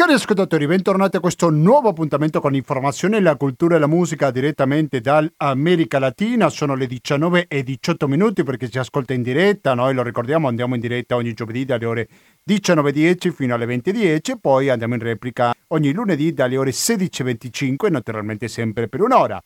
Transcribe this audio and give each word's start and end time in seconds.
Cari 0.00 0.14
ascoltatori, 0.14 0.66
bentornati 0.66 1.18
a 1.18 1.20
questo 1.20 1.50
nuovo 1.50 1.90
appuntamento 1.90 2.40
con 2.40 2.54
informazione, 2.54 3.20
la 3.20 3.36
cultura 3.36 3.76
e 3.76 3.78
la 3.78 3.86
musica 3.86 4.30
direttamente 4.30 5.02
dall'America 5.02 5.98
Latina. 5.98 6.48
Sono 6.48 6.74
le 6.74 6.86
19 6.86 7.44
e 7.48 7.62
18 7.62 8.08
minuti 8.08 8.42
perché 8.42 8.70
ci 8.70 8.78
ascolta 8.78 9.12
in 9.12 9.20
diretta. 9.20 9.74
Noi 9.74 9.92
lo 9.92 10.02
ricordiamo, 10.02 10.48
andiamo 10.48 10.74
in 10.74 10.80
diretta 10.80 11.16
ogni 11.16 11.34
giovedì 11.34 11.66
dalle 11.66 11.84
ore 11.84 12.08
19.10 12.48 13.30
fino 13.30 13.54
alle 13.54 13.66
20.10, 13.66 14.38
poi 14.40 14.70
andiamo 14.70 14.94
in 14.94 15.00
replica 15.00 15.52
ogni 15.66 15.92
lunedì 15.92 16.32
dalle 16.32 16.56
ore 16.56 16.70
16.25, 16.70 17.90
naturalmente 17.90 18.48
sempre 18.48 18.88
per 18.88 19.02
un'ora. 19.02 19.38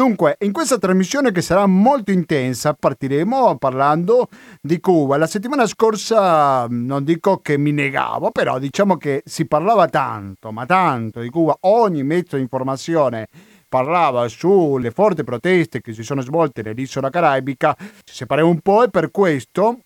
Dunque, 0.00 0.36
in 0.40 0.52
questa 0.52 0.78
trasmissione 0.78 1.30
che 1.30 1.42
sarà 1.42 1.66
molto 1.66 2.10
intensa 2.10 2.72
partiremo 2.72 3.58
parlando 3.58 4.28
di 4.58 4.80
Cuba. 4.80 5.18
La 5.18 5.26
settimana 5.26 5.66
scorsa 5.66 6.66
non 6.70 7.04
dico 7.04 7.40
che 7.42 7.58
mi 7.58 7.70
negavo, 7.70 8.30
però 8.30 8.58
diciamo 8.58 8.96
che 8.96 9.20
si 9.26 9.46
parlava 9.46 9.88
tanto, 9.88 10.52
ma 10.52 10.64
tanto 10.64 11.20
di 11.20 11.28
Cuba. 11.28 11.54
Ogni 11.60 12.02
mezzo 12.02 12.36
di 12.36 12.42
informazione 12.42 13.28
parlava 13.68 14.26
sulle 14.28 14.90
forti 14.90 15.22
proteste 15.22 15.82
che 15.82 15.92
si 15.92 16.02
sono 16.02 16.22
svolte 16.22 16.62
nell'isola 16.62 17.10
caraibica. 17.10 17.76
Ci 17.78 18.14
separiamo 18.14 18.48
un 18.48 18.60
po' 18.60 18.84
e 18.84 18.88
per 18.88 19.10
questo 19.10 19.80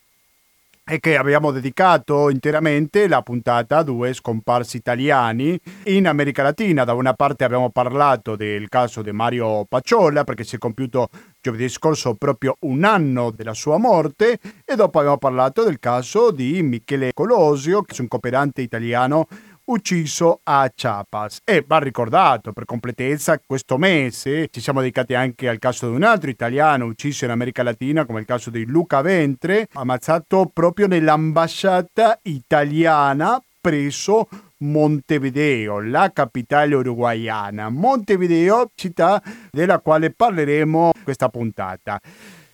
e 0.86 1.00
che 1.00 1.16
abbiamo 1.16 1.50
dedicato 1.50 2.28
interamente 2.28 3.08
la 3.08 3.22
puntata 3.22 3.78
a 3.78 3.82
due 3.82 4.12
scomparsi 4.12 4.76
italiani 4.76 5.58
in 5.84 6.06
America 6.06 6.42
Latina. 6.42 6.84
Da 6.84 6.92
una 6.92 7.14
parte 7.14 7.44
abbiamo 7.44 7.70
parlato 7.70 8.36
del 8.36 8.68
caso 8.68 9.00
di 9.00 9.10
Mario 9.10 9.64
Pacciolla 9.64 10.24
perché 10.24 10.44
si 10.44 10.56
è 10.56 10.58
compiuto 10.58 11.08
giovedì 11.40 11.68
scorso 11.70 12.14
proprio 12.14 12.56
un 12.60 12.84
anno 12.84 13.30
della 13.30 13.54
sua 13.54 13.78
morte 13.78 14.38
e 14.64 14.76
dopo 14.76 14.98
abbiamo 14.98 15.16
parlato 15.16 15.64
del 15.64 15.78
caso 15.78 16.30
di 16.30 16.62
Michele 16.62 17.12
Colosio, 17.14 17.82
che 17.82 17.94
è 17.96 18.00
un 18.00 18.08
cooperante 18.08 18.60
italiano 18.60 19.26
ucciso 19.66 20.40
a 20.42 20.70
Chiapas. 20.74 21.40
E 21.44 21.64
va 21.66 21.78
ricordato 21.78 22.52
per 22.52 22.64
completezza, 22.64 23.40
questo 23.44 23.78
mese 23.78 24.48
ci 24.50 24.60
siamo 24.60 24.80
dedicati 24.80 25.14
anche 25.14 25.48
al 25.48 25.58
caso 25.58 25.88
di 25.88 25.94
un 25.94 26.02
altro 26.02 26.30
italiano 26.30 26.84
ucciso 26.86 27.24
in 27.24 27.30
America 27.30 27.62
Latina, 27.62 28.04
come 28.04 28.20
il 28.20 28.26
caso 28.26 28.50
di 28.50 28.64
Luca 28.66 29.00
Ventre, 29.00 29.68
ammazzato 29.72 30.50
proprio 30.52 30.86
nell'ambasciata 30.86 32.18
italiana 32.22 33.42
presso 33.60 34.28
Montevideo, 34.58 35.80
la 35.80 36.10
capitale 36.12 36.74
uruguayana. 36.74 37.68
Montevideo, 37.68 38.70
città 38.74 39.22
della 39.50 39.78
quale 39.78 40.10
parleremo 40.10 40.92
questa 41.02 41.28
puntata. 41.28 42.00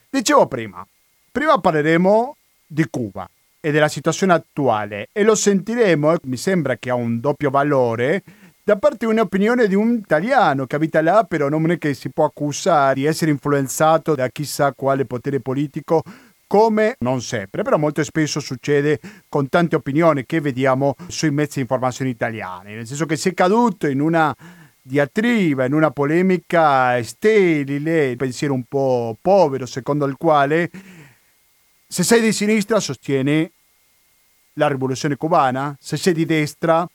Dicevo 0.09 0.47
prima, 0.47 0.87
prima 1.31 1.59
parleremo 1.59 2.37
di 2.67 2.87
Cuba 2.89 3.29
e 3.61 3.71
della 3.71 3.89
situazione 3.89 4.33
attuale 4.33 5.09
e 5.13 5.23
lo 5.23 5.35
sentiremo, 5.35 6.15
mi 6.25 6.37
sembra 6.37 6.77
che 6.77 6.91
ha 6.91 6.95
un 6.95 7.21
doppio 7.21 7.51
valore, 7.51 8.23
da 8.63 8.77
parte 8.77 9.07
di 9.07 9.13
un'opinione 9.13 9.67
di 9.67 9.75
un 9.75 9.95
italiano 9.95 10.67
che 10.67 10.77
abita 10.77 11.03
là, 11.03 11.25
però 11.29 11.49
non 11.49 11.71
è 11.71 11.79
che 11.79 11.93
si 11.95 12.11
può 12.11 12.25
accusare 12.25 12.95
di 12.95 13.05
essere 13.05 13.31
influenzato 13.31 14.15
da 14.15 14.29
chissà 14.29 14.73
quale 14.73 15.05
potere 15.05 15.41
politico, 15.41 16.03
come 16.47 16.97
non 17.01 17.21
sempre, 17.21 17.63
però 17.63 17.79
molto 17.79 18.03
spesso 18.03 18.41
succede 18.41 18.99
con 19.29 19.49
tante 19.49 19.77
opinioni 19.77 20.27
che 20.27 20.41
vediamo 20.41 20.97
sui 21.07 21.31
mezzi 21.31 21.55
di 21.57 21.61
informazione 21.61 22.11
italiani, 22.11 22.75
nel 22.75 22.87
senso 22.87 23.07
che 23.07 23.17
si 23.17 23.29
è 23.29 23.35
caduto 23.35 23.87
in 23.87 24.01
una 24.01 24.35
diatriba, 24.83 25.65
in 25.65 25.75
una 25.75 25.91
polemica 25.91 27.01
sterile, 27.03 28.17
pensiero 28.17 28.55
un 28.55 28.65
po' 28.65 29.17
povero, 29.21 29.67
secondo 29.67 30.07
il 30.07 30.17
quale 30.17 30.71
se 31.93 32.05
sei 32.05 32.21
di 32.21 32.33
sinistra 32.33 32.79
sostieni 32.79 33.51
la 34.53 34.69
rivoluzione 34.69 35.17
cubana, 35.17 35.77
se 35.81 35.97
sei 35.97 36.13
di 36.13 36.25
destra 36.25 36.89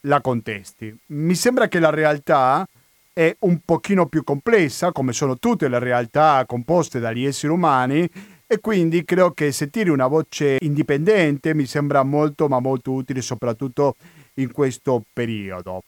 la 0.00 0.20
contesti. 0.20 0.92
Mi 1.06 1.36
sembra 1.36 1.68
che 1.68 1.78
la 1.78 1.90
realtà 1.90 2.66
è 3.12 3.36
un 3.40 3.60
pochino 3.64 4.06
più 4.06 4.24
complessa, 4.24 4.90
come 4.90 5.12
sono 5.12 5.38
tutte 5.38 5.68
le 5.68 5.78
realtà 5.78 6.44
composte 6.48 6.98
dagli 6.98 7.24
esseri 7.24 7.52
umani, 7.52 8.10
e 8.44 8.58
quindi 8.58 9.04
credo 9.04 9.30
che 9.30 9.52
sentire 9.52 9.90
una 9.90 10.08
voce 10.08 10.56
indipendente 10.58 11.54
mi 11.54 11.64
sembra 11.64 12.02
molto 12.02 12.48
ma 12.48 12.58
molto 12.58 12.90
utile 12.90 13.22
soprattutto 13.22 13.94
in 14.34 14.50
questo 14.50 15.04
periodo. 15.12 15.84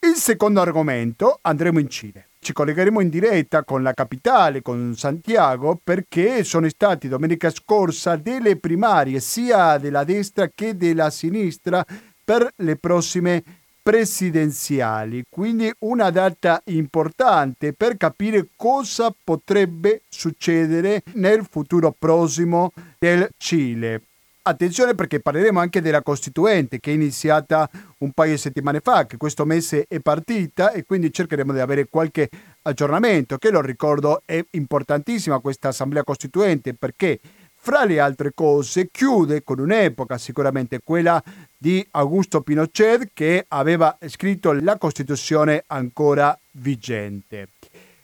Il 0.00 0.16
secondo 0.16 0.60
argomento 0.60 1.38
andremo 1.40 1.78
in 1.78 1.88
Cile. 1.88 2.27
Ci 2.48 2.54
collegheremo 2.54 3.00
in 3.00 3.10
diretta 3.10 3.62
con 3.62 3.82
la 3.82 3.92
capitale, 3.92 4.62
con 4.62 4.94
Santiago, 4.96 5.78
perché 5.84 6.44
sono 6.44 6.66
stati 6.70 7.06
domenica 7.06 7.50
scorsa 7.50 8.16
delle 8.16 8.56
primarie 8.56 9.20
sia 9.20 9.76
della 9.76 10.02
destra 10.02 10.50
che 10.54 10.74
della 10.74 11.10
sinistra 11.10 11.84
per 12.24 12.50
le 12.56 12.76
prossime 12.76 13.42
presidenziali, 13.82 15.24
quindi 15.28 15.70
una 15.80 16.08
data 16.08 16.62
importante 16.68 17.74
per 17.74 17.98
capire 17.98 18.48
cosa 18.56 19.12
potrebbe 19.22 20.00
succedere 20.08 21.02
nel 21.16 21.46
futuro 21.46 21.94
prossimo 21.98 22.72
del 22.98 23.28
Cile. 23.36 24.00
Attenzione 24.40 24.94
perché 24.94 25.20
parleremo 25.20 25.60
anche 25.60 25.82
della 25.82 26.00
Costituente 26.00 26.80
che 26.80 26.92
è 26.92 26.94
iniziata 26.94 27.68
un 27.98 28.12
paio 28.12 28.32
di 28.32 28.38
settimane 28.38 28.80
fa, 28.80 29.06
che 29.06 29.16
questo 29.16 29.44
mese 29.44 29.86
è 29.88 30.00
partita 30.00 30.72
e 30.72 30.84
quindi 30.84 31.12
cercheremo 31.12 31.52
di 31.52 31.60
avere 31.60 31.88
qualche 31.88 32.28
aggiornamento, 32.62 33.38
che 33.38 33.50
lo 33.50 33.60
ricordo 33.60 34.22
è 34.24 34.44
importantissima 34.52 35.40
questa 35.40 35.68
Assemblea 35.68 36.04
Costituente 36.04 36.74
perché 36.74 37.18
fra 37.60 37.84
le 37.84 37.98
altre 37.98 38.32
cose 38.34 38.88
chiude 38.90 39.42
con 39.42 39.58
un'epoca 39.58 40.16
sicuramente 40.16 40.80
quella 40.82 41.22
di 41.56 41.84
Augusto 41.90 42.40
Pinochet 42.40 43.10
che 43.12 43.44
aveva 43.48 43.98
scritto 44.06 44.52
la 44.52 44.78
Costituzione 44.78 45.64
ancora 45.66 46.38
vigente. 46.52 47.48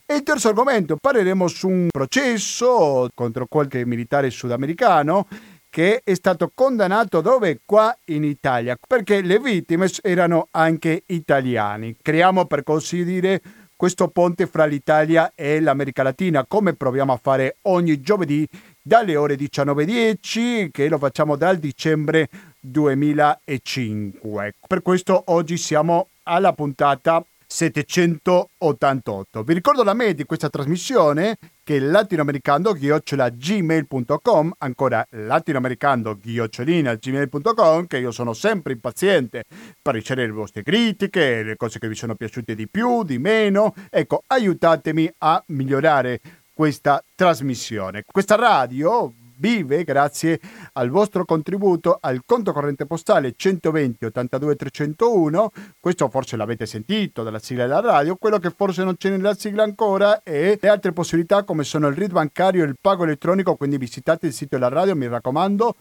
E 0.06 0.16
il 0.16 0.22
terzo 0.22 0.48
argomento, 0.48 0.98
parleremo 1.00 1.48
su 1.48 1.68
un 1.68 1.88
processo 1.90 3.08
contro 3.14 3.46
qualche 3.46 3.86
militare 3.86 4.28
sudamericano 4.28 5.26
che 5.74 6.02
è 6.04 6.14
stato 6.14 6.52
condannato 6.54 7.20
dove? 7.20 7.62
Qua 7.64 7.92
in 8.04 8.22
Italia, 8.22 8.78
perché 8.86 9.22
le 9.22 9.40
vittime 9.40 9.88
erano 10.02 10.46
anche 10.52 11.02
italiani. 11.06 11.96
Creiamo 12.00 12.44
per 12.44 12.62
così 12.62 13.02
dire 13.02 13.42
questo 13.74 14.06
ponte 14.06 14.46
fra 14.46 14.66
l'Italia 14.66 15.32
e 15.34 15.58
l'America 15.58 16.04
Latina, 16.04 16.44
come 16.46 16.74
proviamo 16.74 17.12
a 17.12 17.18
fare 17.20 17.56
ogni 17.62 18.00
giovedì 18.00 18.46
dalle 18.80 19.16
ore 19.16 19.34
19.10, 19.34 20.70
che 20.70 20.88
lo 20.88 20.96
facciamo 20.96 21.34
dal 21.34 21.56
dicembre 21.56 22.28
2005. 22.60 24.54
Per 24.68 24.80
questo 24.80 25.24
oggi 25.26 25.56
siamo 25.56 26.06
alla 26.22 26.52
puntata 26.52 27.20
788. 27.46 29.42
Vi 29.42 29.54
ricordo 29.54 29.82
la 29.82 29.94
mail 29.94 30.14
di 30.14 30.24
questa 30.24 30.48
trasmissione 30.48 31.38
che 31.62 31.76
è 31.76 31.80
latinoamericando-gmail.com 31.80 34.54
ancora 34.58 35.06
latinoamericando-gmail.com 35.10 37.86
che 37.86 37.98
io 37.98 38.10
sono 38.10 38.32
sempre 38.32 38.72
impaziente 38.74 39.44
per 39.80 39.94
ricevere 39.94 40.26
le 40.26 40.34
vostre 40.34 40.62
critiche, 40.62 41.42
le 41.42 41.56
cose 41.56 41.78
che 41.78 41.88
vi 41.88 41.94
sono 41.94 42.14
piaciute 42.14 42.54
di 42.54 42.68
più, 42.68 43.02
di 43.02 43.18
meno. 43.18 43.74
Ecco, 43.90 44.22
aiutatemi 44.26 45.10
a 45.18 45.42
migliorare 45.48 46.20
questa 46.52 47.02
trasmissione. 47.14 48.04
Questa 48.06 48.36
radio 48.36 49.12
vive 49.38 49.84
grazie 49.84 50.40
al 50.74 50.90
vostro 50.90 51.24
contributo 51.24 51.98
al 52.00 52.22
conto 52.24 52.52
corrente 52.52 52.86
postale 52.86 53.34
120 53.36 54.04
82 54.06 54.56
301. 54.56 55.52
Questo 55.80 56.08
forse 56.08 56.36
l'avete 56.36 56.66
sentito 56.66 57.22
dalla 57.22 57.38
sigla 57.38 57.66
della 57.66 57.80
radio. 57.80 58.16
Quello 58.16 58.38
che 58.38 58.50
forse 58.50 58.84
non 58.84 58.96
c'è 58.96 59.10
nella 59.10 59.34
sigla 59.34 59.62
ancora 59.62 60.22
è 60.22 60.58
le 60.60 60.68
altre 60.68 60.92
possibilità 60.92 61.44
come 61.44 61.64
sono 61.64 61.88
il 61.88 61.96
RID 61.96 62.12
bancario 62.12 62.64
e 62.64 62.66
il 62.66 62.76
pago 62.80 63.04
elettronico. 63.04 63.56
Quindi 63.56 63.76
visitate 63.78 64.26
il 64.26 64.32
sito 64.32 64.56
della 64.56 64.68
radio, 64.68 64.96
mi 64.96 65.08
raccomando 65.08 65.74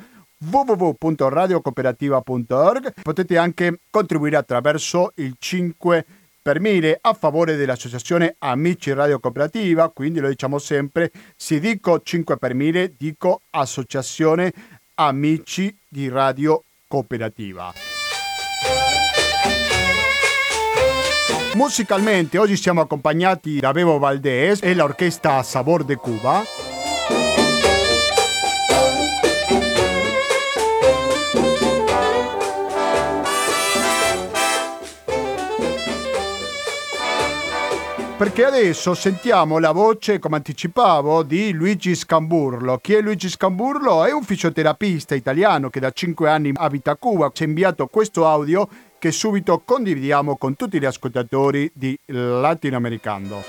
www.radiocooperativa.org. 0.49 2.93
Potete 3.01 3.37
anche 3.37 3.79
contribuire 3.89 4.35
attraverso 4.37 5.11
il 5.15 5.35
5 5.37 6.05
per 6.43 6.59
mille 6.59 6.97
a 6.99 7.13
favore 7.13 7.55
dell'associazione 7.55 8.35
Amici 8.39 8.91
Radio 8.91 9.19
Cooperativa, 9.21 9.87
quindi 9.87 10.19
lo 10.19 10.27
diciamo 10.27 10.59
sempre, 10.59 11.09
se 11.37 11.59
dico 11.59 12.01
5 12.01 12.37
per 12.37 12.53
mille 12.53 12.93
dico 12.97 13.39
Associazione 13.51 14.51
Amici 14.95 15.75
di 15.87 16.09
Radio 16.09 16.61
Cooperativa. 16.85 17.73
Musicalmente 21.55 22.37
oggi 22.37 22.57
siamo 22.57 22.81
accompagnati 22.81 23.59
da 23.59 23.71
Bevo 23.71 23.97
Valdés 23.97 24.61
e 24.61 24.75
l'orchestra 24.75 25.41
Sabor 25.43 25.85
de 25.85 25.95
Cuba. 25.95 26.72
Perché 38.23 38.45
adesso 38.45 38.93
sentiamo 38.93 39.59
la 39.59 39.73
voce, 39.73 40.17
come 40.17 40.37
anticipavo, 40.37 41.23
di 41.23 41.51
Luigi 41.51 41.93
Scamburlo. 41.93 42.77
Chi 42.77 42.93
è 42.93 43.01
Luigi 43.01 43.27
Scamburlo? 43.27 44.05
È 44.05 44.13
un 44.13 44.23
fisioterapista 44.23 45.13
italiano 45.13 45.69
che 45.69 45.81
da 45.81 45.91
5 45.91 46.29
anni 46.29 46.53
abita 46.55 46.91
a 46.91 46.95
Cuba. 46.95 47.29
Ci 47.33 47.43
ha 47.43 47.47
inviato 47.47 47.87
questo 47.87 48.25
audio 48.25 48.65
che 48.97 49.11
subito 49.11 49.61
condividiamo 49.65 50.37
con 50.37 50.55
tutti 50.55 50.79
gli 50.79 50.85
ascoltatori 50.85 51.69
di 51.73 51.99
Latinoamericano. 52.05 53.43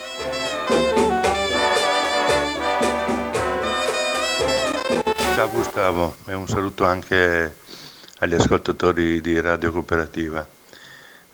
Ciao 5.36 5.50
Gustavo 5.50 6.16
e 6.26 6.34
un 6.34 6.48
saluto 6.48 6.84
anche 6.84 7.58
agli 8.18 8.34
ascoltatori 8.34 9.20
di 9.20 9.40
Radio 9.40 9.70
Cooperativa. 9.70 10.53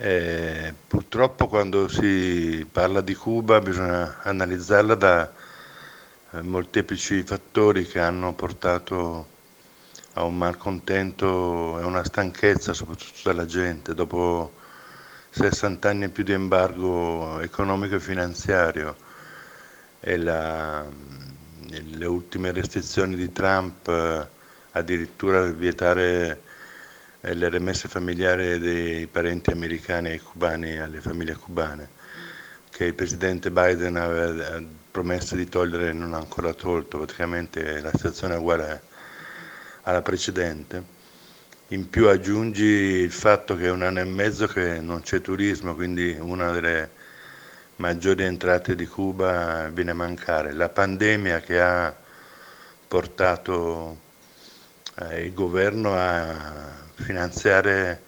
Eh, 0.02 0.72
purtroppo 0.86 1.46
quando 1.46 1.86
si 1.86 2.66
parla 2.72 3.02
di 3.02 3.14
Cuba 3.14 3.60
bisogna 3.60 4.22
analizzarla 4.22 4.94
da 4.94 5.30
eh, 6.30 6.40
molteplici 6.40 7.22
fattori 7.22 7.84
che 7.86 8.00
hanno 8.00 8.32
portato 8.32 9.26
a 10.14 10.22
un 10.22 10.38
malcontento 10.38 11.78
e 11.78 11.84
una 11.84 12.02
stanchezza 12.02 12.72
soprattutto 12.72 13.20
della 13.24 13.44
gente. 13.44 13.92
Dopo 13.92 14.52
60 15.32 15.90
anni 15.90 16.04
e 16.04 16.08
più 16.08 16.24
di 16.24 16.32
embargo 16.32 17.38
economico 17.40 17.96
e 17.96 18.00
finanziario 18.00 18.96
e 20.00 20.16
la, 20.16 20.82
le 21.68 22.06
ultime 22.06 22.52
restrizioni 22.52 23.16
di 23.16 23.30
Trump 23.32 23.86
eh, 23.88 24.26
addirittura 24.70 25.42
vietare 25.42 26.40
le 27.20 27.48
remesse 27.48 27.88
familiari 27.88 28.58
dei 28.58 29.06
parenti 29.06 29.50
americani 29.50 30.12
e 30.12 30.20
cubani 30.20 30.78
alle 30.78 31.00
famiglie 31.00 31.34
cubane, 31.34 31.88
che 32.70 32.86
il 32.86 32.94
presidente 32.94 33.50
Biden 33.50 33.96
aveva 33.96 34.62
promesso 34.90 35.36
di 35.36 35.48
togliere 35.48 35.90
e 35.90 35.92
non 35.92 36.14
ha 36.14 36.18
ancora 36.18 36.54
tolto, 36.54 36.98
praticamente 36.98 37.80
la 37.80 37.90
situazione 37.92 38.34
è 38.34 38.38
uguale 38.38 38.82
alla 39.82 40.02
precedente. 40.02 40.98
In 41.68 41.88
più 41.88 42.08
aggiungi 42.08 42.64
il 42.64 43.12
fatto 43.12 43.54
che 43.54 43.66
è 43.66 43.70
un 43.70 43.82
anno 43.82 44.00
e 44.00 44.04
mezzo 44.04 44.46
che 44.46 44.80
non 44.80 45.02
c'è 45.02 45.20
turismo, 45.20 45.74
quindi 45.74 46.16
una 46.18 46.50
delle 46.50 46.90
maggiori 47.76 48.24
entrate 48.24 48.74
di 48.74 48.86
Cuba 48.86 49.68
viene 49.68 49.92
a 49.92 49.94
mancare. 49.94 50.52
La 50.52 50.68
pandemia 50.68 51.40
che 51.40 51.60
ha 51.60 51.94
portato 52.88 53.98
eh, 54.96 55.24
il 55.26 55.32
governo 55.32 55.94
a 55.94 56.88
finanziare 57.00 58.02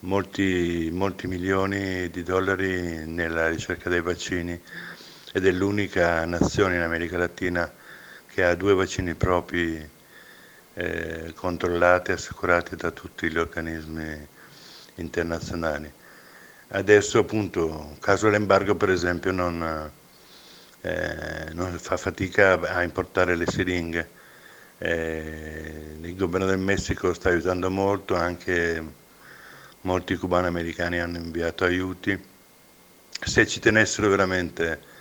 molti, 0.00 0.90
molti 0.92 1.26
milioni 1.26 2.10
di 2.10 2.22
dollari 2.22 3.06
nella 3.06 3.48
ricerca 3.48 3.88
dei 3.88 4.00
vaccini 4.02 4.60
ed 5.32 5.46
è 5.46 5.50
l'unica 5.50 6.24
nazione 6.26 6.76
in 6.76 6.82
America 6.82 7.16
Latina 7.16 7.72
che 8.26 8.44
ha 8.44 8.54
due 8.54 8.74
vaccini 8.74 9.14
propri 9.14 9.88
eh, 10.74 11.32
controllati 11.34 12.10
e 12.10 12.14
assicurati 12.14 12.76
da 12.76 12.90
tutti 12.90 13.30
gli 13.30 13.38
organismi 13.38 14.26
internazionali. 14.96 15.90
Adesso 16.68 17.20
appunto, 17.20 17.96
caso 18.00 18.28
l'embargo 18.28 18.74
per 18.74 18.90
esempio, 18.90 19.30
non, 19.30 19.90
eh, 20.80 21.48
non 21.52 21.78
fa 21.78 21.96
fatica 21.96 22.60
a 22.60 22.82
importare 22.82 23.36
le 23.36 23.46
siringhe 23.46 24.22
eh, 24.78 25.96
il 26.00 26.16
governo 26.16 26.46
del 26.46 26.58
Messico 26.58 27.12
sta 27.14 27.28
aiutando 27.28 27.70
molto, 27.70 28.14
anche 28.14 28.82
molti 29.82 30.16
cubani 30.16 30.46
americani 30.46 31.00
hanno 31.00 31.18
inviato 31.18 31.64
aiuti. 31.64 32.18
Se 33.08 33.46
ci 33.46 33.60
tenessero 33.60 34.08
veramente 34.08 34.92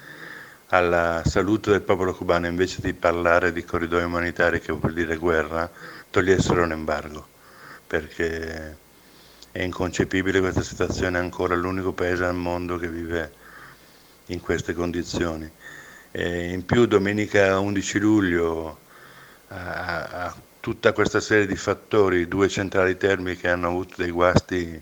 alla 0.68 1.22
salute 1.26 1.72
del 1.72 1.82
popolo 1.82 2.14
cubano 2.16 2.48
invece 2.48 2.82
di 2.82 2.94
parlare 2.94 3.52
di 3.52 3.64
corridoi 3.64 4.04
umanitari 4.04 4.60
che 4.60 4.72
vuol 4.72 4.94
dire 4.94 5.18
guerra, 5.18 5.70
togliessero 6.10 6.66
l'embargo, 6.66 7.28
perché 7.86 8.78
è 9.52 9.62
inconcepibile 9.62 10.40
questa 10.40 10.64
situazione, 10.64 11.20
ancora 11.20 11.56
l'unico 11.56 11.92
paese 11.92 12.24
al 12.26 12.36
mondo 12.36 12.78
che 12.78 12.88
vive 12.90 13.32
in 14.28 14.40
queste 14.40 14.74
condizioni. 14.74 15.50
E 16.12 16.52
in 16.54 16.66
più 16.66 16.86
domenica 16.86 17.60
11 17.60 18.00
luglio 18.00 18.78
a, 19.54 20.26
a 20.26 20.36
tutta 20.60 20.94
questa 20.94 21.20
serie 21.20 21.46
di 21.46 21.56
fattori, 21.56 22.28
due 22.28 22.50
centrali 22.50 22.98
termiche 22.98 23.50
hanno 23.50 23.68
avuto 23.68 23.96
dei 23.98 24.12
guasti 24.12 24.82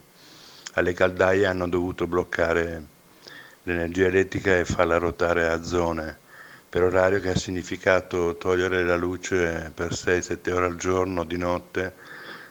alle 0.74 0.94
caldaie, 0.94 1.46
hanno 1.46 1.68
dovuto 1.68 2.08
bloccare 2.08 2.84
l'energia 3.64 4.06
elettrica 4.06 4.58
e 4.58 4.66
farla 4.66 4.98
ruotare 4.98 5.48
a 5.48 5.62
zone. 5.64 6.20
Per 6.70 6.84
orario 6.84 7.20
che 7.20 7.32
ha 7.32 7.36
significato 7.36 8.38
togliere 8.38 8.84
la 8.86 8.96
luce 8.96 9.72
per 9.76 9.92
6-7 9.92 10.52
ore 10.54 10.66
al 10.68 10.78
giorno 10.78 11.26
di 11.26 11.38
notte, 11.38 11.96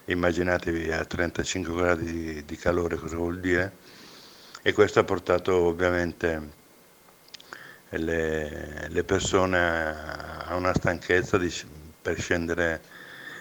immaginatevi 0.05 0.93
a 0.93 1.05
35 1.05 1.75
gradi 1.75 2.45
di, 2.45 2.57
calore 2.57 2.97
cosa 2.97 3.17
vuol 3.17 3.41
dire, 3.41 3.73
e 4.61 4.75
questo 4.75 4.99
ha 4.99 5.05
portato 5.05 5.55
ovviamente 5.55 6.59
le, 7.91 8.89
le 8.89 9.05
persone 9.05 9.59
a 10.45 10.55
una 10.55 10.75
stanchezza 10.75 11.39
di, 11.39 11.51
per 12.11 12.21
scendere 12.21 12.81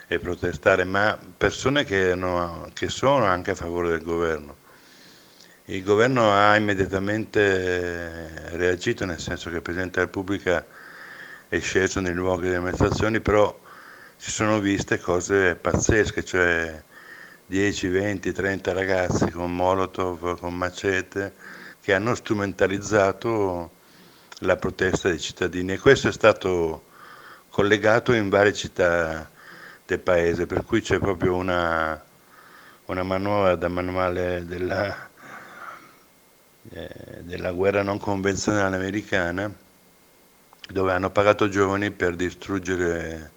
e 0.06 0.18
protestare, 0.18 0.84
ma 0.84 1.18
persone 1.36 1.84
che, 1.84 2.14
no, 2.14 2.68
che 2.72 2.88
sono 2.88 3.24
anche 3.24 3.52
a 3.52 3.54
favore 3.54 3.88
del 3.90 4.02
governo. 4.02 4.56
Il 5.66 5.82
governo 5.84 6.32
ha 6.32 6.56
immediatamente 6.56 8.48
reagito, 8.56 9.04
nel 9.04 9.20
senso 9.20 9.50
che 9.50 9.56
il 9.56 9.62
Presidente 9.62 9.98
della 9.98 10.06
Repubblica 10.06 10.66
è 11.48 11.60
sceso 11.60 12.00
nei 12.00 12.14
luoghi 12.14 12.48
delle 12.48 12.60
manifestazioni, 12.60 13.20
però 13.20 13.56
si 14.16 14.30
sono 14.30 14.58
viste 14.58 14.98
cose 14.98 15.54
pazzesche, 15.54 16.24
cioè 16.24 16.82
10, 17.46 17.88
20, 17.88 18.32
30 18.32 18.72
ragazzi 18.72 19.30
con 19.30 19.54
molotov, 19.54 20.38
con 20.38 20.56
macete, 20.56 21.34
che 21.80 21.94
hanno 21.94 22.14
strumentalizzato 22.14 23.70
la 24.40 24.56
protesta 24.56 25.08
dei 25.08 25.20
cittadini 25.20 25.72
e 25.72 25.78
questo 25.78 26.08
è 26.08 26.12
stato 26.12 26.88
collegato 27.50 28.12
in 28.12 28.28
varie 28.28 28.52
città 28.52 29.28
del 29.84 29.98
paese, 29.98 30.46
per 30.46 30.64
cui 30.64 30.80
c'è 30.80 30.98
proprio 30.98 31.34
una, 31.34 32.02
una 32.86 33.02
manuale 33.02 33.58
da 33.58 33.68
manuale 33.68 34.44
della, 34.46 35.08
eh, 36.70 36.88
della 37.20 37.52
guerra 37.52 37.82
non 37.82 37.98
convenzionale 37.98 38.76
americana, 38.76 39.52
dove 40.68 40.92
hanno 40.92 41.10
pagato 41.10 41.48
giovani 41.48 41.90
per 41.90 42.14
distruggere 42.14 43.32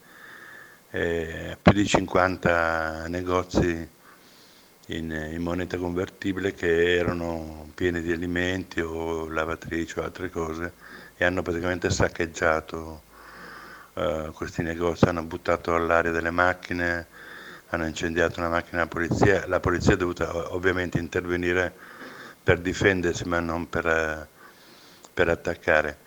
eh, 0.91 1.57
più 1.59 1.73
di 1.73 1.85
50 1.87 3.07
negozi 3.07 3.89
in, 4.87 5.11
in, 5.11 5.41
moneta 5.41 5.77
convertibile 5.77 6.53
che 6.53 6.97
erano 6.97 7.71
pieni 7.73 8.01
di 8.01 8.11
alimenti 8.11 8.79
o 8.79 9.27
lavatrici 9.27 9.97
o 9.97 10.03
altre 10.03 10.29
cose 10.29 10.73
e 11.17 11.25
hanno 11.25 11.41
praticamente 11.41 11.89
saccheggiato 11.89 13.01
eh, 13.95 14.31
questi 14.33 14.63
negozi 14.63 15.05
hanno 15.05 15.23
buttato 15.23 15.75
all'aria 15.75 16.11
delle 16.11 16.31
macchine, 16.31 17.07
hanno 17.69 17.85
incendiato 17.85 18.39
una 18.39 18.49
macchina 18.49 18.83
della 18.83 18.87
polizia, 18.87 19.47
la 19.47 19.59
polizia 19.59 19.93
è 19.93 19.97
dovuta 19.97 20.53
ovviamente 20.53 20.97
intervenire 20.97 21.73
per 22.43 22.59
difendersi 22.59 23.25
ma 23.25 23.39
non 23.39 23.69
per, 23.69 23.85
eh, 23.85 24.27
per 25.13 25.29
attaccare. 25.29 25.97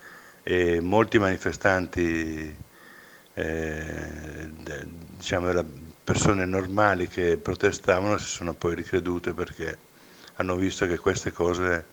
E 0.43 0.79
molti 0.79 1.19
manifestanti 1.19 2.55
eh, 3.33 4.49
diciamo 5.17 5.65
persone 6.03 6.45
normali 6.45 7.07
che 7.07 7.37
protestavano 7.37 8.17
si 8.17 8.27
sono 8.27 8.53
poi 8.53 8.75
ricredute 8.75 9.33
perché 9.33 9.77
hanno 10.35 10.55
visto 10.55 10.87
che 10.87 10.97
queste 10.97 11.31
cose 11.33 11.85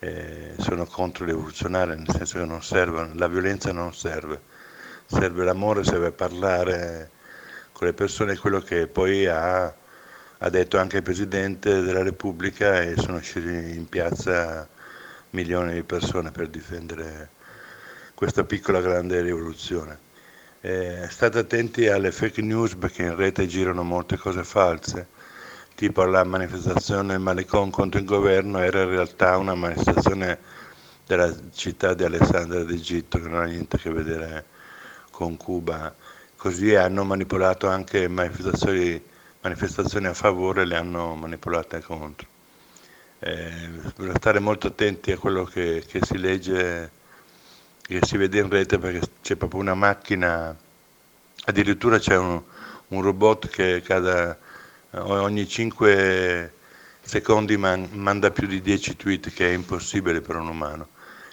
eh, 0.00 0.54
sono 0.58 0.84
contro 0.86 1.24
rivoluzionarie, 1.24 1.94
nel 1.94 2.10
senso 2.10 2.38
che 2.38 2.44
non 2.44 2.62
servono, 2.62 3.12
la 3.14 3.28
violenza 3.28 3.72
non 3.72 3.94
serve 3.94 4.52
serve 5.06 5.44
l'amore, 5.44 5.84
serve 5.84 6.12
parlare 6.12 7.10
con 7.72 7.86
le 7.86 7.92
persone, 7.92 8.36
quello 8.36 8.60
che 8.60 8.86
poi 8.86 9.26
ha, 9.26 9.64
ha 9.64 10.48
detto 10.50 10.78
anche 10.78 10.98
il 10.98 11.02
Presidente 11.02 11.82
della 11.82 12.02
Repubblica 12.02 12.80
e 12.80 12.96
sono 12.96 13.18
scesi 13.20 13.76
in 13.76 13.88
piazza 13.88 14.68
milioni 15.30 15.74
di 15.74 15.82
persone 15.82 16.30
per 16.30 16.48
difendere 16.48 17.30
questa 18.14 18.44
piccola 18.44 18.80
grande 18.80 19.20
rivoluzione. 19.20 19.98
Eh, 20.60 21.06
state 21.10 21.40
attenti 21.40 21.88
alle 21.88 22.10
fake 22.10 22.40
news 22.40 22.74
perché 22.76 23.02
in 23.02 23.16
rete 23.16 23.46
girano 23.46 23.82
molte 23.82 24.16
cose 24.16 24.44
false, 24.44 25.08
tipo 25.74 26.04
la 26.04 26.24
manifestazione 26.24 27.18
Malecon 27.18 27.70
contro 27.70 28.00
il 28.00 28.06
governo 28.06 28.60
era 28.60 28.82
in 28.82 28.88
realtà 28.88 29.36
una 29.36 29.54
manifestazione 29.54 30.38
della 31.06 31.30
città 31.52 31.92
di 31.92 32.04
Alessandria 32.04 32.64
d'Egitto 32.64 33.18
che 33.18 33.28
non 33.28 33.42
ha 33.42 33.46
niente 33.46 33.76
a 33.76 33.78
che 33.78 33.90
vedere 33.90 34.44
con 35.14 35.36
Cuba, 35.36 35.94
così 36.36 36.74
hanno 36.74 37.04
manipolato 37.04 37.68
anche 37.68 38.08
manifestazioni, 38.08 39.00
manifestazioni 39.42 40.06
a 40.06 40.12
favore 40.14 40.64
le 40.66 40.74
hanno 40.76 41.14
manipolate 41.14 41.80
contro. 41.80 42.26
Eh, 43.20 43.70
stare 44.18 44.40
molto 44.40 44.66
attenti 44.66 45.12
a 45.12 45.18
quello 45.18 45.44
che, 45.44 45.84
che 45.86 46.00
si 46.02 46.18
legge, 46.18 46.90
che 47.80 48.00
si 48.02 48.16
vede 48.16 48.40
in 48.40 48.48
rete 48.50 48.78
perché 48.78 49.08
c'è 49.22 49.36
proprio 49.36 49.60
una 49.60 49.74
macchina, 49.74 50.54
addirittura 51.44 51.98
c'è 51.98 52.16
un, 52.16 52.42
un 52.88 53.02
robot 53.02 53.48
che 53.48 53.80
cada, 53.82 54.36
ogni 54.90 55.46
5 55.46 56.52
Secondi 57.06 57.58
man- 57.58 57.90
manda 57.92 58.30
più 58.30 58.46
di 58.46 58.62
10 58.62 58.96
tweet 58.96 59.30
che 59.34 59.50
è 59.50 59.52
impossibile 59.52 60.22
per 60.22 60.36
un 60.36 60.48
umano 60.48 60.88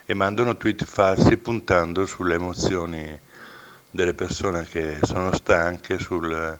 e 0.05 0.13
mandano 0.13 0.57
tweet 0.57 0.83
falsi 0.83 1.37
puntando 1.37 2.05
sulle 2.05 2.35
emozioni 2.35 3.19
delle 3.91 4.13
persone 4.13 4.65
che 4.65 4.99
sono 5.03 5.33
stanche, 5.35 5.99
sul 5.99 6.57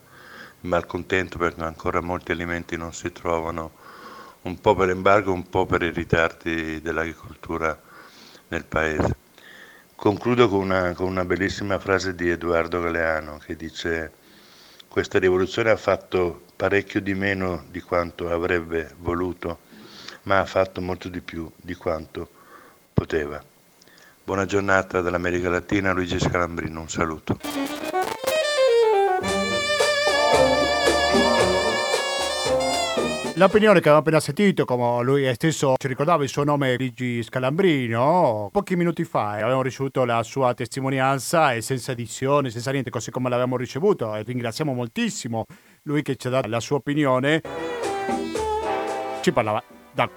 malcontento 0.61 1.37
perché 1.37 1.63
ancora 1.63 2.01
molti 2.01 2.31
alimenti 2.31 2.75
non 2.77 2.93
si 2.93 3.11
trovano, 3.11 3.71
un 4.43 4.59
po' 4.59 4.75
per 4.75 4.89
embargo, 4.89 5.31
un 5.31 5.49
po' 5.49 5.65
per 5.65 5.81
i 5.81 5.91
ritardi 5.91 6.81
dell'agricoltura 6.81 7.79
nel 8.49 8.65
paese. 8.65 9.15
Concludo 9.95 10.49
con 10.49 10.59
una, 10.59 10.93
con 10.93 11.07
una 11.07 11.25
bellissima 11.25 11.79
frase 11.79 12.15
di 12.15 12.29
Edoardo 12.29 12.81
Galeano 12.81 13.37
che 13.37 13.55
dice 13.55 14.11
questa 14.87 15.19
rivoluzione 15.19 15.69
ha 15.69 15.77
fatto 15.77 16.41
parecchio 16.55 16.99
di 16.99 17.13
meno 17.13 17.65
di 17.69 17.81
quanto 17.81 18.29
avrebbe 18.29 18.93
voluto, 18.97 19.59
ma 20.23 20.39
ha 20.39 20.45
fatto 20.45 20.81
molto 20.81 21.07
di 21.07 21.21
più 21.21 21.49
di 21.55 21.75
quanto 21.75 22.27
poteva. 22.93 23.50
Buona 24.31 24.45
giornata 24.45 25.01
dall'America 25.01 25.49
Latina, 25.49 25.91
Luigi 25.91 26.17
Scalambrino, 26.17 26.79
un 26.79 26.87
saluto. 26.87 27.37
L'opinione 33.33 33.73
che 33.73 33.79
abbiamo 33.79 33.97
appena 33.97 34.21
sentito, 34.21 34.63
come 34.63 35.03
lui 35.03 35.29
stesso 35.33 35.73
ci 35.77 35.89
ricordava 35.89 36.23
il 36.23 36.29
suo 36.29 36.45
nome 36.45 36.77
Luigi 36.77 37.21
Scalambrino, 37.21 38.47
pochi 38.53 38.77
minuti 38.77 39.03
fa 39.03 39.31
abbiamo 39.31 39.63
ricevuto 39.63 40.05
la 40.05 40.23
sua 40.23 40.53
testimonianza 40.53 41.51
e 41.51 41.59
senza 41.59 41.91
edizione, 41.91 42.49
senza 42.51 42.71
niente, 42.71 42.89
così 42.89 43.11
come 43.11 43.27
l'abbiamo 43.27 43.57
ricevuto. 43.57 44.15
E 44.15 44.23
ringraziamo 44.23 44.71
moltissimo 44.71 45.43
lui 45.83 46.03
che 46.03 46.15
ci 46.15 46.27
ha 46.27 46.29
dato 46.29 46.47
la 46.47 46.61
sua 46.61 46.77
opinione. 46.77 47.41
Ci 49.19 49.31
parlava 49.33 49.61
da 49.91 50.09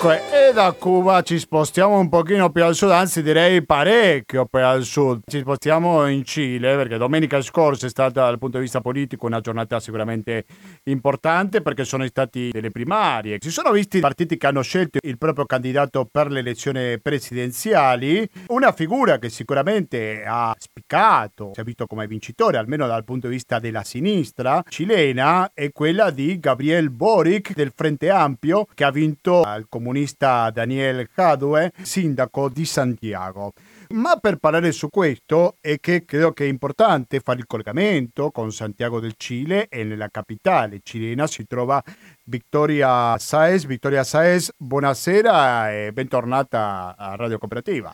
Dunque, 0.00 0.48
e 0.48 0.54
da 0.54 0.72
Cuba 0.72 1.20
ci 1.20 1.38
spostiamo 1.38 1.98
un 1.98 2.08
pochino 2.08 2.48
più 2.48 2.64
al 2.64 2.74
sud, 2.74 2.90
anzi 2.90 3.22
direi 3.22 3.62
parecchio 3.62 4.46
più 4.46 4.64
al 4.64 4.82
sud. 4.82 5.24
Ci 5.26 5.40
spostiamo 5.40 6.06
in 6.06 6.24
Cile 6.24 6.74
perché 6.74 6.96
domenica 6.96 7.42
scorsa 7.42 7.84
è 7.84 7.90
stata 7.90 8.24
dal 8.24 8.38
punto 8.38 8.56
di 8.56 8.62
vista 8.62 8.80
politico 8.80 9.26
una 9.26 9.40
giornata 9.40 9.78
sicuramente 9.78 10.46
importante 10.84 11.60
perché 11.60 11.84
sono 11.84 12.06
stati 12.06 12.48
delle 12.50 12.70
primarie. 12.70 13.36
Si 13.40 13.50
sono 13.50 13.72
visti 13.72 13.98
i 13.98 14.00
partiti 14.00 14.38
che 14.38 14.46
hanno 14.46 14.62
scelto 14.62 15.00
il 15.02 15.18
proprio 15.18 15.44
candidato 15.44 16.08
per 16.10 16.30
le 16.30 16.40
elezioni 16.40 16.98
presidenziali, 16.98 18.26
una 18.46 18.72
figura 18.72 19.18
che 19.18 19.28
sicuramente 19.28 20.24
ha 20.26 20.56
spiccato, 20.58 21.50
si 21.52 21.60
è 21.60 21.62
visto 21.62 21.84
come 21.84 22.06
vincitore, 22.06 22.56
almeno 22.56 22.86
dal 22.86 23.04
punto 23.04 23.26
di 23.26 23.34
vista 23.34 23.58
della 23.58 23.84
sinistra 23.84 24.64
cilena, 24.66 25.50
è 25.52 25.70
quella 25.72 26.08
di 26.08 26.38
Gabriel 26.38 26.88
Boric 26.88 27.52
del 27.52 27.72
Frente 27.74 28.08
Ampio 28.08 28.66
che 28.72 28.84
ha 28.84 28.90
vinto 28.90 29.42
al 29.42 29.66
comunista 29.90 30.50
Daniel 30.50 31.08
Jadue, 31.12 31.72
sindaco 31.82 32.48
di 32.48 32.64
Santiago. 32.64 33.52
Ma 33.88 34.16
per 34.18 34.36
parlare 34.36 34.70
su 34.70 34.88
questo 34.88 35.56
è 35.60 35.80
che 35.80 36.04
credo 36.04 36.32
che 36.32 36.44
è 36.44 36.48
importante 36.48 37.18
fare 37.18 37.40
il 37.40 37.46
collegamento 37.46 38.30
con 38.30 38.52
Santiago 38.52 39.00
del 39.00 39.14
Cile 39.16 39.66
e 39.66 39.82
nella 39.82 40.08
capitale 40.08 40.78
cilena 40.84 41.26
si 41.26 41.44
trova 41.44 41.82
Vittoria 42.22 43.18
Saez. 43.18 43.66
Vittoria 43.66 44.04
Saez, 44.04 44.52
buonasera 44.56 45.72
e 45.72 45.92
bentornata 45.92 46.94
a 46.96 47.16
Radio 47.16 47.38
Cooperativa. 47.38 47.90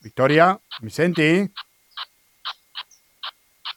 Vittoria, 0.00 0.60
mi 0.80 0.90
senti? 0.90 1.50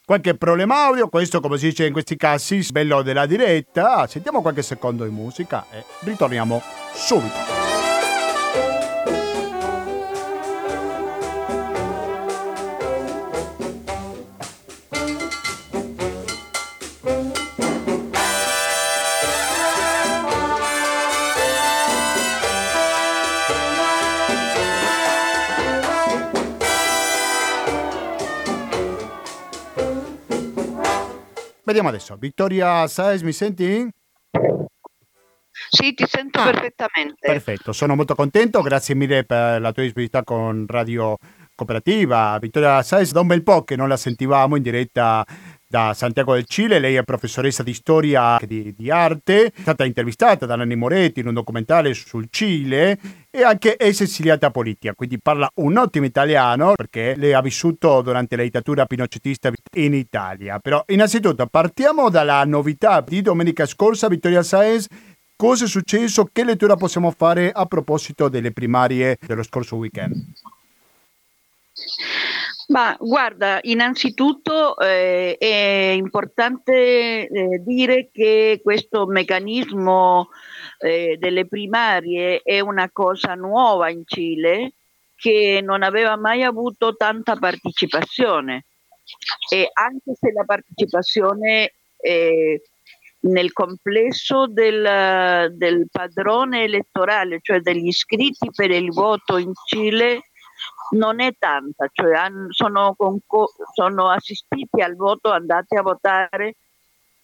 Qualche 0.08 0.34
problema 0.36 0.86
audio, 0.86 1.10
questo 1.10 1.38
come 1.38 1.58
si 1.58 1.66
dice 1.66 1.84
in 1.84 1.92
questi 1.92 2.16
casi, 2.16 2.66
bello 2.70 3.02
della 3.02 3.26
diretta. 3.26 4.06
Sentiamo 4.06 4.40
qualche 4.40 4.62
secondo 4.62 5.04
di 5.04 5.10
musica 5.10 5.66
e 5.70 5.84
ritorniamo 6.00 6.62
subito. 6.94 7.67
Vediamo 31.68 31.90
adesso. 31.90 32.16
Vittoria 32.16 32.86
Saez, 32.86 33.20
mi 33.20 33.32
senti? 33.32 33.86
Sì, 35.68 35.92
ti 35.92 36.06
sento 36.08 36.40
ah, 36.40 36.44
perfettamente. 36.44 37.18
Perfetto, 37.20 37.72
sono 37.74 37.94
molto 37.94 38.14
contento. 38.14 38.62
Grazie 38.62 38.94
mille 38.94 39.24
per 39.24 39.60
la 39.60 39.70
tua 39.72 39.82
disponibilità 39.82 40.24
con 40.24 40.64
Radio 40.66 41.18
Cooperativa. 41.54 42.38
Vittoria 42.40 42.82
Saez, 42.82 43.12
da 43.12 43.20
un 43.20 43.26
bel 43.26 43.42
po' 43.42 43.64
che 43.64 43.76
non 43.76 43.86
la 43.86 43.98
sentivamo 43.98 44.56
in 44.56 44.62
diretta 44.62 45.26
da 45.68 45.92
Santiago 45.92 46.32
del 46.32 46.46
Cile, 46.46 46.78
lei 46.78 46.94
è 46.94 47.02
professoressa 47.02 47.62
di 47.62 47.74
storia 47.74 48.38
e 48.38 48.46
di, 48.46 48.74
di, 48.74 48.90
arte, 48.90 49.48
è 49.48 49.60
stata 49.60 49.84
intervistata 49.84 50.46
da 50.46 50.56
Nanni 50.56 50.76
Moretti 50.76 51.20
in 51.20 51.26
un 51.26 51.34
documentario 51.34 51.92
sul 51.92 52.28
Cile 52.30 52.98
e 53.38 53.44
anche 53.44 53.76
è 53.76 53.86
esiliata 53.86 54.50
politica, 54.50 54.94
quindi 54.94 55.20
parla 55.20 55.48
un 55.54 55.76
ottimo 55.76 56.06
italiano 56.06 56.72
perché 56.74 57.14
lei 57.16 57.32
ha 57.34 57.40
vissuto 57.40 58.02
durante 58.02 58.34
la 58.34 58.42
dittatura 58.42 58.84
pinochetista 58.84 59.52
in 59.74 59.94
Italia. 59.94 60.58
Però 60.58 60.82
innanzitutto 60.88 61.46
partiamo 61.46 62.10
dalla 62.10 62.44
novità 62.44 63.00
di 63.00 63.22
domenica 63.22 63.64
scorsa, 63.64 64.08
Vittoria 64.08 64.42
Saez, 64.42 64.86
cosa 65.36 65.66
è 65.66 65.68
successo, 65.68 66.28
che 66.32 66.42
lettura 66.42 66.74
possiamo 66.74 67.12
fare 67.12 67.52
a 67.52 67.64
proposito 67.66 68.28
delle 68.28 68.50
primarie 68.50 69.18
dello 69.24 69.44
scorso 69.44 69.76
weekend? 69.76 70.16
Ma 72.68 72.96
guarda, 72.98 73.60
innanzitutto 73.62 74.76
eh, 74.78 75.36
è 75.38 75.92
importante 75.94 77.28
eh, 77.28 77.62
dire 77.64 78.10
che 78.12 78.60
questo 78.64 79.06
meccanismo 79.06 80.28
eh, 80.78 81.16
delle 81.18 81.46
primarie 81.46 82.40
è 82.42 82.60
una 82.60 82.88
cosa 82.92 83.34
nuova 83.34 83.90
in 83.90 84.02
Cile 84.04 84.72
che 85.14 85.60
non 85.62 85.82
aveva 85.82 86.16
mai 86.16 86.44
avuto 86.44 86.94
tanta 86.94 87.36
partecipazione. 87.36 88.64
E 89.50 89.70
anche 89.72 90.14
se 90.14 90.32
la 90.32 90.44
partecipazione 90.44 91.72
eh, 91.96 92.62
nel 93.20 93.52
complesso 93.52 94.46
del, 94.46 95.52
del 95.56 95.88
padrone 95.90 96.64
elettorale, 96.64 97.40
cioè 97.42 97.60
degli 97.60 97.88
iscritti 97.88 98.50
per 98.54 98.70
il 98.70 98.92
voto 98.92 99.38
in 99.38 99.52
Cile, 99.66 100.22
non 100.90 101.20
è 101.20 101.34
tanta, 101.38 101.88
cioè 101.92 102.30
sono, 102.50 102.96
sono 103.74 104.08
assistiti 104.08 104.80
al 104.80 104.94
voto, 104.94 105.30
andati 105.30 105.76
a 105.76 105.82
votare 105.82 106.56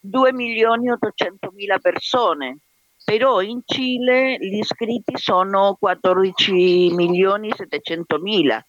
2 0.00 0.32
milioni 0.32 0.88
e 0.88 0.92
800 0.92 1.50
mila 1.54 1.78
persone, 1.78 2.58
però 3.04 3.42
in 3.42 3.60
Cile 3.64 4.38
gli 4.40 4.56
iscritti 4.56 5.18
sono 5.18 5.76
14 5.78 6.90
milioni 6.94 7.50
e 7.50 7.54
700 7.54 8.18
mila, 8.18 8.64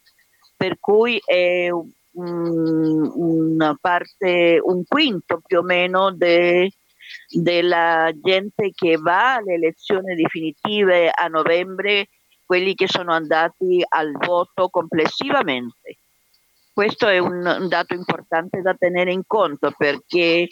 per 0.58 0.78
cui 0.80 1.20
è 1.24 1.70
un, 1.72 3.12
una 3.14 3.78
parte, 3.80 4.60
un 4.62 4.84
quinto 4.86 5.42
più 5.46 5.60
o 5.60 5.64
meno 5.64 6.12
de, 6.12 6.70
della 7.30 8.12
gente 8.14 8.72
che 8.74 8.98
va 8.98 9.36
alle 9.36 9.54
elezioni 9.54 10.16
definitive 10.16 11.10
a 11.10 11.28
novembre 11.28 12.10
quelli 12.46 12.76
che 12.76 12.88
sono 12.88 13.14
andati 13.14 13.84
al 13.88 14.12
voto 14.12 14.68
complessivamente. 14.70 15.98
Questo 16.74 17.08
è 17.08 17.20
un, 17.20 17.68
dato 17.70 17.94
importante 17.94 18.62
da 18.62 18.74
tenere 18.74 19.14
in 19.14 19.24
conto 19.26 19.74
perché 19.78 20.50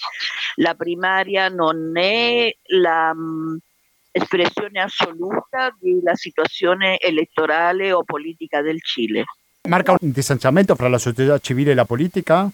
la 0.55 0.73
primaria 0.73 1.49
non 1.49 1.91
è 1.97 2.49
l'espressione 2.67 3.71
mm, 4.13 4.77
assoluta 4.77 5.75
della 5.79 6.15
situazione 6.15 6.99
elettorale 6.99 7.91
o 7.91 8.03
politica 8.03 8.61
del 8.61 8.81
Cile. 8.81 9.23
Marca 9.67 9.95
un 9.99 10.11
distanziamento 10.11 10.75
fra 10.75 10.89
la 10.89 10.97
società 10.97 11.39
civile 11.39 11.71
e 11.71 11.75
la 11.75 11.85
politica? 11.85 12.49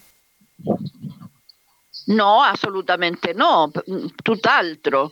No, 2.06 2.40
assolutamente 2.40 3.32
no, 3.32 3.70
mm, 3.70 4.06
tutt'altro, 4.22 5.10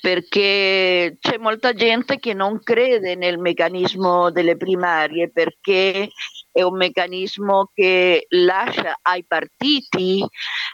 perché 0.00 1.16
c'è 1.20 1.38
molta 1.38 1.72
gente 1.72 2.18
che 2.18 2.34
non 2.34 2.62
crede 2.62 3.14
nel 3.14 3.38
meccanismo 3.38 4.30
delle 4.30 4.56
primarie 4.56 5.30
perché 5.30 6.10
è 6.54 6.62
un 6.62 6.76
meccanismo 6.76 7.72
che 7.74 8.26
lascia 8.28 8.96
ai 9.02 9.24
partiti 9.24 10.24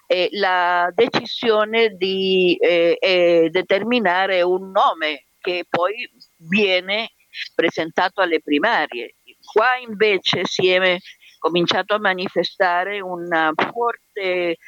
eh, 0.07 0.29
la 0.33 0.93
decisione 0.95 1.97
di 1.97 2.55
eh, 2.61 2.99
eh, 3.01 3.49
determinare 3.51 4.43
un 4.43 4.71
nome 4.71 5.29
che 5.41 5.65
poi 5.67 6.07
viene 6.37 7.13
presentato 7.55 8.21
alle 8.21 8.43
primarie. 8.43 9.15
Qua 9.55 9.79
invece 9.79 10.43
si 10.45 10.69
è 10.69 10.99
cominciato 11.39 11.95
a 11.95 11.99
manifestare 11.99 13.01
una 13.01 13.51
forte 13.55 14.59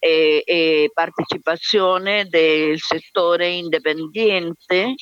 e, 0.00 0.42
e, 0.44 0.90
partecipazione 0.92 2.26
del 2.28 2.80
settore 2.80 3.48
indipendente 3.50 4.94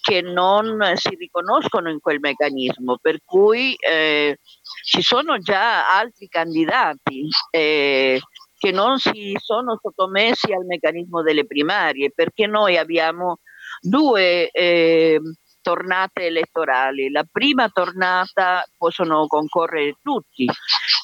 che 0.00 0.22
non 0.22 0.78
si 0.94 1.14
riconoscono 1.16 1.90
in 1.90 2.00
quel 2.00 2.20
meccanismo, 2.20 2.96
per 2.98 3.18
cui 3.24 3.74
eh, 3.74 4.38
ci 4.84 5.02
sono 5.02 5.38
già 5.38 5.98
altri 5.98 6.28
candidati 6.28 7.28
eh, 7.50 8.20
che 8.56 8.70
non 8.70 8.98
si 8.98 9.36
sono 9.38 9.78
sottomessi 9.82 10.52
al 10.52 10.64
meccanismo 10.64 11.22
delle 11.22 11.44
primarie, 11.44 12.12
perché 12.14 12.46
noi 12.46 12.78
abbiamo 12.78 13.40
due 13.80 14.48
eh, 14.50 15.20
tornate 15.66 16.26
elettorali. 16.26 17.10
La 17.10 17.26
prima 17.28 17.68
tornata 17.68 18.64
possono 18.76 19.26
concorrere 19.26 19.96
tutti 20.00 20.46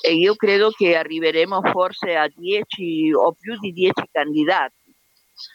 e 0.00 0.14
io 0.14 0.36
credo 0.36 0.70
che 0.70 0.94
arriveremo 0.94 1.62
forse 1.62 2.14
a 2.14 2.30
10 2.32 3.12
o 3.12 3.32
più 3.32 3.58
di 3.58 3.72
10 3.72 3.92
candidati 4.12 4.94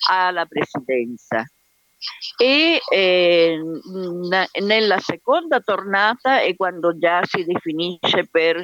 alla 0.10 0.46
presidenza. 0.46 1.42
E 2.38 2.82
eh, 2.92 3.60
nella 4.62 5.00
seconda 5.00 5.62
tornata 5.62 6.42
è 6.42 6.54
quando 6.58 6.98
già 6.98 7.22
si 7.24 7.46
definisce 7.46 8.28
per 8.30 8.62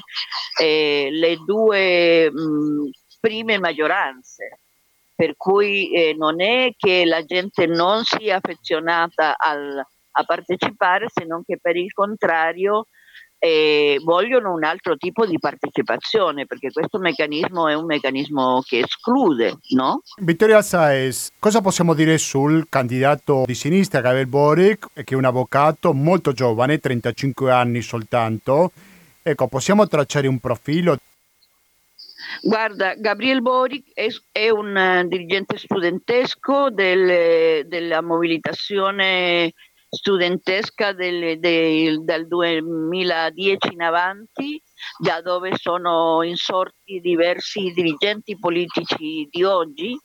eh, 0.60 1.08
le 1.10 1.38
due 1.38 2.30
mh, 2.30 2.90
prime 3.22 3.60
maggioranze 3.60 4.60
per 5.16 5.36
cui 5.38 5.94
eh, 5.94 6.16
non 6.18 6.42
è 6.42 6.74
che 6.76 7.06
la 7.06 7.24
gente 7.24 7.66
non 7.66 8.04
sia 8.04 8.38
affezionata 8.38 9.36
al, 9.38 9.86
a 10.14 10.24
partecipare, 10.24 11.08
se 11.14 11.26
non 11.26 11.44
che 11.46 11.60
per 11.62 11.76
il 11.76 11.92
contrario 11.92 12.88
eh, 13.44 14.00
vogliono 14.02 14.54
un 14.54 14.64
altro 14.64 14.96
tipo 14.96 15.26
di 15.26 15.38
partecipazione, 15.38 16.46
perché 16.46 16.72
questo 16.72 16.98
meccanismo 16.98 17.68
è 17.68 17.74
un 17.74 17.86
meccanismo 17.86 18.62
che 18.62 18.80
esclude, 18.80 19.58
no? 19.76 20.02
Vittoria 20.22 20.62
Saez, 20.62 21.32
cosa 21.40 21.60
possiamo 21.60 21.94
dire 21.94 22.18
sul 22.18 22.68
candidato 22.70 23.44
di 23.46 23.54
sinistra 23.54 24.00
Gabriel 24.00 24.28
Boric, 24.28 24.88
che 24.94 25.14
è 25.14 25.18
un 25.18 25.26
avvocato 25.26 25.92
molto 25.94 26.32
giovane, 26.32 26.80
35 26.80 27.52
anni 27.52 27.82
soltanto? 27.82 28.72
Ecco, 29.22 29.48
possiamo 29.48 29.88
tracciare 29.88 30.28
un 30.28 30.40
profilo? 30.40 30.98
Guarda, 32.42 32.94
Gabriel 32.96 33.42
Boric 33.42 33.92
è, 33.94 34.08
è 34.32 34.50
un 34.50 35.06
dirigente 35.08 35.58
studentesco 35.58 36.70
del, 36.70 37.68
della 37.68 38.02
mobilitazione 38.02 39.52
studentesca 39.94 40.92
del, 40.92 41.40
del, 41.40 42.04
dal 42.04 42.28
2010 42.28 43.74
in 43.74 43.82
avanti, 43.84 44.62
da 44.98 45.22
dove 45.22 45.52
sono 45.56 46.24
insorti 46.24 47.00
diversi 47.00 47.72
dirigenti 47.74 48.38
politici 48.38 49.28
di 49.30 49.44
oggi, 49.44 49.96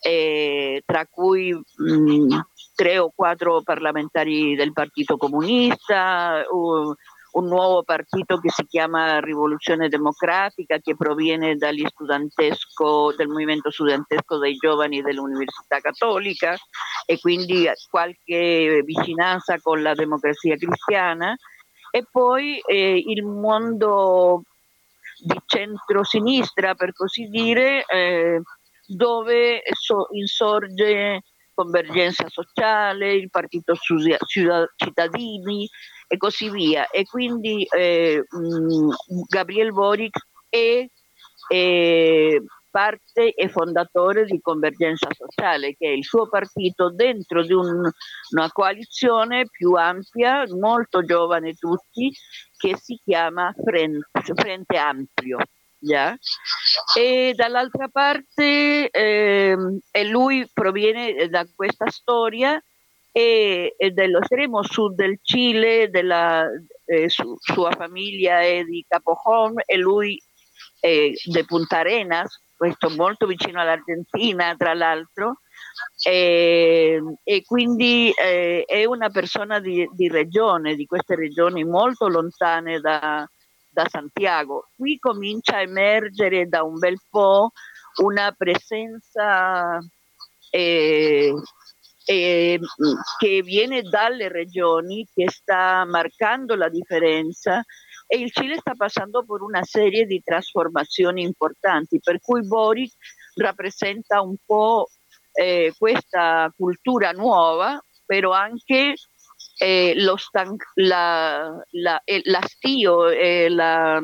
eh, 0.00 0.82
tra 0.86 1.06
cui 1.06 1.52
mh, 1.52 2.40
tre 2.74 2.98
o 2.98 3.12
quattro 3.14 3.60
parlamentari 3.62 4.54
del 4.56 4.72
Partito 4.72 5.18
Comunista, 5.18 6.42
uh, 6.50 6.94
un 7.32 7.46
nuovo 7.46 7.82
partito 7.82 8.38
che 8.38 8.50
si 8.50 8.66
chiama 8.66 9.20
Rivoluzione 9.20 9.88
Democratica 9.88 10.78
che 10.78 10.96
proviene 10.96 11.56
dal 11.56 11.76
movimento 13.26 13.70
studentesco 13.70 14.38
dei 14.38 14.56
giovani 14.56 15.00
dell'Università 15.02 15.78
Cattolica 15.80 16.56
e 17.06 17.18
quindi 17.20 17.68
qualche 17.88 18.82
vicinanza 18.84 19.58
con 19.60 19.82
la 19.82 19.94
democrazia 19.94 20.56
cristiana. 20.56 21.36
E 21.92 22.04
poi 22.10 22.60
eh, 22.60 23.02
il 23.04 23.24
mondo 23.24 24.42
di 25.18 25.38
centro-sinistra 25.44 26.74
per 26.74 26.92
così 26.92 27.28
dire 27.28 27.84
eh, 27.84 28.40
dove 28.86 29.62
so, 29.72 30.08
insorge 30.12 31.22
Convergenza 31.60 32.24
Sociale, 32.28 33.12
il 33.12 33.28
Partito 33.28 33.74
Cittadini, 34.76 35.68
e 36.08 36.16
così 36.16 36.50
via. 36.50 36.88
E 36.88 37.04
quindi 37.04 37.64
eh, 37.64 38.24
Gabriel 39.28 39.72
Boric 39.72 40.18
è, 40.48 40.86
è 41.48 42.36
parte 42.70 43.34
e 43.34 43.48
fondatore 43.48 44.24
di 44.24 44.40
Convergenza 44.40 45.08
Sociale, 45.12 45.76
che 45.76 45.88
è 45.88 45.92
il 45.92 46.04
suo 46.04 46.30
partito 46.30 46.90
dentro 46.90 47.44
di 47.44 47.52
un, 47.52 47.82
una 48.30 48.50
coalizione 48.50 49.44
più 49.50 49.74
ampia, 49.74 50.44
molto 50.58 51.04
giovane 51.04 51.52
tutti, 51.52 52.10
che 52.56 52.76
si 52.78 52.98
chiama 53.04 53.52
Frente, 53.62 54.08
Frente 54.34 54.78
Ampio. 54.78 55.38
Yeah. 55.82 56.16
E 56.94 57.32
dall'altra 57.34 57.88
parte 57.88 58.90
eh, 58.90 59.56
e 59.90 60.04
lui 60.04 60.46
proviene 60.52 61.28
da 61.28 61.46
questa 61.54 61.88
storia 61.88 62.62
e, 63.12 63.74
e 63.76 63.90
dell'estremo 63.90 64.62
sud 64.62 64.94
del 64.94 65.18
Cile, 65.22 65.88
della 65.88 66.46
eh, 66.84 67.08
su, 67.08 67.34
sua 67.38 67.70
famiglia 67.72 68.40
è 68.40 68.62
di 68.62 68.84
Capojon 68.86 69.54
e 69.64 69.76
lui 69.76 70.22
è 70.78 71.10
di 71.24 71.44
Punta 71.44 71.78
Arenas, 71.78 72.42
questo 72.56 72.90
molto 72.90 73.26
vicino 73.26 73.60
all'Argentina 73.60 74.54
tra 74.56 74.74
l'altro, 74.74 75.40
e, 76.06 77.00
e 77.24 77.42
quindi 77.44 78.12
eh, 78.12 78.64
è 78.66 78.84
una 78.84 79.08
persona 79.08 79.60
di, 79.60 79.88
di, 79.92 80.08
regione, 80.08 80.74
di 80.74 80.86
queste 80.86 81.14
regioni 81.14 81.64
molto 81.64 82.06
lontane 82.08 82.80
da, 82.80 83.28
da 83.80 83.88
Santiago. 83.88 84.68
Qui 84.76 84.98
comincia 84.98 85.56
a 85.56 85.62
emergere 85.62 86.46
da 86.46 86.62
un 86.62 86.78
bel 86.78 86.98
po' 87.08 87.50
una 88.02 88.32
presenza 88.32 89.78
eh, 90.50 91.32
eh, 92.04 92.60
che 93.18 93.42
viene 93.42 93.82
dalle 93.82 94.28
regioni, 94.28 95.06
che 95.12 95.30
sta 95.30 95.84
marcando 95.86 96.54
la 96.56 96.68
differenza 96.68 97.62
e 98.06 98.18
il 98.18 98.32
Cile 98.32 98.56
sta 98.58 98.74
passando 98.74 99.24
per 99.24 99.40
una 99.40 99.62
serie 99.62 100.04
di 100.04 100.20
trasformazioni 100.20 101.22
importanti, 101.22 102.00
per 102.00 102.18
cui 102.20 102.46
Boric 102.46 102.92
rappresenta 103.36 104.20
un 104.20 104.34
po' 104.44 104.88
eh, 105.32 105.72
questa 105.78 106.52
cultura 106.56 107.12
nuova, 107.12 107.80
però 108.04 108.32
anche 108.32 108.94
eh, 109.62 109.92
lo 109.96 110.16
stan- 110.16 110.56
la, 110.76 111.52
la, 111.72 112.00
eh, 112.04 112.22
l'astio 112.24 113.08
e 113.08 113.50
la 113.50 114.02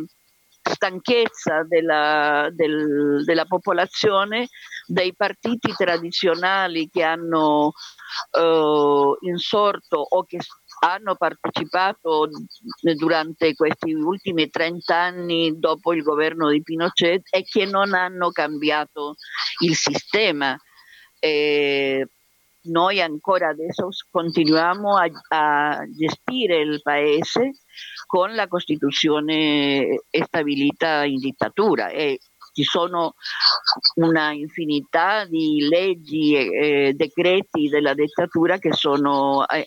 stanchezza 0.61 1.63
della, 1.67 2.49
del, 2.53 3.23
della 3.25 3.47
popolazione 3.47 4.49
dei 4.87 5.15
partiti 5.15 5.73
tradizionali 5.75 6.91
che 6.91 7.03
hanno 7.03 7.73
eh, 8.33 9.17
insorto 9.21 9.99
o 9.99 10.25
che 10.25 10.39
hanno 10.81 11.15
partecipato 11.15 12.29
durante 12.95 13.55
questi 13.55 13.95
ultimi 13.95 14.51
30 14.51 14.95
anni 14.95 15.59
dopo 15.59 15.95
il 15.95 16.03
governo 16.03 16.51
di 16.51 16.63
Pinochet 16.63 17.23
e 17.31 17.45
che 17.45 17.65
non 17.65 17.95
hanno 17.95 18.31
cambiato 18.31 19.15
il 19.61 19.75
sistema. 19.75 20.55
Eh, 21.19 22.07
noi 22.67 23.01
ancora 23.01 23.49
adesso 23.49 23.89
continuiamo 24.11 24.97
a, 24.97 25.11
a, 25.29 25.85
gestire 25.91 26.61
il 26.61 26.81
paese 26.83 27.51
con 28.07 28.35
la 28.35 28.47
Costituzione 28.49 30.03
stabilita 30.11 31.05
in 31.05 31.19
dittatura 31.19 31.89
e 31.89 32.19
ci 32.57 32.63
sono 32.63 33.15
una 33.97 34.33
infinità 34.33 35.27
di 35.27 35.69
leggi 35.69 36.35
e 36.35 36.87
eh, 36.89 36.93
decreti 36.95 37.69
della 37.69 37.93
dittatura 37.93 38.57
che 38.57 38.73
sono 38.73 39.47
eh, 39.47 39.67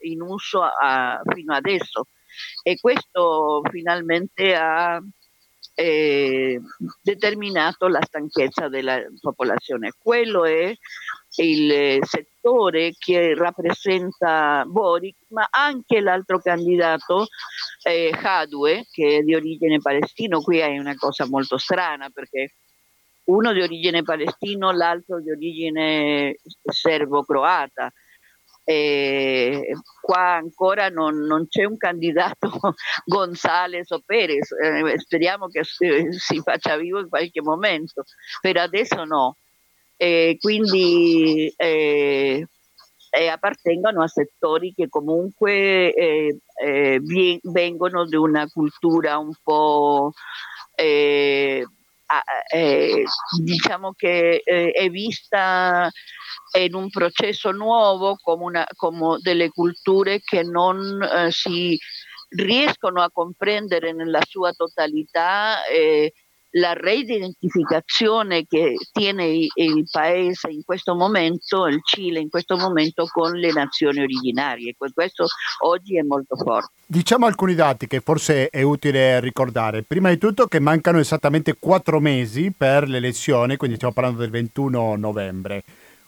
in 0.00 0.22
uso 0.22 0.62
a, 0.62 1.20
fino 1.24 1.54
adesso. 1.54 2.08
E 2.64 2.80
questo 2.80 3.62
finalmente 3.70 4.56
ha 4.56 5.00
eh, 5.78 6.58
determinato 7.02 7.86
la 7.86 8.00
stanchezza 8.00 8.68
della 8.68 8.98
popolazione. 9.20 9.92
Quello 9.98 10.46
è 10.46 10.74
il 11.38 11.98
settore 12.00 12.92
che 12.98 13.34
rappresenta 13.34 14.64
Boric, 14.66 15.16
ma 15.28 15.46
anche 15.50 16.00
l'altro 16.00 16.40
candidato, 16.40 17.26
eh, 17.82 18.10
Hadwe, 18.10 18.86
che 18.90 19.18
è 19.18 19.22
di 19.22 19.34
origine 19.34 19.78
palestino. 19.78 20.40
Qui 20.40 20.58
è 20.58 20.78
una 20.78 20.94
cosa 20.96 21.26
molto 21.28 21.58
strana 21.58 22.08
perché 22.08 22.54
uno 23.24 23.52
di 23.52 23.60
origine 23.60 24.02
palestino, 24.02 24.72
l'altro 24.72 25.20
di 25.20 25.30
origine 25.30 26.36
serbo-croata. 26.64 27.92
Eh, 28.68 29.76
qua 30.00 30.34
ancora 30.34 30.88
non, 30.88 31.18
non, 31.18 31.46
c'è 31.46 31.62
un 31.62 31.76
candidato 31.76 32.50
Gonzales 33.06 33.88
o 33.92 34.02
Perez, 34.04 34.50
eh, 34.50 34.98
speriamo 34.98 35.46
che 35.46 35.62
si, 35.62 35.86
si 36.10 36.40
faccia 36.42 36.76
vivo 36.76 36.98
in 36.98 37.08
qualche 37.08 37.40
momento, 37.42 38.02
per 38.40 38.56
adesso 38.56 39.04
no. 39.04 39.36
Eh, 39.96 40.36
quindi 40.40 41.54
eh, 41.56 42.44
appartengono 43.30 44.02
a 44.02 44.08
settori 44.08 44.74
che 44.74 44.88
comunque 44.88 45.94
eh, 45.94 46.38
eh, 46.60 47.00
vengono 47.44 48.04
da 48.04 48.20
una 48.20 48.48
cultura 48.48 49.16
un 49.16 49.32
po' 49.44 50.12
eh, 52.06 52.58
eh, 52.58 53.04
diciamo 53.42 53.92
che 53.92 54.40
eh, 54.44 54.70
è 54.70 54.88
vista 54.88 55.90
in 56.58 56.74
un 56.74 56.88
processo 56.88 57.50
nuovo 57.50 58.16
come, 58.22 58.44
una, 58.44 58.66
come 58.76 59.18
delle 59.20 59.48
culture 59.48 60.20
che 60.20 60.42
non 60.42 61.02
eh, 61.02 61.30
si 61.30 61.76
riescono 62.28 63.02
a 63.02 63.10
comprendere 63.10 63.92
nella 63.92 64.20
sua 64.26 64.52
totalità 64.52 65.64
eh, 65.66 66.12
la 66.56 66.72
reidentificazione 66.72 68.46
che 68.46 68.76
tiene 68.92 69.26
il 69.26 69.88
paese 69.90 70.50
in 70.50 70.62
questo 70.64 70.94
momento, 70.94 71.66
il 71.66 71.80
Cile 71.84 72.20
in 72.20 72.28
questo 72.28 72.56
momento, 72.56 73.06
con 73.06 73.32
le 73.32 73.52
nazioni 73.52 74.00
originarie. 74.00 74.74
Questo 74.76 75.26
oggi 75.64 75.98
è 75.98 76.02
molto 76.02 76.36
forte. 76.36 76.72
Diciamo 76.86 77.26
alcuni 77.26 77.54
dati 77.54 77.86
che 77.86 78.00
forse 78.00 78.48
è 78.48 78.62
utile 78.62 79.20
ricordare. 79.20 79.82
Prima 79.82 80.08
di 80.08 80.18
tutto 80.18 80.46
che 80.46 80.60
mancano 80.60 80.98
esattamente 80.98 81.56
quattro 81.58 82.00
mesi 82.00 82.52
per 82.56 82.88
l'elezione, 82.88 83.56
quindi 83.56 83.76
stiamo 83.76 83.94
parlando 83.94 84.20
del 84.20 84.30
21 84.30 84.96
novembre. 84.96 85.62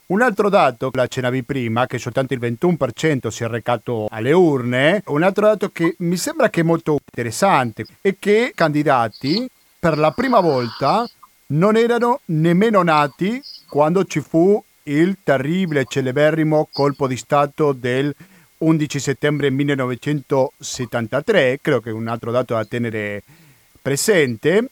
Un 0.07 0.23
altro 0.23 0.49
dato, 0.49 0.89
la 0.95 1.03
accennavi 1.03 1.43
prima, 1.43 1.87
che 1.87 1.99
soltanto 1.99 2.33
il 2.33 2.41
21% 2.41 3.29
si 3.29 3.45
è 3.45 3.49
recato 3.49 4.07
alle 4.09 4.33
urne, 4.33 5.03
un 5.09 5.23
altro 5.23 5.45
dato 5.45 5.69
che 5.69 5.97
mi 5.99 6.17
sembra 6.17 6.49
che 6.49 6.61
è 6.61 6.65
molto 6.65 6.93
interessante 6.93 7.85
è 8.01 8.17
che 8.19 8.53
candidati 8.55 9.47
per 9.79 9.97
la 9.97 10.11
prima 10.11 10.41
volta 10.41 11.09
non 11.49 11.77
erano 11.77 12.21
nemmeno 12.27 12.83
nati 12.83 13.41
quando 13.69 14.05
ci 14.05 14.21
fu 14.21 14.63
il 14.85 15.19
terribile 15.23 15.81
e 15.81 15.87
celeberrimo 15.89 16.69
colpo 16.73 17.07
di 17.07 17.17
Stato 17.17 17.73
del 17.73 18.15
11 18.59 18.99
settembre 18.99 19.51
1973, 19.51 21.61
credo 21.63 21.81
che 21.81 21.91
è 21.91 21.93
un 21.93 22.09
altro 22.09 22.33
dato 22.33 22.55
da 22.55 22.65
tenere 22.65 23.23
presente. 23.81 24.71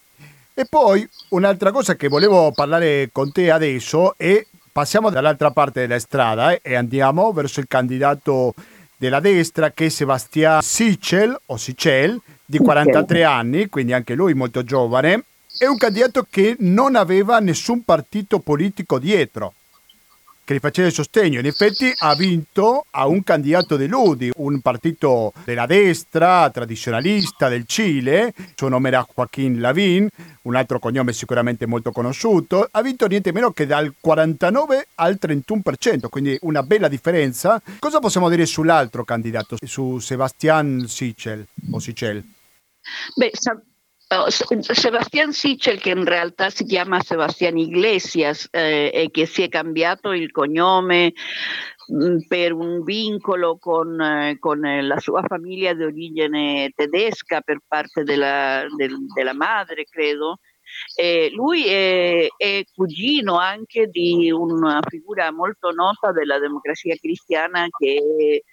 E 0.54 0.64
poi 0.64 1.08
un'altra 1.28 1.70
cosa 1.70 1.94
che 1.96 2.08
volevo 2.08 2.50
parlare 2.52 3.10
con 3.12 3.30
te 3.30 3.50
adesso 3.50 4.14
è 4.16 4.42
passiamo 4.72 5.10
dall'altra 5.10 5.50
parte 5.50 5.80
della 5.80 5.98
strada 5.98 6.52
eh, 6.52 6.60
e 6.62 6.74
andiamo 6.74 7.30
verso 7.32 7.60
il 7.60 7.68
candidato 7.68 8.54
della 8.96 9.20
destra 9.20 9.70
che 9.70 9.86
è 9.86 9.88
Sebastian 9.88 10.62
Sichel 10.62 11.38
o 11.46 11.56
Sichel 11.56 12.20
di 12.44 12.58
43 12.58 13.24
anni, 13.24 13.68
quindi 13.68 13.92
anche 13.92 14.14
lui 14.14 14.34
molto 14.34 14.62
giovane, 14.62 15.24
è 15.58 15.66
un 15.66 15.76
candidato 15.76 16.26
che 16.28 16.56
non 16.60 16.96
aveva 16.96 17.38
nessun 17.38 17.84
partito 17.84 18.38
politico 18.40 18.98
dietro 18.98 19.54
che 20.46 20.54
gli 20.54 20.60
faceva 20.60 20.86
il 20.86 20.94
sostegno. 20.94 21.40
In 21.40 21.46
effetti 21.46 21.92
ha 21.92 22.14
vinto 22.14 22.86
a 22.90 23.08
un 23.08 23.24
candidato 23.24 23.76
dell'UDI, 23.76 24.30
un 24.36 24.60
partito 24.60 25.32
della 25.44 25.66
destra 25.66 26.48
tradizionalista 26.50 27.48
del 27.48 27.64
Cile, 27.66 28.32
il 28.36 28.52
suo 28.54 28.68
nome 28.68 28.88
era 28.88 29.04
Joaquín 29.12 29.60
Lavín, 29.60 30.08
un 30.42 30.54
altro 30.54 30.78
cognome 30.78 31.12
sicuramente 31.12 31.66
molto 31.66 31.90
conosciuto, 31.90 32.68
ha 32.70 32.80
vinto 32.80 33.08
niente 33.08 33.32
meno 33.32 33.50
che 33.50 33.66
dal 33.66 33.92
49 34.00 34.86
al 34.94 35.18
31%, 35.20 36.08
quindi 36.08 36.38
una 36.42 36.62
bella 36.62 36.86
differenza. 36.86 37.60
Cosa 37.80 37.98
possiamo 37.98 38.28
dire 38.28 38.46
sull'altro 38.46 39.02
candidato, 39.02 39.56
su 39.60 39.98
Sebastián 39.98 40.86
Sichel 40.86 41.44
o 41.72 41.80
Sichel? 41.80 42.24
Beh, 43.16 43.32
Oh, 43.34 43.75
Sebastián 44.08 45.32
Sichel, 45.32 45.80
che 45.80 45.90
in 45.90 46.04
realtà 46.04 46.48
si 46.48 46.64
chiama 46.64 47.00
Sebastián 47.00 47.58
Iglesias 47.58 48.46
eh, 48.52 49.08
che 49.10 49.26
si 49.26 49.42
è 49.42 49.48
cambiato 49.48 50.12
il 50.12 50.30
cognome 50.30 51.12
mm, 51.92 52.18
per 52.28 52.52
un 52.52 52.84
vincolo 52.84 53.58
con, 53.58 54.00
eh, 54.00 54.38
con, 54.38 54.60
la 54.60 55.00
sua 55.00 55.22
famiglia 55.26 55.74
di 55.74 55.82
origine 55.82 56.70
tedesca 56.76 57.40
per 57.40 57.58
parte 57.66 58.04
della, 58.04 58.64
del, 58.76 58.94
della 59.12 59.34
madre, 59.34 59.84
credo. 59.86 60.38
Eh, 60.94 61.30
lui 61.32 61.66
è, 61.66 62.28
cugino 62.74 63.38
anche 63.38 63.88
di 63.88 64.30
una 64.30 64.80
figura 64.88 65.32
molto 65.32 65.72
nota 65.72 66.12
della 66.12 66.38
democrazia 66.38 66.94
cristiana 66.94 67.66
che 67.76 68.44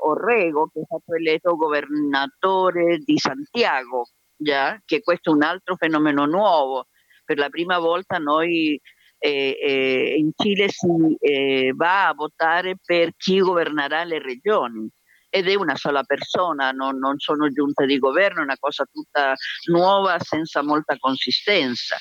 Orrego, 0.00 0.70
che 0.72 0.80
è 0.80 0.84
stato 0.84 1.14
eletto 1.14 1.54
governatore 1.54 2.98
di 2.98 3.16
Santiago 3.16 4.08
già, 4.38 4.80
che 4.84 5.02
questo 5.02 5.30
è 5.30 5.34
un 5.34 5.42
altro 5.42 5.76
fenomeno 5.76 6.24
nuovo. 6.24 6.86
Per 7.24 7.36
la 7.36 7.48
prima 7.48 7.78
volta 7.78 8.18
noi 8.18 8.80
eh, 9.18 9.58
eh, 9.60 10.14
in 10.16 10.30
Cile 10.34 10.68
si 10.68 11.16
eh, 11.20 11.72
va 11.74 12.08
a 12.08 12.14
votare 12.14 12.76
per 12.82 13.12
chi 13.16 13.40
governerà 13.40 14.04
le 14.04 14.20
regioni 14.22 14.88
ed 15.30 15.46
è 15.48 15.54
una 15.54 15.76
sola 15.76 16.02
persona, 16.04 16.70
non, 16.70 16.96
non, 16.98 17.18
sono 17.18 17.50
giunte 17.50 17.84
di 17.84 17.98
governo, 17.98 18.40
è 18.40 18.44
una 18.44 18.56
cosa 18.58 18.88
tutta 18.90 19.34
nuova 19.70 20.18
senza 20.20 20.62
molta 20.62 20.96
consistenza. 20.98 21.96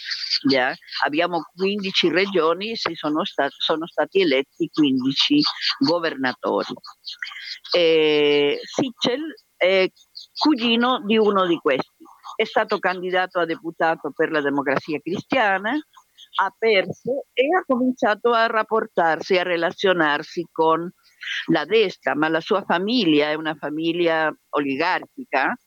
Yeah? 0.50 0.74
Abbiamo 1.04 1.42
15 1.56 2.10
regioni, 2.10 2.76
si 2.78 2.94
sono, 2.96 3.26
sta- 3.26 3.50
sono 3.50 3.86
stati 3.86 4.22
eletti 4.22 4.70
15 4.72 5.42
governatori. 5.80 6.74
Eh, 7.76 8.60
Sichel 8.64 9.34
è 9.58 9.92
cugino 10.38 11.02
di 11.04 11.18
uno 11.18 11.46
di 11.46 11.58
questi 11.58 12.06
è 12.38 12.46
stato 12.46 12.78
candidato 12.78 13.40
a 13.40 13.46
deputato 13.46 14.12
per 14.16 14.30
la 14.30 14.42
democrazia 14.42 15.00
cristiana, 15.00 15.72
ha 15.72 16.56
perso 16.56 17.26
e 17.34 17.48
ha 17.48 17.64
cominciato 17.66 18.32
a 18.32 18.46
rapportarsi, 18.46 19.38
a 19.38 19.44
relazionarsi 19.44 20.48
con 20.52 20.88
la 21.48 21.66
destra, 21.66 22.16
ma 22.16 22.30
la 22.30 22.40
sua 22.40 22.62
famiglia 22.62 23.30
è 23.30 23.34
una 23.34 23.56
famiglia 23.56 24.32
oligarchica 24.50 25.58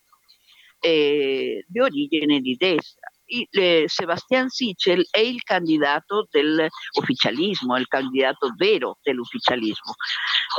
eh, 0.79 1.65
di 1.67 1.81
origine 1.81 2.39
di 2.41 2.55
destra. 2.55 3.11
Eh, 3.27 3.85
Sebastian 3.87 4.49
Sichel 4.49 5.07
è 5.11 5.19
il 5.19 5.43
candidato 5.43 6.29
dell'ufficialismo, 6.31 7.77
il 7.77 7.89
candidato 7.89 8.53
vero 8.57 8.99
dell'ufficialismo. 9.03 9.95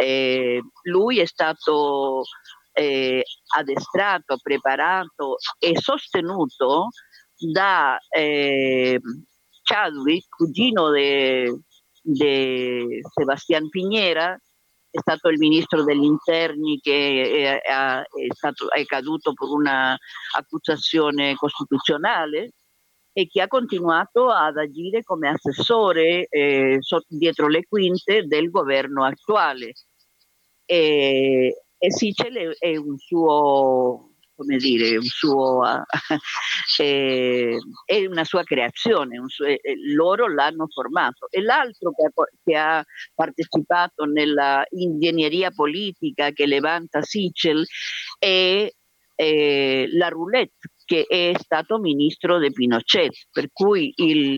Eh, 0.02 0.62
lui 0.84 1.19
è 1.19 1.26
stato 1.26 2.24
eh, 2.73 3.23
addestrato, 3.55 4.38
preparato 4.41 5.38
e 5.60 5.79
sostenuto 5.79 6.89
da 7.36 7.99
eh, 8.10 8.99
Chadwick, 9.63 10.27
cugino 10.29 10.91
di 10.91 11.53
Sebastián 13.13 13.69
Piñera, 13.69 14.36
è 14.91 14.99
stato 14.99 15.29
il 15.29 15.38
ministro 15.38 15.84
degli 15.84 16.03
interni 16.03 16.79
che 16.81 17.60
è, 17.62 17.62
è, 17.62 18.03
stato, 18.34 18.69
è 18.69 18.84
caduto 18.86 19.34
per 19.34 19.47
un'accusazione 19.47 21.36
costituzionale 21.36 22.51
e 23.13 23.27
che 23.27 23.41
ha 23.41 23.47
continuato 23.47 24.29
ad 24.29 24.57
agire 24.57 25.03
come 25.03 25.29
assessore 25.29 26.27
eh, 26.27 26.79
dietro 27.07 27.47
le 27.47 27.65
quinte 27.67 28.27
del 28.27 28.49
governo 28.49 29.05
attuale. 29.05 29.73
E, 30.65 31.63
e 31.83 31.91
Sicile 31.91 32.55
è 32.59 32.75
un 32.75 32.95
suo, 32.99 34.11
come 34.35 34.57
dire, 34.57 34.97
un 34.97 35.03
suo, 35.03 35.63
eh, 36.79 37.57
è 37.85 38.05
una 38.05 38.23
sua 38.23 38.43
creazione, 38.43 39.17
un 39.17 39.27
suo, 39.27 39.47
eh, 39.47 39.59
loro 39.95 40.31
l'hanno 40.31 40.67
formato. 40.67 41.25
E 41.31 41.41
l'altro 41.41 41.91
che 41.91 42.05
ha, 42.05 42.11
che 42.43 42.55
ha 42.55 42.85
partecipato 43.15 44.05
nella 44.05 44.63
ingegneria 44.69 45.49
politica 45.49 46.29
che 46.29 46.45
levanta 46.45 47.01
Sichel 47.01 47.65
è, 48.19 48.69
è 49.15 49.85
la 49.87 50.07
roulette 50.09 50.69
che 50.91 51.06
è 51.08 51.32
stato 51.39 51.80
ministro 51.80 52.38
di 52.38 52.51
Pinochet, 52.51 53.27
per 53.32 53.47
cui 53.54 53.93
il 53.95 54.38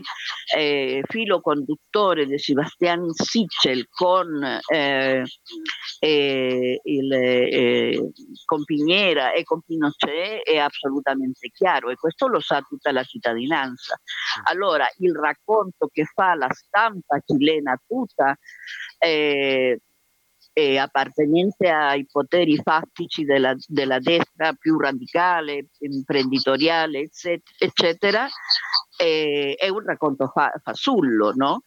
eh, 0.56 1.02
filo 1.08 1.40
conduttore 1.40 2.26
di 2.26 2.38
Sebastian 2.38 3.10
Sichel 3.10 3.88
con, 3.88 4.60
eh, 4.72 5.24
eh, 5.98 6.80
il, 6.80 7.12
eh, 7.12 8.12
con 8.44 8.62
Piñera 8.62 9.32
e 9.32 9.42
con 9.42 9.62
Pinochet 9.62 10.44
è 10.44 10.58
assolutamente 10.58 11.50
chiaro 11.52 11.90
e 11.90 11.96
questo 11.96 12.28
lo 12.28 12.38
sa 12.38 12.60
tutta 12.60 12.92
la 12.92 13.02
cittadinanza. 13.02 13.98
Allora 14.44 14.86
il 14.98 15.12
racconto 15.12 15.88
che 15.92 16.04
fa 16.04 16.36
la 16.36 16.52
stampa 16.52 17.18
cilena 17.26 17.76
tutta 17.84 18.38
eh, 20.54 20.78
appartenente 20.78 21.68
ai 21.68 22.06
poteri 22.10 22.56
fattici 22.62 23.24
della, 23.24 23.54
della, 23.66 23.98
destra 23.98 24.52
più 24.54 24.78
radicale, 24.78 25.66
imprenditoriale, 25.80 27.10
eccetera, 27.58 28.26
eh, 28.96 29.56
è 29.58 29.68
un 29.68 29.84
racconto 29.84 30.28
fa, 30.28 30.52
fasullo, 30.62 31.32
no? 31.34 31.64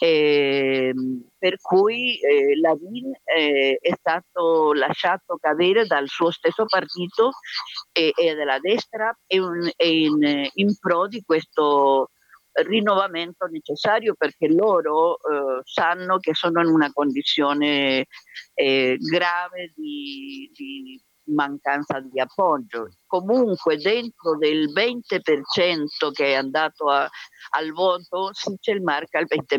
Eh, 0.00 0.92
per 1.36 1.60
cui 1.60 2.18
eh, 2.20 2.58
Lavin 2.60 3.12
eh, 3.24 3.76
è 3.80 3.92
stato 3.98 4.72
lasciato 4.72 5.36
cadere 5.36 5.84
dal 5.84 6.08
suo 6.08 6.30
stesso 6.30 6.64
partito 6.64 7.32
e, 7.92 8.12
e 8.14 8.34
della 8.34 8.58
destra 8.60 9.14
in, 9.26 9.68
in, 9.78 10.48
in 10.54 10.78
pro 10.78 11.08
di 11.08 11.22
questo 11.26 12.10
rinnovamento 12.52 13.46
necessario 13.46 14.14
perché 14.14 14.48
loro 14.48 15.16
eh, 15.16 15.60
sanno 15.62 16.18
che 16.18 16.34
sono 16.34 16.60
in 16.60 16.68
una 16.68 16.90
condizione 16.92 18.06
eh, 18.54 18.96
grave 18.98 19.72
di, 19.74 20.50
di 20.54 21.02
mancanza 21.34 22.00
di 22.00 22.20
appoggio. 22.20 22.88
Comunque 23.10 23.76
dentro 23.76 24.38
del 24.38 24.72
20% 24.72 26.12
che 26.12 26.26
è 26.26 26.34
andato 26.34 26.88
a, 26.88 27.10
al 27.56 27.72
voto 27.72 28.30
si 28.32 28.56
c'è 28.60 28.70
il 28.70 28.82
marca 28.82 29.18
al 29.18 29.26
20%, 29.26 29.58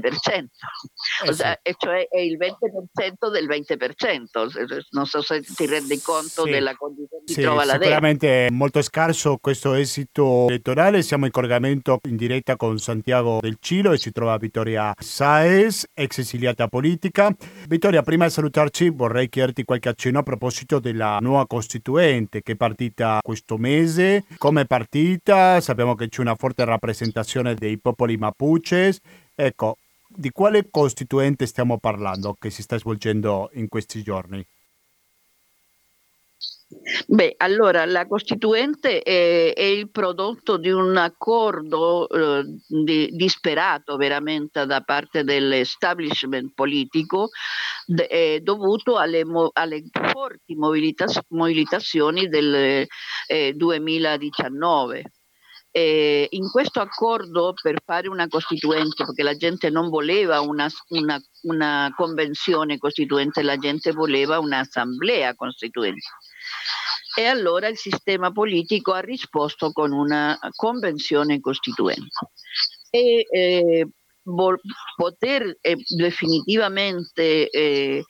eh 1.27 1.33
sì. 1.33 1.43
e 1.61 1.75
cioè 1.77 2.07
è 2.07 2.19
il 2.19 2.37
20% 2.37 3.29
del 3.29 3.49
20%. 3.49 4.85
Non 4.91 5.05
so 5.05 5.21
se 5.21 5.41
ti 5.41 5.65
rendi 5.65 5.99
conto 5.99 6.45
sì. 6.45 6.49
della 6.49 6.77
condizione 6.77 7.23
di 7.25 7.33
sì, 7.33 7.41
trova 7.41 7.65
la 7.65 7.73
Sicuramente 7.73 8.47
è 8.47 8.49
molto 8.49 8.81
scarso 8.81 9.37
questo 9.41 9.73
esito 9.73 10.47
elettorale. 10.47 11.01
Siamo 11.01 11.25
in 11.25 11.31
collegamento 11.31 11.99
in 12.07 12.15
diretta 12.15 12.55
con 12.55 12.77
Santiago 12.79 13.39
del 13.41 13.57
Cilo 13.59 13.91
e 13.91 13.97
si 13.97 14.13
trova 14.13 14.37
Vittoria 14.37 14.93
Saez, 14.97 15.89
ex 15.93 16.19
esiliata 16.19 16.69
politica. 16.69 17.35
Vittoria, 17.67 18.01
prima 18.01 18.27
di 18.27 18.31
salutarci 18.31 18.89
vorrei 18.91 19.27
chiederti 19.27 19.65
qualche 19.65 19.89
accenno 19.89 20.19
a 20.19 20.23
proposito 20.23 20.79
della 20.79 21.17
nuova 21.19 21.45
Costituente 21.47 22.41
che 22.41 22.53
è 22.53 22.55
partita 22.55 23.19
questo 23.41 23.57
mese. 23.57 24.23
Come 24.37 24.65
partita? 24.65 25.59
Sappiamo 25.59 25.95
che 25.95 26.07
c'è 26.07 26.21
una 26.21 26.35
forte 26.35 26.63
rappresentazione 26.63 27.55
dei 27.55 27.77
popoli 27.77 28.17
mapuches. 28.17 28.99
Ecco, 29.35 29.77
di 30.07 30.29
quale 30.29 30.67
costituente 30.69 31.45
stiamo 31.45 31.77
parlando 31.77 32.35
che 32.39 32.49
si 32.49 32.61
sta 32.61 32.77
svolgendo 32.77 33.49
in 33.53 33.67
questi 33.67 34.03
giorni? 34.03 34.45
Beh, 37.07 37.35
allora 37.37 37.85
la 37.85 38.07
Costituente 38.07 39.01
è, 39.01 39.53
è 39.53 39.63
il 39.63 39.89
prodotto 39.89 40.57
di 40.57 40.69
un 40.69 40.95
accordo 40.97 42.07
eh, 42.09 42.43
di, 42.67 43.09
disperato 43.11 43.97
veramente 43.97 44.65
da 44.65 44.81
parte 44.81 45.23
dell'establishment 45.23 46.53
politico 46.53 47.29
de, 47.85 48.03
eh, 48.05 48.39
dovuto 48.41 48.97
alle, 48.97 49.23
alle 49.53 49.83
forti 50.11 50.55
mobilitaz- 50.55 51.25
mobilitazioni 51.29 52.27
del 52.27 52.87
eh, 53.27 53.53
2019 53.53 55.03
eh, 55.71 56.27
in 56.31 56.49
questo 56.49 56.81
accordo 56.81 57.53
per 57.59 57.81
fare 57.83 58.09
una 58.09 58.27
costituente, 58.27 59.05
perché 59.05 59.23
la 59.23 59.35
gente 59.35 59.69
non 59.69 59.89
voleva 59.89 60.41
una, 60.41 60.67
una, 60.89 61.19
una 61.43 61.93
convenzione 61.95 62.77
costituente, 62.77 63.41
la 63.41 63.57
gente 63.57 63.91
voleva 63.91 64.39
un'assemblea 64.39 65.33
costituente. 65.33 66.07
E 67.15 67.25
allora 67.25 67.67
il 67.67 67.77
sistema 67.77 68.31
politico 68.31 68.93
ha 68.93 68.99
risposto 68.99 69.71
con 69.71 69.91
una 69.91 70.37
convenzione 70.55 71.39
costituente. 71.39 72.29
E 72.89 73.25
eh, 73.29 73.87
poter 74.95 75.57
eh, 75.61 75.75
definitivamente 75.95 77.49
eh, 77.49 78.03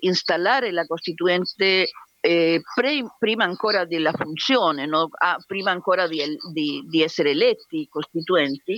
installare 0.00 0.72
la 0.72 0.86
Costituente 0.86 1.88
eh, 2.26 2.60
pre, 2.74 3.04
prima 3.18 3.44
ancora 3.44 3.84
della 3.84 4.12
funzione, 4.12 4.86
no? 4.86 5.08
ah, 5.18 5.36
prima 5.46 5.70
ancora 5.70 6.08
di, 6.08 6.22
di, 6.52 6.84
di, 6.88 7.02
essere 7.02 7.30
eletti 7.30 7.86
costituenti, 7.88 8.76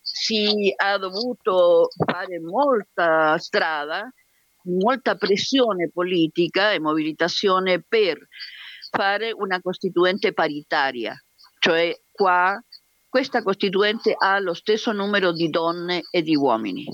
si 0.00 0.74
è 0.76 0.98
dovuto 0.98 1.88
fare 2.04 2.38
molta 2.40 3.38
strada, 3.38 4.12
molta 4.64 5.16
pressione 5.16 5.90
politica 5.90 6.72
e 6.72 6.80
mobilitazione 6.80 7.82
per 7.82 8.18
fare 8.90 9.32
una 9.32 9.60
costituente 9.60 10.32
paritaria, 10.32 11.14
cioè 11.58 11.94
qua 12.10 12.62
questa 13.08 13.42
costituente 13.42 14.14
ha 14.16 14.38
lo 14.38 14.54
stesso 14.54 14.92
numero 14.92 15.32
di 15.32 15.48
donne 15.48 16.02
e 16.10 16.22
di 16.22 16.34
uomini. 16.34 16.86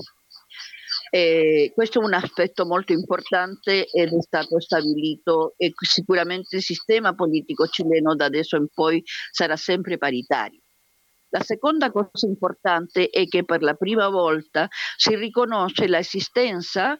Eh, 1.11 1.71
questo 1.73 1.99
è 1.99 2.03
un 2.03 2.13
aspetto 2.13 2.65
molto 2.65 2.93
importante 2.93 3.87
ed 3.87 4.13
è 4.13 4.21
stato 4.21 4.59
stabilito 4.59 5.53
e 5.57 5.71
sicuramente 5.75 6.57
il 6.57 6.61
sistema 6.61 7.15
politico 7.15 7.67
cileno 7.67 8.15
da 8.15 8.25
adesso 8.25 8.57
in 8.57 8.67
poi 8.67 9.01
sarà 9.31 9.55
sempre 9.55 9.97
paritario. 9.97 10.59
La 11.29 11.41
seconda 11.41 11.91
cosa 11.91 12.27
importante 12.27 13.09
è 13.09 13.27
che 13.27 13.45
per 13.45 13.61
la 13.61 13.75
prima 13.75 14.09
volta 14.09 14.67
si 14.97 15.15
riconosce 15.15 15.87
l'esistenza 15.87 16.97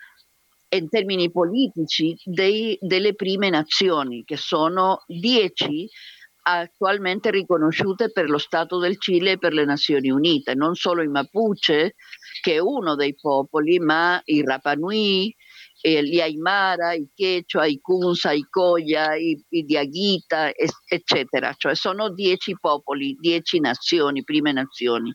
in 0.69 0.89
termini 0.89 1.31
politici 1.31 2.15
dei, 2.23 2.77
delle 2.79 3.15
prime 3.15 3.49
nazioni, 3.49 4.23
che 4.23 4.37
sono 4.37 5.03
dieci 5.07 5.87
attualmente 6.41 7.31
riconosciute 7.31 8.11
per 8.11 8.29
lo 8.29 8.37
Stato 8.37 8.79
del 8.79 8.99
Cile 8.99 9.31
e 9.31 9.37
per 9.37 9.53
le 9.53 9.65
Nazioni 9.65 10.09
Unite, 10.09 10.55
non 10.55 10.75
solo 10.75 11.03
i 11.03 11.07
Mapuche, 11.07 11.95
che 12.41 12.53
è 12.53 12.59
uno 12.59 12.95
dei 12.95 13.15
popoli, 13.15 13.79
ma 13.79 14.19
i 14.23 14.43
Rapanui, 14.43 15.35
gli 15.81 16.19
Aymara, 16.19 16.93
i 16.93 17.09
Quechua, 17.15 17.65
i 17.65 17.79
Kunsa, 17.79 18.31
i 18.31 18.45
Koya, 18.49 19.15
i, 19.15 19.41
i 19.49 19.63
Diaghita, 19.63 20.51
eccetera. 20.85 21.53
Cioè 21.55 21.75
sono 21.75 22.09
dieci 22.09 22.57
popoli, 22.59 23.15
dieci 23.19 23.59
nazioni, 23.59 24.23
prime 24.23 24.51
nazioni, 24.51 25.13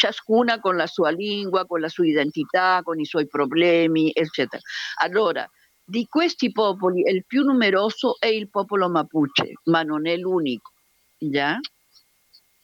ciascuna 0.00 0.60
con 0.60 0.76
la 0.76 0.86
sua 0.86 1.10
lingua, 1.10 1.66
con 1.66 1.80
la 1.80 1.88
sua 1.88 2.06
identità, 2.06 2.80
con 2.82 2.98
i 2.98 3.04
suoi 3.04 3.26
problemi, 3.26 4.10
eccetera. 4.14 4.62
Allora, 5.02 5.46
di 5.84 6.06
questi 6.08 6.50
popoli 6.52 7.02
il 7.02 7.26
più 7.26 7.42
numeroso 7.42 8.16
è 8.18 8.28
il 8.28 8.48
popolo 8.48 8.88
Mapuche, 8.88 9.52
ma 9.64 9.82
non 9.82 10.06
è 10.06 10.16
l'unico. 10.16 10.72
Già? 11.18 11.58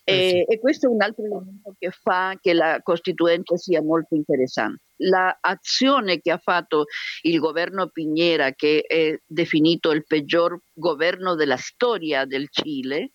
E, 0.03 0.13
eh 0.15 0.29
sì. 0.29 0.41
e, 0.51 0.59
questo 0.59 0.87
è 0.87 0.89
un 0.89 1.01
altro 1.03 1.25
elemento 1.25 1.75
che 1.77 1.91
fa 1.91 2.35
che 2.41 2.53
la 2.53 2.79
Costituente 2.81 3.55
sia 3.57 3.83
molto 3.83 4.15
interessante. 4.15 4.81
L'azione 4.95 6.19
che 6.21 6.31
ha 6.31 6.39
fatto 6.39 6.85
il 7.21 7.37
governo 7.37 7.89
Piñera, 7.89 8.51
che 8.55 8.81
è 8.81 9.15
definito 9.27 9.91
il 9.91 10.05
peggior 10.07 10.59
governo 10.73 11.35
della 11.35 11.57
storia 11.57 12.25
del 12.25 12.47
Cile, 12.49 13.11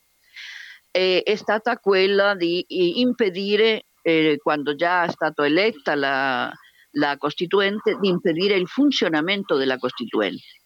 è, 0.92 1.22
è 1.24 1.34
stata 1.34 1.78
quella 1.78 2.36
di 2.36 2.64
impedire, 3.00 3.86
eh, 4.02 4.38
quando 4.42 4.74
già 4.74 5.04
è 5.04 5.10
stata 5.10 5.48
la, 5.94 6.52
la 6.90 7.16
Costituente 7.16 7.96
di 8.00 8.08
impedire 8.08 8.56
il 8.56 8.68
funzionamento 8.68 9.56
della 9.56 9.78
Costituente. 9.78 10.60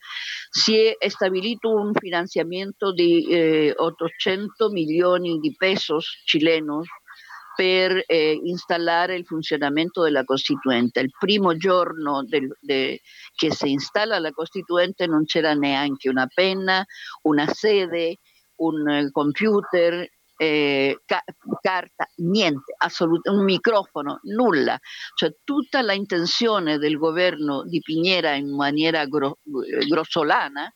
Si 0.50 0.76
è 0.76 1.08
stabilito 1.08 1.70
un 1.74 1.92
finanziamento 1.92 2.92
di 2.92 3.26
eh, 3.28 3.74
800 3.76 4.70
milioni 4.70 5.38
di 5.38 5.54
pesos 5.54 6.22
chilenos 6.24 6.86
per 7.54 8.04
eh, 8.06 8.38
installare 8.44 9.16
il 9.16 9.24
funzionamento 9.24 10.02
della 10.02 10.24
Costituente. 10.24 11.00
Il 11.00 11.10
primo 11.18 11.56
giorno 11.56 12.22
del, 12.22 12.48
de, 12.60 13.00
che 13.34 13.50
si 13.50 13.70
installa 13.70 14.18
la 14.18 14.30
Costituente 14.30 15.06
non 15.06 15.24
c'era 15.24 15.54
neanche 15.54 16.08
una 16.10 16.26
penna, 16.26 16.84
una 17.22 17.46
sede, 17.48 18.18
un 18.56 18.86
eh, 18.88 19.10
computer, 19.10 20.06
eh, 20.36 21.00
ca- 21.04 21.24
carta, 21.60 22.06
niente, 22.16 22.74
assolut- 22.78 23.28
un 23.28 23.44
microfono, 23.44 24.20
nulla. 24.24 24.78
Cioè 25.14 25.34
tutta 25.44 25.82
la 25.82 25.92
intenzione 25.94 26.78
del 26.78 26.96
governo 26.98 27.64
di 27.64 27.80
Piñera 27.80 28.34
in 28.34 28.54
maniera 28.54 29.04
gro- 29.06 29.38
grossolana 29.88 30.66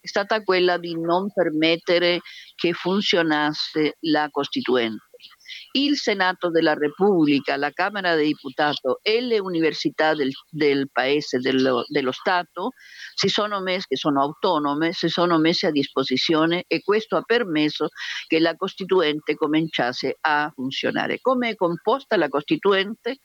è 0.00 0.06
stata 0.06 0.42
quella 0.42 0.78
di 0.78 0.98
non 0.98 1.32
permettere 1.32 2.20
che 2.54 2.72
funzionasse 2.72 3.96
la 4.00 4.28
Costituente 4.30 5.07
il 5.72 5.96
Senato 5.96 6.50
della 6.50 6.74
Repubblica, 6.74 7.56
la 7.56 7.70
Camera 7.70 8.14
dei 8.14 8.28
Deputati 8.28 8.80
e 9.02 9.20
le 9.20 9.38
università 9.38 10.14
del, 10.14 10.30
del 10.50 10.88
paese, 10.90 11.38
dello, 11.38 11.84
dello, 11.88 12.12
Stato, 12.12 12.72
si 13.14 13.28
sono 13.28 13.60
messe, 13.60 13.86
che 13.88 13.96
sono 13.96 14.22
autonome, 14.22 14.92
si 14.92 15.08
sono 15.08 15.38
messe 15.38 15.66
a 15.66 15.70
disposizione 15.70 16.64
e 16.66 16.82
questo 16.82 17.16
ha 17.16 17.22
permesso 17.22 17.88
che 18.26 18.38
la 18.40 18.54
Costituente 18.56 19.34
cominciasse 19.34 20.16
a 20.20 20.50
funzionare. 20.54 21.18
Come 21.20 21.50
è 21.50 21.54
composta 21.54 22.16
la 22.16 22.28
Costituente? 22.28 23.18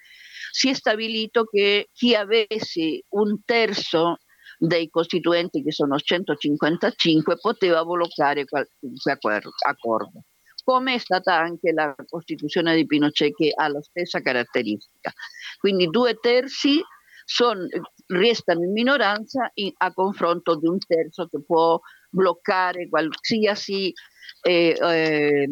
Si 0.52 0.70
è 0.70 0.74
stabilito 0.74 1.46
che 1.46 1.90
chi 1.92 2.16
avesse 2.16 3.04
un 3.10 3.44
terzo 3.44 4.18
dei 4.58 4.90
costituenti, 4.90 5.64
che 5.64 5.72
sono 5.72 5.98
155, 5.98 7.38
poteva 7.38 7.84
bloccare 7.84 8.46
qualunque 8.46 9.42
accordo 9.66 10.24
come 10.64 10.96
è 10.96 10.98
stata 10.98 11.38
anche 11.38 11.72
la 11.72 11.94
Costituzione 12.08 12.76
di 12.76 12.86
Pinochet 12.86 13.36
che 13.36 13.52
ha 13.54 13.68
la 13.68 13.82
stessa 13.82 14.22
caratteristica. 14.22 15.12
Quindi 15.60 15.88
due 15.88 16.16
terzi 16.16 16.82
son, 17.26 17.68
restano 18.08 18.64
in 18.64 18.72
minoranza 18.72 19.50
in, 19.56 19.72
a 19.78 19.94
confronto 19.94 20.56
di 20.56 20.68
un 20.68 20.78
terzo 20.80 21.28
che 21.28 21.42
può 21.44 21.80
bloccare 22.10 22.90
qualsiasi 22.90 23.94
eh, 24.42 24.78
eh, 24.80 25.50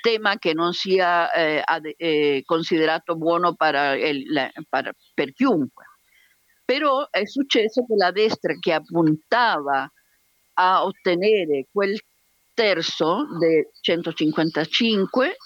tema 0.00 0.38
che 0.38 0.54
non 0.54 0.72
sia 0.72 1.30
eh, 1.32 1.62
ad, 1.64 1.90
eh, 1.96 2.42
considerato 2.44 3.16
buono 3.16 3.54
il, 3.58 4.50
per, 4.68 4.92
per 5.14 5.32
chiunque. 5.32 5.84
Però 6.64 7.08
è 7.10 7.26
successo 7.26 7.84
che 7.84 7.94
la 7.96 8.12
destra 8.12 8.54
che 8.58 8.72
appuntava 8.72 9.90
a 10.54 10.84
ottenere 10.84 11.66
quel 11.72 11.98
terzo 12.60 13.26
dei 13.38 13.66
155 13.80 15.36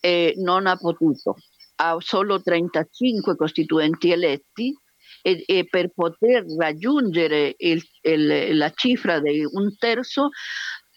e 0.00 0.34
non 0.36 0.68
ha 0.68 0.76
potuto. 0.76 1.34
Ha 1.76 1.96
solo 1.98 2.40
35 2.40 3.34
costituenti 3.34 4.12
eletti 4.12 4.72
e, 5.20 5.42
e 5.46 5.66
per 5.68 5.90
poter 5.92 6.44
raggiungere 6.56 7.54
il, 7.56 7.82
il, 8.02 8.56
la 8.56 8.70
cifra 8.72 9.18
di 9.18 9.44
un 9.44 9.76
terzo 9.76 10.28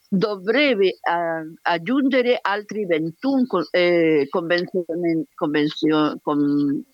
dovrebbe 0.10 1.00
uh, 1.02 1.54
aggiungere 1.64 2.38
altri 2.42 2.86
21 2.86 3.44
eh, 3.72 4.28
con, 4.30 4.48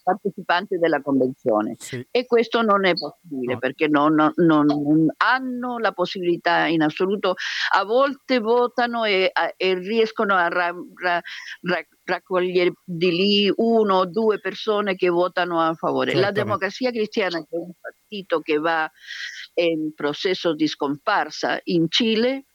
partecipanti 0.04 0.78
della 0.78 1.02
convenzione 1.02 1.76
sì. 1.78 2.06
e 2.10 2.26
questo 2.26 2.62
non 2.64 2.86
è 2.86 2.94
possibile 2.94 3.54
no. 3.54 3.60
perché 3.60 3.88
non, 3.88 4.16
non, 4.36 4.66
non, 4.66 5.14
hanno 5.18 5.78
la 5.78 5.92
possibilità 5.92 6.66
in 6.66 6.82
assoluto, 6.82 7.36
a 7.76 7.84
volte 7.84 8.40
votano 8.40 9.06
e, 9.06 9.32
e 9.58 9.74
riescono 9.76 10.34
a 10.34 10.48
ra, 10.48 10.74
ra, 10.96 11.22
ra, 11.62 11.86
raccogliere 12.06 12.74
di 12.84 13.12
lì 13.12 13.54
uno 13.56 13.98
o 13.98 14.06
due 14.06 14.40
persone 14.40 14.96
che 14.96 15.10
votano 15.10 15.60
a 15.60 15.74
favore. 15.74 16.16
La 16.16 16.32
democrazia 16.32 16.92
cristiana 16.92 17.40
che 17.40 17.56
è 17.56 17.60
un 17.60 17.72
partito 17.80 18.40
che 18.40 18.58
va 18.58 18.90
in 19.56 19.94
processo 19.94 20.54
di 20.54 20.68
scomparsa 20.68 21.60
in 21.64 21.90
Cile 21.90 22.46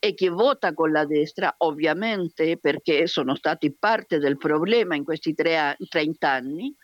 e 0.00 0.14
che 0.14 0.30
vota 0.30 0.72
con 0.72 0.90
la 0.90 1.04
destra, 1.04 1.54
ovviamente 1.58 2.58
perché 2.58 3.06
sono 3.06 3.36
stati 3.36 3.72
parte 3.78 4.18
del 4.18 4.38
problema 4.38 4.96
in 4.96 5.04
questi 5.04 5.34
tre, 5.34 5.76
30 5.78 6.28
anni, 6.28 6.74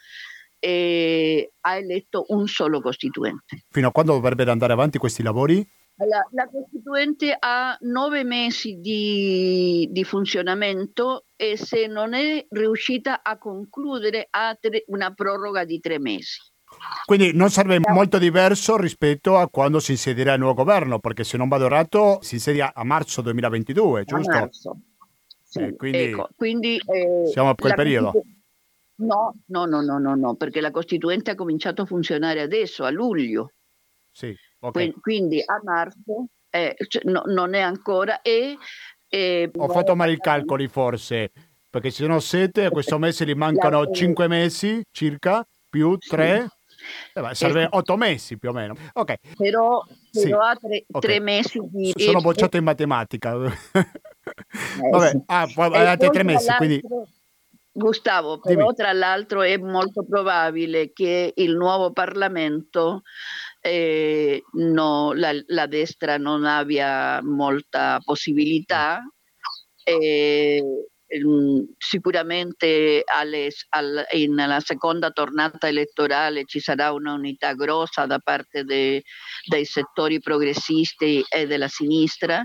e 0.59 1.53
ha 1.61 1.77
eletto 1.77 2.27
un 2.29 2.47
solo 2.47 2.81
costituente. 2.81 3.65
Fino 3.71 3.89
a 3.89 3.93
quando 3.93 4.13
dovrebbero 4.13 4.51
andare 4.51 4.75
avanti 4.75 4.99
questi 4.99 5.23
lavori? 5.23 5.67
La, 5.99 6.27
la 6.33 6.47
Costituente 6.47 7.35
ha 7.39 7.75
nove 7.81 8.23
mesi 8.23 8.81
di, 8.81 9.89
di, 9.91 10.05
funzionamento 10.05 11.25
e 11.37 11.57
se 11.57 11.87
non 11.87 12.13
è 12.13 12.45
riuscita 12.51 13.23
a 13.23 13.39
concludere 13.39 14.27
ha 14.29 14.55
tre, 14.61 14.85
una 14.89 15.15
proroga 15.15 15.65
di 15.65 15.81
tre 15.81 15.99
mesi. 15.99 16.39
Quindi 17.05 17.33
non 17.35 17.51
sarebbe 17.51 17.91
molto 17.93 18.19
diverso 18.19 18.77
rispetto 18.77 19.37
a 19.37 19.49
quando 19.49 19.79
si 19.79 19.93
insedierà 19.93 20.35
il 20.35 20.41
nuovo 20.41 20.55
governo, 20.55 20.99
perché 20.99 21.25
se 21.25 21.37
non 21.37 21.49
vado 21.49 21.67
errato 21.67 22.19
si 22.21 22.35
insedia 22.35 22.73
a 22.75 22.85
marzo 22.85 23.23
2022, 23.23 24.05
giusto? 24.05 24.31
A 24.31 24.41
marzo. 24.41 24.77
Sì, 25.43 25.61
eh, 25.61 25.77
quindi, 25.77 25.99
ecco, 25.99 26.29
quindi 26.37 26.77
eh, 26.77 27.29
siamo 27.31 27.51
a 27.51 27.55
quel 27.55 27.75
periodo. 27.75 28.13
No, 28.97 29.35
no, 29.47 29.67
no, 29.67 29.81
no, 29.83 29.99
no, 29.99 30.15
no, 30.15 30.35
perché 30.35 30.61
la 30.61 30.71
Costituente 30.71 31.31
ha 31.31 31.35
cominciato 31.35 31.83
a 31.83 31.87
funzionare 31.87 32.41
adesso, 32.41 32.85
a 32.85 32.91
luglio. 32.91 33.53
Sì, 34.11 34.35
okay. 34.61 34.91
Qu- 34.91 35.01
quindi 35.01 35.43
a 35.45 35.61
marzo 35.63 36.29
eh, 36.51 36.75
cioè, 36.89 37.03
no, 37.05 37.23
non 37.27 37.55
è 37.55 37.61
ancora 37.61 38.23
e... 38.23 38.57
Ho 39.57 39.69
fatto 39.69 39.95
male 39.95 40.13
i 40.13 40.19
calcoli 40.19 40.69
forse, 40.69 41.31
perché 41.71 41.91
se 41.91 42.03
sono 42.03 42.19
siete, 42.19 42.65
a 42.65 42.71
questo 42.71 42.99
mese 42.99 43.25
gli 43.25 43.35
mancano 43.35 43.91
5 43.91 44.27
mesi 44.27 44.83
circa, 44.91 45.47
più 45.71 45.97
3, 45.97 46.49
eh 47.15 47.35
serve 47.35 47.63
eh, 47.63 47.69
otto 47.71 47.97
mesi 47.97 48.39
più 48.39 48.51
o 48.51 48.53
meno. 48.53 48.75
Ok. 48.95 49.15
Però, 49.37 49.85
sì. 50.11 50.31
ha 50.33 50.57
tre, 50.61 50.85
okay. 50.89 51.01
tre, 51.01 51.21
mesi 51.21 51.61
di... 51.71 51.93
Sono 51.97 52.21
bocciato 52.21 52.57
in 52.57 52.65
matematica. 52.65 53.35
Eh, 54.27 54.91
Vabbè, 54.91 55.11
sì. 55.11 55.23
ah, 55.27 55.47
avete 55.57 56.11
tre 56.11 56.25
mesi, 56.25 56.53
quindi... 56.57 56.83
Gustavo, 57.71 58.41
però 58.41 58.63
Dimmi. 58.63 58.75
tra 58.75 58.93
l'altro 58.93 59.43
è 59.43 59.57
molto 59.57 60.05
probabile 60.05 60.93
che 60.93 61.33
il 61.37 61.55
nuovo 61.55 61.93
Parlamento 61.93 63.03
eh, 63.61 64.43
no, 64.55 65.13
la, 65.13 65.31
la, 65.47 65.67
destra 65.67 66.17
non 66.17 66.45
abbia 66.45 67.23
molta 67.23 68.01
possibilità 68.05 69.01
eh, 69.85 70.57
Ehm, 70.59 70.85
sicuramente 71.79 73.03
alle, 73.05 73.51
al, 73.71 74.07
nella 74.29 74.61
seconda 74.61 75.11
tornata 75.11 75.69
elettorale 75.69 76.45
ci 76.45 76.59
sarà 76.59 76.93
una 76.93 77.13
unità 77.13 77.55
grossa 77.55 78.07
da 78.07 78.19
parte 78.19 78.65
de, 78.65 79.03
dei 79.45 79.65
settori 79.65 80.21
progressisti 80.21 81.25
e 81.29 81.47
della 81.47 81.69
sinistra 81.69 82.45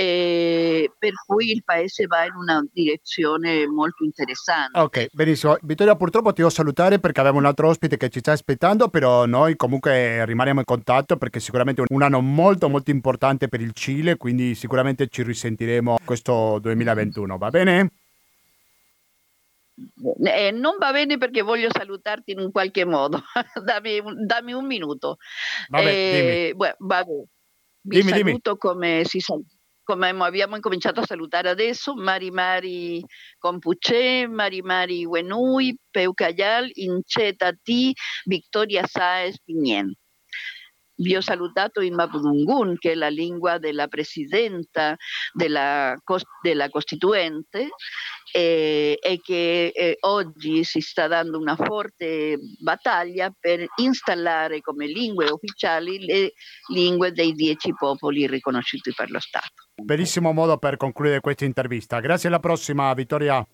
eh, 0.00 0.92
per 0.96 1.10
cui 1.26 1.50
il 1.50 1.64
paese 1.64 2.06
va 2.06 2.24
in 2.24 2.34
una 2.36 2.64
direzione 2.72 3.66
molto 3.66 4.04
interessante. 4.04 4.78
Ok, 4.78 5.08
benissimo. 5.10 5.58
Vittoria, 5.62 5.96
purtroppo 5.96 6.28
ti 6.28 6.36
devo 6.36 6.50
salutare 6.50 7.00
perché 7.00 7.18
abbiamo 7.18 7.38
un 7.38 7.46
altro 7.46 7.66
ospite 7.66 7.96
che 7.96 8.08
ci 8.08 8.20
sta 8.20 8.30
aspettando, 8.30 8.90
però 8.90 9.26
noi 9.26 9.56
comunque 9.56 10.24
rimaniamo 10.24 10.60
in 10.60 10.64
contatto 10.64 11.16
perché 11.16 11.40
sicuramente 11.40 11.82
è 11.82 11.84
un 11.88 12.02
anno 12.02 12.20
molto 12.20 12.68
molto 12.68 12.92
importante 12.92 13.48
per 13.48 13.60
il 13.60 13.72
Cile, 13.72 14.16
quindi 14.16 14.54
sicuramente 14.54 15.08
ci 15.08 15.24
risentiremo 15.24 15.98
questo 16.04 16.60
2021, 16.60 17.36
va 17.36 17.50
bene? 17.50 17.90
Eh, 20.22 20.52
non 20.52 20.76
va 20.78 20.92
bene 20.92 21.18
perché 21.18 21.42
voglio 21.42 21.70
salutarti 21.72 22.30
in 22.30 22.38
un 22.38 22.52
qualche 22.52 22.84
modo. 22.84 23.20
dammi, 23.64 24.00
dammi, 24.24 24.52
un 24.52 24.64
minuto. 24.64 25.16
Vabbè, 25.70 25.84
eh, 25.84 26.52
beh, 26.54 26.76
vabbè. 26.78 27.10
Vi 27.80 27.96
dimmi, 28.00 28.10
saluto 28.10 28.50
dimmi. 28.50 28.58
come 28.58 29.02
si 29.04 29.18
saluta 29.18 29.57
come 29.88 30.10
abbiamo 30.10 30.54
incominciato 30.54 31.00
a 31.00 31.06
salutare 31.06 31.48
adesso, 31.48 31.94
Mari 31.94 32.30
Mari 32.30 33.02
Compucè, 33.38 34.26
Mari 34.26 34.60
Mari 34.60 35.06
Wenui, 35.06 35.78
Peucayal, 35.90 36.68
Inceta 36.74 37.52
T, 37.54 37.92
Victoria 38.26 38.84
Saez 38.86 39.40
Pignien. 39.42 39.90
Vi 41.00 41.14
ho 41.14 41.20
salutato 41.20 41.80
in 41.80 41.94
Mapudungun, 41.94 42.76
che 42.76 42.92
è 42.92 42.94
la 42.96 43.08
lingua 43.08 43.58
della 43.58 43.86
presidenta 43.86 44.96
della, 45.32 45.96
della 46.42 46.68
Costituente, 46.68 47.68
e, 48.32 48.98
e 49.00 49.20
che 49.22 49.70
eh, 49.72 49.96
oggi 50.00 50.64
si 50.64 50.80
sta 50.80 51.06
dando 51.06 51.38
una 51.38 51.54
forte 51.54 52.38
battaglia 52.60 53.32
per 53.38 53.64
installare 53.76 54.60
come 54.60 54.86
lingue 54.86 55.30
ufficiali 55.30 56.04
le 56.04 56.32
lingue 56.72 57.12
dei 57.12 57.32
dieci 57.32 57.72
popoli 57.74 58.26
riconosciuti 58.26 58.92
per 58.94 59.10
lo 59.10 59.20
Stato. 59.20 59.68
Bellissimo 59.76 60.32
modo 60.32 60.58
per 60.58 60.76
concludere 60.76 61.20
questa 61.20 61.44
intervista. 61.44 62.00
Grazie 62.00 62.28
alla 62.28 62.40
prossima, 62.40 62.92
Vittoria. 62.92 63.46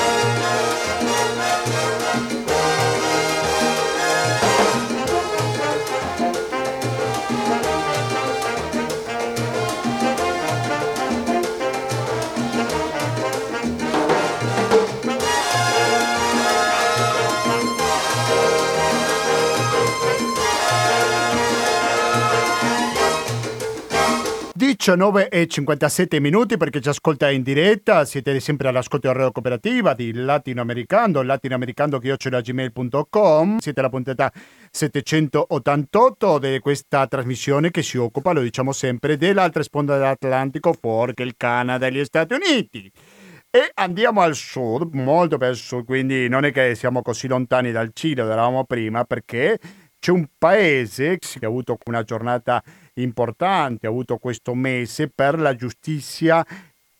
19 24.89 25.29
e 25.29 25.47
57 25.47 26.19
minuti 26.19 26.57
perché 26.57 26.81
ci 26.81 26.89
ascolta 26.89 27.31
in 27.31 27.43
diretta, 27.43 28.07
siete 28.07 28.41
sempre 28.41 28.69
all'ascolto 28.69 29.07
di 29.07 29.13
Radio 29.13 29.33
Cooperativa 29.33 29.93
di 29.93 30.15
Latinoamericano, 30.15 31.21
latinoamericano.gmail.com, 31.21 33.59
siete 33.59 33.81
alla 33.81 33.91
puntata 33.91 34.33
788 34.71 36.39
di 36.39 36.59
questa 36.61 37.07
trasmissione 37.07 37.71
che 37.71 37.83
si 37.83 37.99
occupa, 37.99 38.33
lo 38.33 38.41
diciamo 38.41 38.73
sempre, 38.73 39.19
dell'altra 39.19 39.63
sponda 39.63 39.99
dell'Atlantico 39.99 40.73
fuori 40.73 41.13
il 41.17 41.35
Canada 41.37 41.87
e 41.87 41.93
gli 41.93 42.03
Stati 42.03 42.33
Uniti. 42.33 42.91
E 43.51 43.71
andiamo 43.75 44.23
al 44.23 44.35
sud, 44.35 44.95
molto 44.95 45.37
per 45.37 45.51
il 45.51 45.57
sud, 45.57 45.85
quindi 45.85 46.31
non 46.31 46.47
è 46.47 46.51
che 46.51 46.75
siamo 46.75 47.03
così 47.03 47.29
lontani 47.29 47.73
dal 47.73 47.91
Cile, 47.93 48.23
dove 48.23 48.33
eravamo 48.33 48.65
prima, 48.65 49.05
perché 49.05 49.59
c'è 49.99 50.13
un 50.13 50.27
paese 50.39 51.19
che 51.19 51.45
ha 51.45 51.49
avuto 51.49 51.77
una 51.87 52.05
giornata 52.05 52.63
importante 53.03 53.87
avuto 53.87 54.17
questo 54.19 54.55
mese 54.55 55.09
per 55.09 55.39
la 55.39 55.55
giustizia 55.55 56.45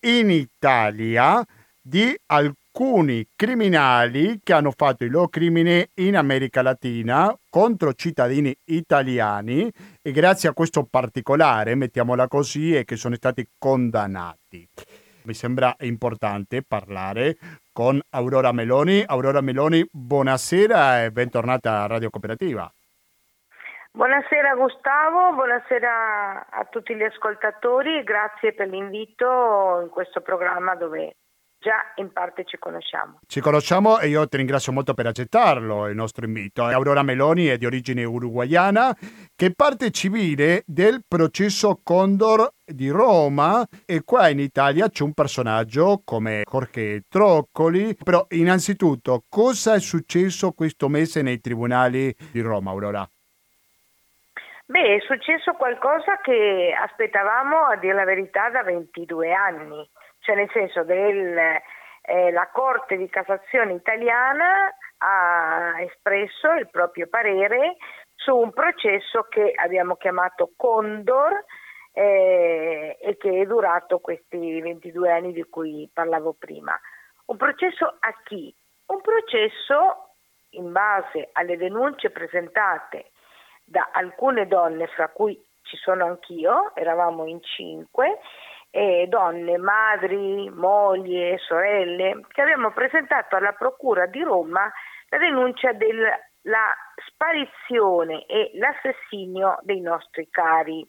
in 0.01 0.29
Italia 0.29 1.45
di 1.81 2.15
alcuni 2.27 3.27
criminali 3.35 4.39
che 4.43 4.53
hanno 4.53 4.71
fatto 4.75 5.03
il 5.03 5.11
loro 5.11 5.27
crimine 5.27 5.89
in 5.95 6.15
America 6.15 6.61
Latina 6.61 7.35
contro 7.49 7.93
cittadini 7.93 8.55
italiani 8.65 9.69
e 10.01 10.11
grazie 10.11 10.49
a 10.49 10.53
questo 10.53 10.83
particolare, 10.89 11.75
mettiamola 11.75 12.27
così, 12.27 12.75
è 12.75 12.85
che 12.85 12.95
sono 12.95 13.15
stati 13.15 13.45
condannati. 13.57 14.67
mi 15.23 15.33
sembra 15.33 15.75
importante 15.81 16.63
parlare 16.63 17.37
con 17.71 17.99
Aurora 18.11 18.51
Meloni. 18.51 19.03
Aurora 19.05 19.41
Meloni, 19.41 19.85
buonasera 19.91 21.03
e 21.03 21.11
bentornata 21.11 21.83
a 21.83 21.87
Radio 21.87 22.09
Cooperativa. 22.09 22.71
Buonasera 23.91 24.53
Gustavo, 24.53 25.33
buonasera 25.33 26.49
a 26.51 26.65
tutti 26.69 26.95
gli 26.95 27.01
ascoltatori, 27.01 28.03
grazie 28.03 28.53
per 28.53 28.67
l'invito 28.69 29.79
in 29.81 29.89
questo 29.89 30.21
programma 30.21 30.75
dove 30.75 31.15
già 31.57 31.91
in 31.95 32.13
parte 32.13 32.45
ci 32.45 32.57
conosciamo. 32.59 33.19
Ci 33.25 33.41
conosciamo 33.41 33.99
e 33.99 34.07
io 34.09 34.27
ti 34.27 34.37
ringrazio 34.37 34.71
molto 34.71 34.93
per 34.93 35.07
accettarlo, 35.07 35.87
il 35.87 35.95
nostro 35.95 36.25
invito. 36.25 36.63
Aurora 36.63 37.01
Meloni 37.01 37.47
è 37.47 37.57
di 37.57 37.65
origine 37.65 38.03
uruguayana, 38.03 38.95
che 39.35 39.53
parte 39.55 39.89
civile 39.89 40.63
del 40.67 41.03
processo 41.07 41.79
Condor 41.83 42.47
di 42.63 42.89
Roma 42.89 43.65
e 43.85 44.03
qua 44.03 44.29
in 44.29 44.39
Italia 44.39 44.87
c'è 44.87 45.03
un 45.03 45.13
personaggio 45.13 46.03
come 46.05 46.43
Jorge 46.49 47.05
Troccoli, 47.09 47.97
però 48.01 48.23
innanzitutto 48.29 49.23
cosa 49.27 49.73
è 49.73 49.79
successo 49.79 50.51
questo 50.51 50.87
mese 50.87 51.23
nei 51.23 51.41
tribunali 51.41 52.15
di 52.31 52.39
Roma, 52.39 52.69
Aurora? 52.69 53.09
Beh, 54.69 54.97
è 54.97 54.99
successo 54.99 55.53
qualcosa 55.53 56.17
che 56.21 56.75
aspettavamo, 56.79 57.65
a 57.65 57.75
dire 57.77 57.93
la 57.93 58.05
verità, 58.05 58.49
da 58.49 58.61
22 58.61 59.33
anni 59.33 59.89
cioè 60.19 60.35
nel 60.35 60.49
senso 60.51 60.85
che 60.85 61.61
eh, 62.01 62.49
Corte 62.51 62.97
di 62.97 63.09
Cassazione 63.09 63.73
italiana 63.73 64.73
ha 64.97 65.81
espresso 65.81 66.53
il 66.53 66.69
proprio 66.69 67.07
parere 67.07 67.77
su 68.15 68.35
un 68.35 68.51
processo 68.51 69.23
che 69.29 69.53
abbiamo 69.55 69.95
chiamato 69.95 70.51
Condor 70.55 71.45
eh, 71.93 72.97
e 72.99 73.17
che 73.17 73.41
è 73.41 73.45
durato 73.45 73.99
questi 73.99 74.61
22 74.61 75.11
anni 75.11 75.33
di 75.33 75.43
cui 75.43 75.89
parlavo 75.91 76.35
prima. 76.37 76.77
Un 77.25 77.37
processo 77.37 77.85
a 77.99 78.13
chi? 78.23 78.53
Un 78.87 79.01
processo 79.01 80.09
in 80.51 80.71
base 80.71 81.29
alle 81.33 81.57
denunce 81.57 82.09
presentate 82.09 83.11
da 83.69 83.89
alcune 83.91 84.47
donne, 84.47 84.87
fra 84.87 85.09
cui 85.09 85.39
ci 85.63 85.77
sono 85.77 86.05
anch'io, 86.05 86.75
eravamo 86.75 87.25
in 87.25 87.41
cinque, 87.41 88.19
eh, 88.71 89.05
donne, 89.07 89.57
madri, 89.57 90.49
mogli, 90.49 91.35
sorelle, 91.37 92.25
che 92.29 92.41
abbiamo 92.41 92.71
presentato 92.71 93.35
alla 93.35 93.53
Procura 93.53 94.05
di 94.07 94.21
Roma 94.21 94.71
la 95.09 95.17
denuncia 95.17 95.71
della 95.73 96.17
sparizione 97.07 98.25
e 98.25 98.51
l'assassinio 98.55 99.59
dei 99.61 99.81
nostri 99.81 100.29
cari, 100.29 100.87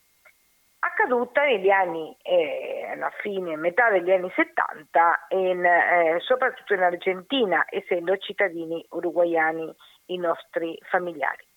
accaduta 0.80 1.44
negli 1.44 1.68
anni, 1.70 2.16
eh, 2.22 2.88
alla 2.92 3.10
fine, 3.20 3.56
metà 3.56 3.90
degli 3.90 4.10
anni 4.10 4.30
70, 4.34 5.26
in, 5.30 5.64
eh, 5.64 6.16
soprattutto 6.20 6.74
in 6.74 6.82
Argentina, 6.82 7.64
essendo 7.68 8.16
cittadini 8.16 8.84
uruguayani 8.90 9.74
i 10.06 10.16
nostri 10.16 10.78
familiari. 10.88 11.49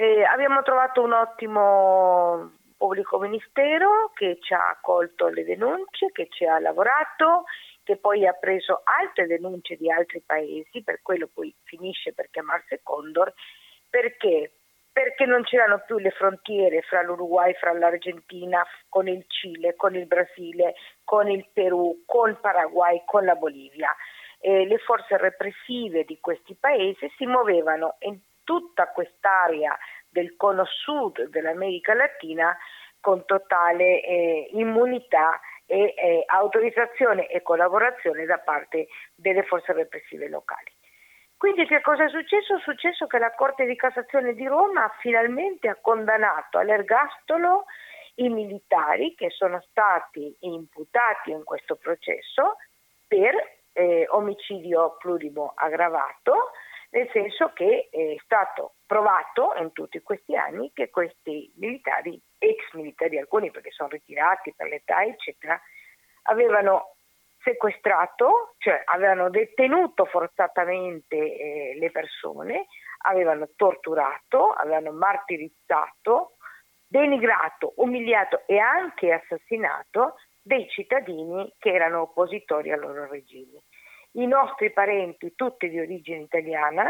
Eh, 0.00 0.22
abbiamo 0.22 0.62
trovato 0.62 1.02
un 1.02 1.10
ottimo 1.10 2.52
pubblico 2.76 3.18
ministero 3.18 4.12
che 4.14 4.38
ci 4.40 4.54
ha 4.54 4.68
accolto 4.68 5.26
le 5.26 5.42
denunce, 5.42 6.12
che 6.12 6.28
ci 6.30 6.46
ha 6.46 6.60
lavorato, 6.60 7.46
che 7.82 7.96
poi 7.96 8.24
ha 8.24 8.32
preso 8.32 8.82
altre 8.84 9.26
denunce 9.26 9.74
di 9.74 9.90
altri 9.90 10.22
paesi, 10.24 10.84
per 10.84 11.00
quello 11.02 11.28
poi 11.34 11.52
finisce 11.64 12.12
per 12.12 12.30
chiamarsi 12.30 12.78
Condor, 12.80 13.34
perché? 13.90 14.52
Perché 14.92 15.26
non 15.26 15.42
c'erano 15.42 15.82
più 15.84 15.98
le 15.98 16.12
frontiere 16.12 16.80
fra 16.82 17.02
l'Uruguay, 17.02 17.52
fra 17.54 17.72
l'Argentina, 17.72 18.64
con 18.88 19.08
il 19.08 19.24
Cile, 19.26 19.74
con 19.74 19.96
il 19.96 20.06
Brasile, 20.06 20.76
con 21.02 21.28
il 21.28 21.44
Perù, 21.52 22.04
con 22.06 22.30
il 22.30 22.36
Paraguay, 22.36 23.02
con 23.04 23.24
la 23.24 23.34
Bolivia. 23.34 23.92
Eh, 24.38 24.64
le 24.64 24.78
forze 24.78 25.16
repressive 25.16 26.04
di 26.04 26.20
questi 26.20 26.54
paesi 26.54 27.12
si 27.16 27.26
muovevano 27.26 27.96
in 28.02 28.20
tutta 28.48 28.88
quest'area 28.88 29.76
del 30.08 30.34
cono 30.34 30.64
sud 30.64 31.28
dell'America 31.28 31.92
Latina 31.92 32.56
con 32.98 33.26
totale 33.26 34.00
eh, 34.02 34.48
immunità 34.52 35.38
e 35.66 35.92
eh, 35.94 36.22
autorizzazione 36.24 37.26
e 37.28 37.42
collaborazione 37.42 38.24
da 38.24 38.38
parte 38.38 38.88
delle 39.14 39.42
forze 39.42 39.74
repressive 39.74 40.30
locali. 40.30 40.72
Quindi 41.36 41.66
che 41.66 41.82
cosa 41.82 42.04
è 42.04 42.08
successo? 42.08 42.56
È 42.56 42.60
successo 42.60 43.06
che 43.06 43.18
la 43.18 43.34
Corte 43.34 43.66
di 43.66 43.76
Cassazione 43.76 44.32
di 44.32 44.46
Roma 44.46 44.90
finalmente 45.00 45.68
ha 45.68 45.76
condannato 45.78 46.56
all'ergastolo 46.56 47.66
i 48.14 48.30
militari 48.30 49.14
che 49.14 49.28
sono 49.28 49.60
stati 49.68 50.34
imputati 50.40 51.32
in 51.32 51.44
questo 51.44 51.76
processo 51.76 52.56
per 53.06 53.34
eh, 53.74 54.06
omicidio 54.08 54.96
plurimo 54.98 55.52
aggravato, 55.54 56.52
nel 56.90 57.08
senso 57.12 57.52
che 57.52 57.88
è 57.90 58.16
stato 58.24 58.74
provato 58.86 59.52
in 59.58 59.72
tutti 59.72 60.00
questi 60.00 60.36
anni 60.36 60.70
che 60.72 60.90
questi 60.90 61.52
militari, 61.56 62.20
ex 62.38 62.72
militari 62.72 63.18
alcuni 63.18 63.50
perché 63.50 63.70
sono 63.70 63.90
ritirati 63.90 64.54
per 64.56 64.68
l'età 64.68 65.02
eccetera, 65.02 65.60
avevano 66.22 66.94
sequestrato, 67.42 68.54
cioè 68.58 68.82
avevano 68.84 69.30
detenuto 69.30 70.04
forzatamente 70.06 71.16
eh, 71.16 71.76
le 71.78 71.90
persone, 71.90 72.66
avevano 73.02 73.48
torturato, 73.54 74.50
avevano 74.50 74.92
martirizzato, 74.92 76.36
denigrato, 76.86 77.74
umiliato 77.76 78.42
e 78.46 78.58
anche 78.58 79.12
assassinato 79.12 80.14
dei 80.42 80.68
cittadini 80.68 81.52
che 81.58 81.72
erano 81.72 82.02
oppositori 82.02 82.72
al 82.72 82.80
loro 82.80 83.06
regime 83.06 83.62
i 84.12 84.26
nostri 84.26 84.72
parenti, 84.72 85.34
tutti 85.34 85.68
di 85.68 85.78
origine 85.78 86.22
italiana, 86.22 86.88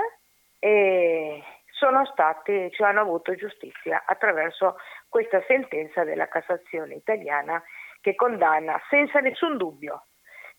eh, 0.59 1.43
sono 1.71 2.05
stati, 2.07 2.71
cioè 2.73 2.89
hanno 2.89 3.01
avuto 3.01 3.35
giustizia 3.35 4.03
attraverso 4.05 4.77
questa 5.09 5.43
sentenza 5.47 6.05
della 6.05 6.29
Cassazione 6.29 6.95
italiana 6.95 7.62
che 8.01 8.14
condanna 8.14 8.81
senza 8.91 9.21
nessun 9.21 9.57
dubbio 9.57 10.07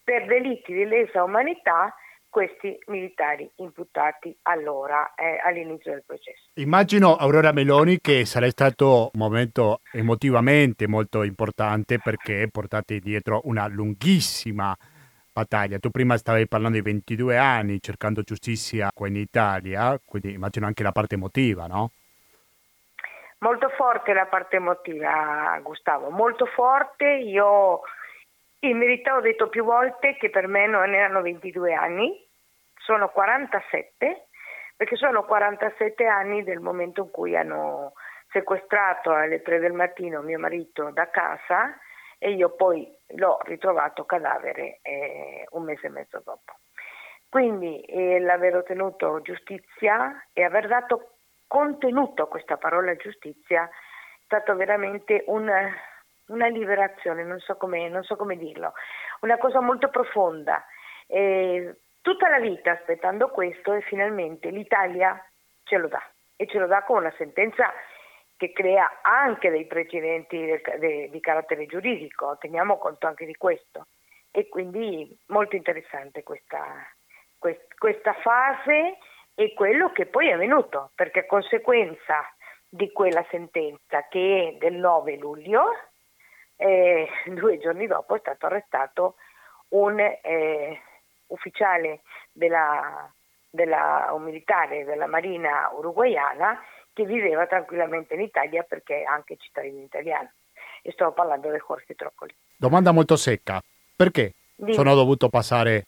per 0.03 0.26
delitti 0.26 0.74
di 0.74 0.86
lesa 0.86 1.24
umanità 1.24 1.93
questi 2.30 2.78
militari 2.88 3.49
imputati 3.55 4.38
allora 4.43 5.14
eh, 5.16 5.39
all'inizio 5.43 5.91
del 5.91 6.03
processo. 6.05 6.49
Immagino 6.55 7.16
Aurora 7.16 7.51
Meloni 7.51 7.99
che 7.99 8.24
sarà 8.26 8.47
stato 8.49 9.10
un 9.14 9.20
momento 9.20 9.82
emotivamente 9.91 10.88
molto 10.88 11.24
importante 11.24 11.99
perché 11.99 12.47
portate 12.51 12.99
dietro 12.99 13.41
una 13.45 13.68
lunghissima 13.68 14.78
battaglia. 15.32 15.80
Tu 15.80 15.89
prima 15.89 16.17
stavi 16.17 16.47
parlando 16.47 16.77
di 16.77 16.84
22 16.84 17.38
anni 17.38 17.82
cercando 17.82 18.21
giustizia 18.21 18.91
qua 18.93 19.07
in 19.07 19.15
Italia, 19.15 19.99
quindi 20.03 20.34
immagino 20.34 20.65
anche 20.65 20.84
la 20.84 20.91
parte 20.91 21.15
emotiva, 21.15 21.67
no? 21.67 21.91
Molto 23.39 23.69
forte 23.69 24.13
la 24.13 24.25
parte 24.25 24.57
emotiva, 24.57 25.57
Gustavo, 25.63 26.09
molto 26.09 26.45
forte. 26.45 27.05
Io 27.05 27.82
in 28.59 28.77
verità 28.77 29.15
ho 29.15 29.21
detto 29.21 29.47
più 29.47 29.63
volte 29.63 30.17
che 30.17 30.30
per 30.30 30.47
me 30.47 30.67
non 30.67 30.93
erano 30.93 31.21
22 31.21 31.73
anni, 31.73 32.27
sono 32.75 33.09
47, 33.09 34.27
perché 34.75 34.97
sono 34.97 35.23
47 35.23 36.05
anni 36.05 36.43
del 36.43 36.59
momento 36.59 37.03
in 37.03 37.11
cui 37.11 37.38
hanno 37.38 37.93
sequestrato 38.32 39.11
alle 39.11 39.41
3 39.41 39.59
del 39.59 39.73
mattino 39.73 40.21
mio 40.21 40.38
marito 40.38 40.91
da 40.91 41.09
casa 41.09 41.77
e 42.20 42.32
io 42.32 42.51
poi 42.51 42.88
l'ho 43.15 43.39
ritrovato 43.43 44.05
cadavere 44.05 44.80
eh, 44.84 45.47
un 45.51 45.63
mese 45.63 45.88
e 45.88 45.89
mezzo 45.89 46.22
dopo. 46.24 46.53
Quindi 47.30 47.82
eh, 47.82 48.20
l'aver 48.20 48.57
ottenuto 48.57 49.22
giustizia 49.22 50.28
e 50.34 50.43
aver 50.43 50.67
dato 50.67 51.13
contenuto 51.47 52.24
a 52.24 52.28
questa 52.28 52.57
parola 52.57 52.95
giustizia 52.95 53.63
è 53.63 53.70
stato 54.26 54.55
veramente 54.55 55.24
un, 55.28 55.49
una 56.28 56.47
liberazione, 56.47 57.24
non 57.24 57.39
so, 57.39 57.55
come, 57.55 57.88
non 57.88 58.03
so, 58.03 58.15
come, 58.15 58.36
dirlo, 58.36 58.74
una 59.22 59.38
cosa 59.38 59.61
molto 59.61 59.89
profonda. 59.89 60.63
Eh, 61.07 61.76
tutta 62.01 62.30
la 62.30 62.39
vita 62.39 62.72
aspettando 62.72 63.30
questo 63.30 63.74
e 63.74 63.82
finalmente 63.82 64.49
l'Italia 64.49 65.24
ce 65.63 65.78
lo 65.78 65.88
dà 65.88 66.01
e 66.36 66.47
ce 66.47 66.57
lo 66.59 66.67
dà 66.67 66.84
con 66.84 66.97
una 66.97 67.13
sentenza 67.17 67.72
che 68.39 68.53
crea 68.53 68.99
anche 69.01 69.49
dei 69.49 69.65
precedenti 69.65 70.61
di 71.11 71.19
carattere 71.19 71.65
giuridico, 71.65 72.37
teniamo 72.39 72.77
conto 72.77 73.05
anche 73.05 73.25
di 73.25 73.35
questo. 73.35 73.87
E 74.31 74.47
quindi 74.47 75.13
molto 75.25 75.57
interessante 75.57 76.23
questa, 76.23 76.63
questa 77.37 78.13
fase 78.13 78.97
e 79.35 79.53
quello 79.53 79.91
che 79.91 80.05
poi 80.05 80.29
è 80.29 80.31
avvenuto, 80.31 80.91
perché 80.95 81.19
a 81.19 81.25
conseguenza 81.25 82.33
di 82.69 82.89
quella 82.93 83.25
sentenza 83.29 84.07
che 84.07 84.53
è 84.53 84.57
del 84.57 84.75
9 84.75 85.17
luglio, 85.17 85.71
eh, 86.55 87.09
due 87.27 87.57
giorni 87.57 87.87
dopo 87.87 88.15
è 88.15 88.19
stato 88.19 88.45
arrestato 88.45 89.15
un 89.71 89.99
eh, 89.99 90.81
ufficiale 91.27 92.03
della, 92.31 93.11
della, 93.49 94.11
un 94.13 94.23
militare 94.23 94.85
della 94.85 95.07
Marina 95.07 95.69
uruguayana 95.73 96.57
che 96.93 97.05
viveva 97.05 97.45
tranquillamente 97.47 98.13
in 98.15 98.21
Italia 98.21 98.63
perché 98.63 99.01
è 99.01 99.05
anche 99.05 99.37
cittadino 99.37 99.81
italiano. 99.81 100.31
E 100.81 100.91
sto 100.91 101.11
parlando 101.11 101.49
del 101.49 101.63
Jorge 101.65 101.95
Troccoli. 101.95 102.33
Domanda 102.55 102.91
molto 102.91 103.15
secca. 103.15 103.61
Perché 103.95 104.33
Dimmi. 104.55 104.73
sono 104.73 104.95
dovuto 104.95 105.29
passare 105.29 105.85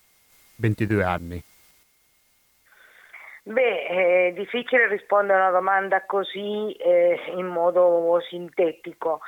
22 0.58 1.04
anni? 1.04 1.44
Beh, 3.44 3.88
è 3.88 4.34
difficile 4.34 4.88
rispondere 4.88 5.40
a 5.40 5.50
una 5.50 5.58
domanda 5.58 6.06
così 6.06 6.74
eh, 6.74 7.20
in 7.36 7.48
modo 7.48 8.20
sintetico. 8.30 9.22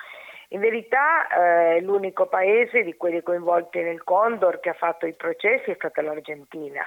In 0.49 0.59
verità 0.59 1.27
eh, 1.27 1.81
l'unico 1.81 2.27
paese 2.27 2.83
di 2.83 2.95
quelli 2.95 3.23
coinvolti 3.23 3.79
nel 3.81 4.03
Condor 4.03 4.59
che 4.59 4.69
ha 4.69 4.73
fatto 4.73 5.07
i 5.07 5.13
processi 5.13 5.71
è 5.71 5.75
stata 5.75 6.03
l'Argentina 6.03 6.85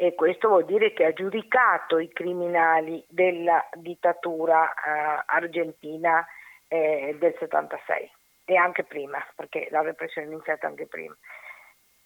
e 0.00 0.14
questo 0.14 0.46
vuol 0.46 0.64
dire 0.64 0.92
che 0.92 1.04
ha 1.04 1.12
giudicato 1.12 1.98
i 1.98 2.08
criminali 2.12 3.04
della 3.08 3.68
dittatura 3.72 4.72
eh, 4.72 5.22
argentina 5.26 6.24
eh, 6.68 7.16
del 7.18 7.34
76 7.36 8.08
e 8.44 8.54
anche 8.54 8.84
prima, 8.84 9.18
perché 9.34 9.66
la 9.72 9.80
repressione 9.80 10.28
è 10.28 10.30
iniziata 10.30 10.68
anche 10.68 10.86
prima. 10.86 11.16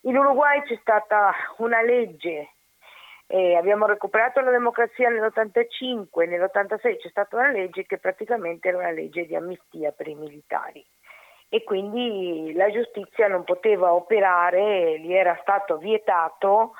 In 0.05 0.17
Uruguay 0.17 0.63
c'è 0.63 0.79
stata 0.81 1.35
una 1.59 1.83
legge, 1.83 2.53
eh, 3.27 3.57
abbiamo 3.57 3.85
recuperato 3.85 4.41
la 4.41 4.51
democrazia 4.51 5.11
nell'85, 5.11 6.27
nell'86 6.27 6.97
c'è 6.97 7.09
stata 7.11 7.37
una 7.37 7.51
legge 7.51 7.85
che 7.85 7.99
praticamente 7.99 8.69
era 8.69 8.79
una 8.79 8.91
legge 8.91 9.27
di 9.27 9.37
amnistia 9.37 9.93
per 9.93 10.09
i 10.09 10.15
militari 10.15 10.83
e 11.51 11.63
quindi 11.63 12.55
la 12.55 12.71
giustizia 12.71 13.29
non 13.29 13.45
poteva 13.45 13.93
operare, 13.93 14.99
gli 14.99 15.13
era 15.13 15.39
stato 15.43 15.77
vietato 15.77 16.73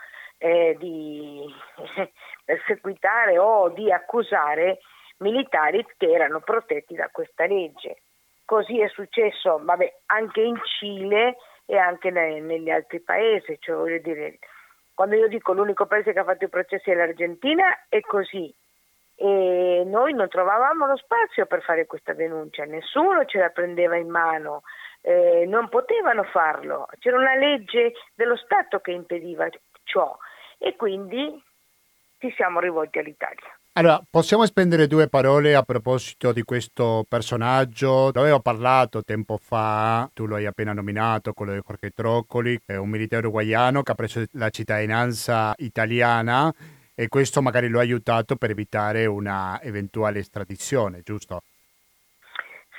eh, 0.43 0.77
di 0.77 1.47
perseguitare 2.45 3.39
o 3.39 3.69
di 3.69 3.93
accusare 3.93 4.81
militari 5.19 5.87
che 5.97 6.11
erano 6.11 6.41
protetti 6.41 6.95
da 6.97 7.09
questa 7.13 7.47
legge. 7.47 7.99
Così 8.45 8.81
è 8.81 8.89
successo 8.89 9.61
vabbè, 9.63 10.01
anche 10.07 10.41
in 10.41 10.59
Cile 10.65 11.37
e 11.65 11.79
anche 11.79 12.11
ne, 12.11 12.41
negli 12.41 12.71
altri 12.71 13.01
paesi, 13.01 13.57
cioè, 13.61 14.01
dire, 14.01 14.39
quando 14.95 15.15
io 15.15 15.29
dico 15.29 15.53
l'unico 15.53 15.87
paese 15.87 16.13
che 16.13 16.19
ha 16.19 16.25
fatto 16.25 16.45
i 16.45 16.49
processi 16.49 16.91
è 16.91 16.95
l'Argentina 16.95 17.87
è 17.89 18.01
così 18.01 18.53
e 19.15 19.85
noi 19.87 20.13
non 20.13 20.29
trovavamo 20.29 20.87
lo 20.87 20.97
spazio 20.97 21.47
per 21.47 21.63
fare 21.63 21.87
questa 21.87 22.15
denuncia, 22.15 22.65
nessuno 22.65 23.25
ce 23.27 23.39
la 23.39 23.51
prendeva 23.51 23.95
in 23.97 24.09
mano, 24.09 24.63
eh, 25.03 25.45
non 25.47 25.69
potevano 25.69 26.25
farlo, 26.25 26.89
c'era 26.99 27.17
una 27.17 27.37
legge 27.37 27.93
dello 28.15 28.37
Stato 28.37 28.81
che 28.81 28.91
impediva 28.91 29.49
ciò 29.85 30.19
e 30.63 30.77
quindi 30.77 31.43
ci 32.19 32.33
siamo 32.37 32.61
rivolti 32.61 32.99
all'Italia. 32.99 33.57
Allora, 33.75 34.01
possiamo 34.09 34.45
spendere 34.45 34.87
due 34.87 35.09
parole 35.09 35.55
a 35.55 35.63
proposito 35.63 36.33
di 36.33 36.43
questo 36.43 37.07
personaggio? 37.09 38.09
Avevo 38.09 38.41
parlato 38.41 39.03
tempo 39.03 39.39
fa, 39.39 40.09
tu 40.13 40.27
lo 40.27 40.37
hai 40.37 40.45
appena 40.45 40.75
nominato, 40.75 41.33
quello 41.33 41.55
di 41.55 41.63
Jorge 41.67 41.91
Troccoli, 41.91 42.61
è 42.67 42.77
un 42.77 42.91
militare 42.91 43.23
uruguaiano 43.23 43.83
che 43.83 43.93
ha 43.93 43.95
preso 43.95 44.25
la 44.33 44.51
cittadinanza 44.51 45.55
italiana 45.57 46.53
e 46.95 47.09
questo 47.09 47.41
magari 47.41 47.69
lo 47.69 47.79
ha 47.79 47.83
aiutato 47.83 48.37
per 48.37 48.51
evitare 48.51 49.07
una 49.07 49.59
eventuale 49.63 50.19
estradizione, 50.19 51.01
giusto? 51.03 51.43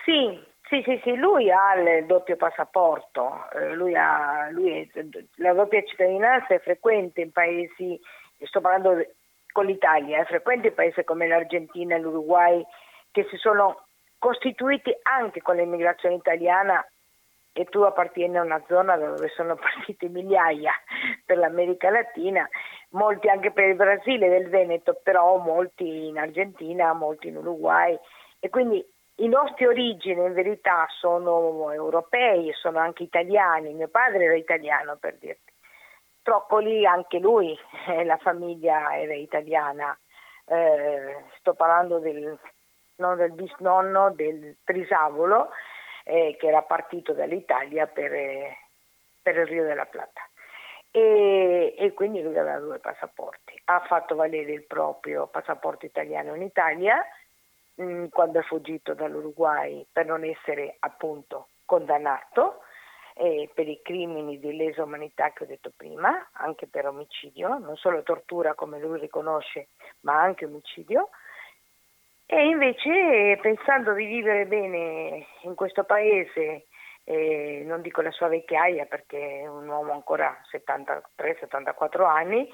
Sì, 0.06 0.40
sì, 0.74 0.82
sì, 0.84 1.00
sì, 1.04 1.16
lui 1.16 1.52
ha 1.52 1.76
il 1.76 2.08
doppio 2.08 2.36
passaporto, 2.36 3.48
eh, 3.54 3.74
lui 3.76 3.96
ha, 3.96 4.50
lui 4.50 4.72
è, 4.72 5.06
la 5.36 5.54
doppia 5.54 5.84
cittadinanza 5.84 6.56
è 6.56 6.60
frequente 6.60 7.22
in 7.22 7.32
paesi, 7.32 8.00
sto 8.40 8.60
parlando 8.60 9.06
con 9.52 9.68
l'Italia, 9.68 10.22
è 10.22 10.26
frequente 10.26 10.70
in 10.70 10.74
paesi 10.74 11.04
come 11.04 11.28
l'Argentina 11.28 11.96
e 11.96 12.00
l'Uruguay 12.00 12.66
che 13.12 13.28
si 13.30 13.38
sono 13.38 13.86
costituiti 14.18 14.92
anche 15.04 15.44
con 15.44 15.58
l'immigrazione 15.58 16.16
italiana 16.16 16.84
e 17.52 17.66
tu 17.66 17.82
appartieni 17.82 18.40
a 18.40 18.42
una 18.42 18.64
zona 18.68 18.98
dove 18.98 19.28
sono 19.28 19.54
partiti 19.62 20.08
migliaia 20.08 20.74
per 21.24 21.38
l'America 21.38 21.92
Latina, 21.92 22.50
molti 22.92 23.30
anche 23.30 23.52
per 23.52 23.66
il 23.70 23.76
Brasile 23.76 24.28
del 24.28 24.50
Veneto, 24.50 25.00
però 25.04 25.38
molti 25.38 26.08
in 26.08 26.18
Argentina, 26.18 26.94
molti 26.94 27.28
in 27.28 27.38
Uruguay. 27.38 27.96
E 28.40 28.50
quindi 28.50 28.84
i 29.18 29.28
nostri 29.28 29.68
origini 29.68 30.26
in 30.26 30.34
verità 30.34 30.88
sono 30.90 31.72
europei, 31.72 32.52
sono 32.54 32.80
anche 32.80 33.04
italiani, 33.04 33.74
mio 33.74 33.88
padre 33.88 34.26
era 34.26 34.36
italiano 34.36 34.96
per 34.96 35.18
dirti. 35.18 35.52
Troccoli 36.24 36.86
anche 36.86 37.20
lui, 37.20 37.58
la 38.06 38.18
famiglia 38.18 38.98
era 38.98 39.14
italiana, 39.14 39.98
eh, 40.46 41.26
sto 41.38 41.54
parlando 41.54 42.00
del, 42.00 42.38
non 42.96 43.18
del 43.18 43.34
bisnonno 43.34 44.12
del 44.12 44.58
Trisavolo 44.64 45.50
eh, 46.06 46.36
che 46.40 46.48
era 46.48 46.62
partito 46.64 47.14
dall'Italia 47.14 47.88
per, 47.88 48.14
eh, 48.14 48.58
per, 49.22 49.38
il 49.38 49.46
Rio 49.46 49.64
della 49.64 49.86
Plata. 49.86 50.22
E, 50.90 51.74
e 51.78 51.94
quindi 51.94 52.22
lui 52.22 52.38
aveva 52.38 52.60
due 52.60 52.80
passaporti, 52.80 53.60
ha 53.66 53.80
fatto 53.82 54.16
valere 54.16 54.52
il 54.52 54.64
proprio 54.66 55.28
passaporto 55.28 55.86
italiano 55.86 56.36
in 56.36 56.44
Italia 56.44 57.04
Mm, 57.82 58.06
quando 58.10 58.40
è 58.40 58.44
fuggito 58.44 58.94
dall'Uruguay 58.94 59.86
per 59.92 60.06
non 60.06 60.24
essere 60.24 60.76
appunto 60.80 61.48
condannato 61.66 62.62
eh, 63.16 63.50
per 63.54 63.68
i 63.68 63.80
crimini 63.82 64.40
di 64.40 64.56
lesa 64.56 64.84
umanità 64.84 65.32
che 65.32 65.44
ho 65.44 65.48
detto 65.48 65.72
prima, 65.76 66.30
anche 66.34 66.68
per 66.68 66.88
omicidio, 66.88 67.58
non 67.58 67.76
solo 67.76 68.04
tortura 68.04 68.54
come 68.54 68.80
lui 68.80 69.00
riconosce, 69.00 69.70
ma 70.02 70.22
anche 70.22 70.46
omicidio. 70.46 71.10
E 72.28 72.46
invece 72.48 73.38
pensando 73.42 73.94
di 73.94 74.06
vivere 74.06 74.46
bene 74.46 75.26
in 75.42 75.56
questo 75.56 75.84
paese, 75.84 76.68
eh, 77.06 77.64
non 77.66 77.82
dico 77.82 78.02
la 78.02 78.12
sua 78.12 78.28
vecchiaia 78.28 78.86
perché 78.86 79.42
è 79.42 79.48
un 79.48 79.68
uomo 79.68 79.94
ancora 79.94 80.40
73-74 80.52 82.06
anni, 82.06 82.48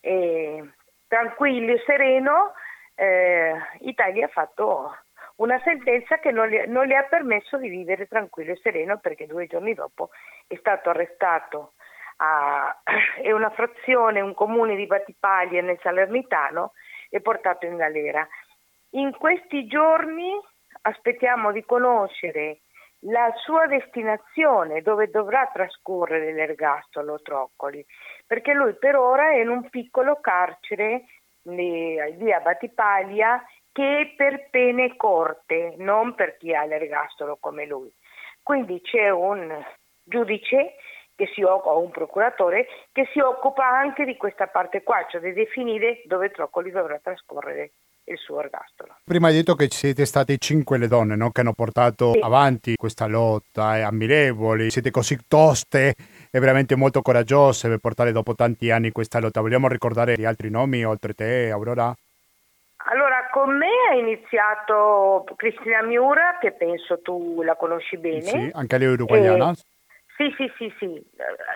eh, 0.00 0.68
tranquillo 1.08 1.72
e 1.72 1.82
sereno, 1.86 2.52
eh, 2.94 3.54
Italia 3.80 4.26
ha 4.26 4.28
fatto 4.28 4.96
una 5.36 5.60
sentenza 5.64 6.18
che 6.18 6.30
non 6.30 6.48
gli, 6.48 6.60
non 6.66 6.86
gli, 6.86 6.92
ha 6.92 7.02
permesso 7.04 7.58
di 7.58 7.68
vivere 7.68 8.06
tranquillo 8.06 8.52
e 8.52 8.60
sereno 8.62 8.98
perché 8.98 9.26
due 9.26 9.46
giorni 9.46 9.74
dopo 9.74 10.10
è 10.46 10.54
stato 10.56 10.90
arrestato 10.90 11.72
a 12.18 12.82
è 13.20 13.32
una 13.32 13.50
frazione, 13.50 14.20
un 14.20 14.34
comune 14.34 14.76
di 14.76 14.86
Battipaglia 14.86 15.60
nel 15.62 15.78
Salernitano 15.82 16.72
e 17.10 17.20
portato 17.20 17.66
in 17.66 17.76
galera. 17.76 18.26
In 18.90 19.16
questi 19.16 19.66
giorni 19.66 20.32
aspettiamo 20.82 21.50
di 21.50 21.64
conoscere 21.64 22.60
la 23.06 23.32
sua 23.36 23.66
destinazione 23.66 24.80
dove 24.80 25.10
dovrà 25.10 25.50
trascorrere 25.52 26.32
l'ergastolo 26.32 27.20
Troccoli, 27.20 27.84
perché 28.26 28.52
lui 28.54 28.74
per 28.76 28.96
ora 28.96 29.30
è 29.30 29.40
in 29.40 29.48
un 29.48 29.68
piccolo 29.68 30.20
carcere 30.20 31.04
via 31.44 32.40
Battipaglia 32.40 33.44
che 33.72 34.14
per 34.16 34.48
pene 34.50 34.96
corte, 34.96 35.74
non 35.78 36.14
per 36.14 36.36
chi 36.36 36.54
ha 36.54 36.64
l'ergastolo 36.64 37.36
come 37.40 37.66
lui. 37.66 37.92
Quindi 38.42 38.80
c'è 38.80 39.10
un 39.10 39.52
giudice 40.02 40.76
che 41.16 41.30
si 41.34 41.42
occupa, 41.42 41.74
un 41.74 41.90
procuratore 41.90 42.66
che 42.92 43.08
si 43.12 43.18
occupa 43.18 43.66
anche 43.66 44.04
di 44.04 44.16
questa 44.16 44.46
parte 44.46 44.82
qua, 44.82 45.04
cioè 45.08 45.20
di 45.20 45.32
definire 45.32 46.02
dove 46.06 46.30
Troccoli 46.30 46.70
dovrà 46.70 46.98
trascorrere 47.02 47.72
il 48.04 48.18
suo 48.18 48.40
ergastolo. 48.40 48.96
Prima 49.04 49.28
hai 49.28 49.34
detto 49.34 49.54
che 49.54 49.68
siete 49.70 50.04
state 50.04 50.36
cinque 50.38 50.78
le 50.78 50.88
donne 50.88 51.16
no? 51.16 51.30
che 51.30 51.40
hanno 51.40 51.54
portato 51.54 52.12
sì. 52.12 52.20
avanti 52.20 52.74
questa 52.76 53.06
lotta, 53.06 53.76
è 53.76 53.80
ammirevoli, 53.80 54.70
siete 54.70 54.90
così 54.90 55.18
toste 55.26 55.94
e 56.34 56.40
veramente 56.40 56.74
molto 56.74 57.00
coraggiose 57.00 57.68
per 57.68 57.78
portare 57.78 58.10
dopo 58.10 58.34
tanti 58.34 58.72
anni 58.72 58.90
questa 58.90 59.20
lotta. 59.20 59.40
Vogliamo 59.40 59.68
ricordare 59.68 60.16
gli 60.18 60.24
altri 60.24 60.50
nomi 60.50 60.84
oltre 60.84 61.14
te, 61.14 61.48
Aurora? 61.52 61.94
Allora, 62.86 63.28
con 63.30 63.56
me 63.56 63.68
ha 63.88 63.94
iniziato 63.94 65.24
Cristina 65.36 65.80
Miura, 65.82 66.38
che 66.40 66.50
penso 66.50 67.00
tu 67.02 67.40
la 67.42 67.54
conosci 67.54 67.98
bene. 67.98 68.22
Sì, 68.22 68.50
anche 68.52 68.78
lei 68.78 68.88
è 68.88 68.90
uruguayana. 68.90 69.52
E... 69.52 69.54
Sì, 70.16 70.34
sì, 70.36 70.52
sì, 70.56 70.74
sì. 70.80 70.86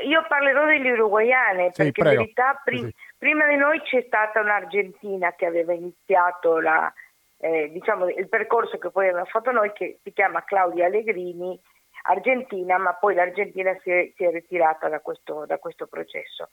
Io 0.07 0.25
parlerò 0.29 0.67
degli 0.67 0.91
uruguayane 0.91 1.73
sì, 1.73 1.83
perché 1.83 2.01
prego. 2.01 2.11
in 2.11 2.17
verità 2.21 2.61
pri- 2.63 2.79
sì. 2.79 2.95
prima 3.19 3.49
di 3.49 3.57
noi 3.57 3.83
c'è 3.83 4.05
stata 4.07 4.41
un'argentina 4.41 5.35
che 5.35 5.47
aveva 5.47 5.73
iniziato 5.73 6.61
la, 6.61 6.93
eh, 7.39 7.69
diciamo, 7.73 8.09
il 8.11 8.29
percorso 8.29 8.79
che 8.79 8.91
poi 8.91 9.09
abbiamo 9.09 9.27
fatto 9.27 9.51
noi 9.51 9.73
che 9.73 9.99
si 10.05 10.13
chiama 10.13 10.45
Claudia 10.45 10.87
Allegrini, 10.87 11.61
argentina, 12.09 12.79
ma 12.79 12.95
poi 12.95 13.15
l'Argentina 13.15 13.77
si 13.83 13.91
è, 13.91 14.13
si 14.17 14.25
è 14.25 14.31
ritirata 14.31 14.89
da 14.89 15.01
questo, 15.01 15.45
da 15.47 15.59
questo 15.59 15.87
processo. 15.87 16.49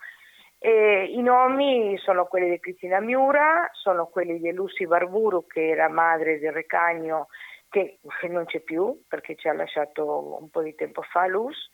E 0.58 1.06
I 1.12 1.22
nomi 1.22 1.98
sono 1.98 2.26
quelli 2.26 2.50
di 2.50 2.60
Cristina 2.60 3.00
Miura, 3.00 3.70
sono 3.74 4.08
quelli 4.08 4.40
di 4.40 4.52
Lucy 4.52 4.86
Barburu 4.86 5.46
che 5.48 5.70
era 5.70 5.90
madre 5.90 6.40
del 6.40 6.54
Recagno 6.54 7.28
che 7.70 8.00
non 8.30 8.46
c'è 8.46 8.62
più 8.62 9.04
perché 9.08 9.36
ci 9.36 9.50
ha 9.50 9.54
lasciato 9.54 10.38
un 10.40 10.50
po' 10.50 10.62
di 10.62 10.76
tempo 10.76 11.02
fa 11.02 11.28
Luz, 11.28 11.70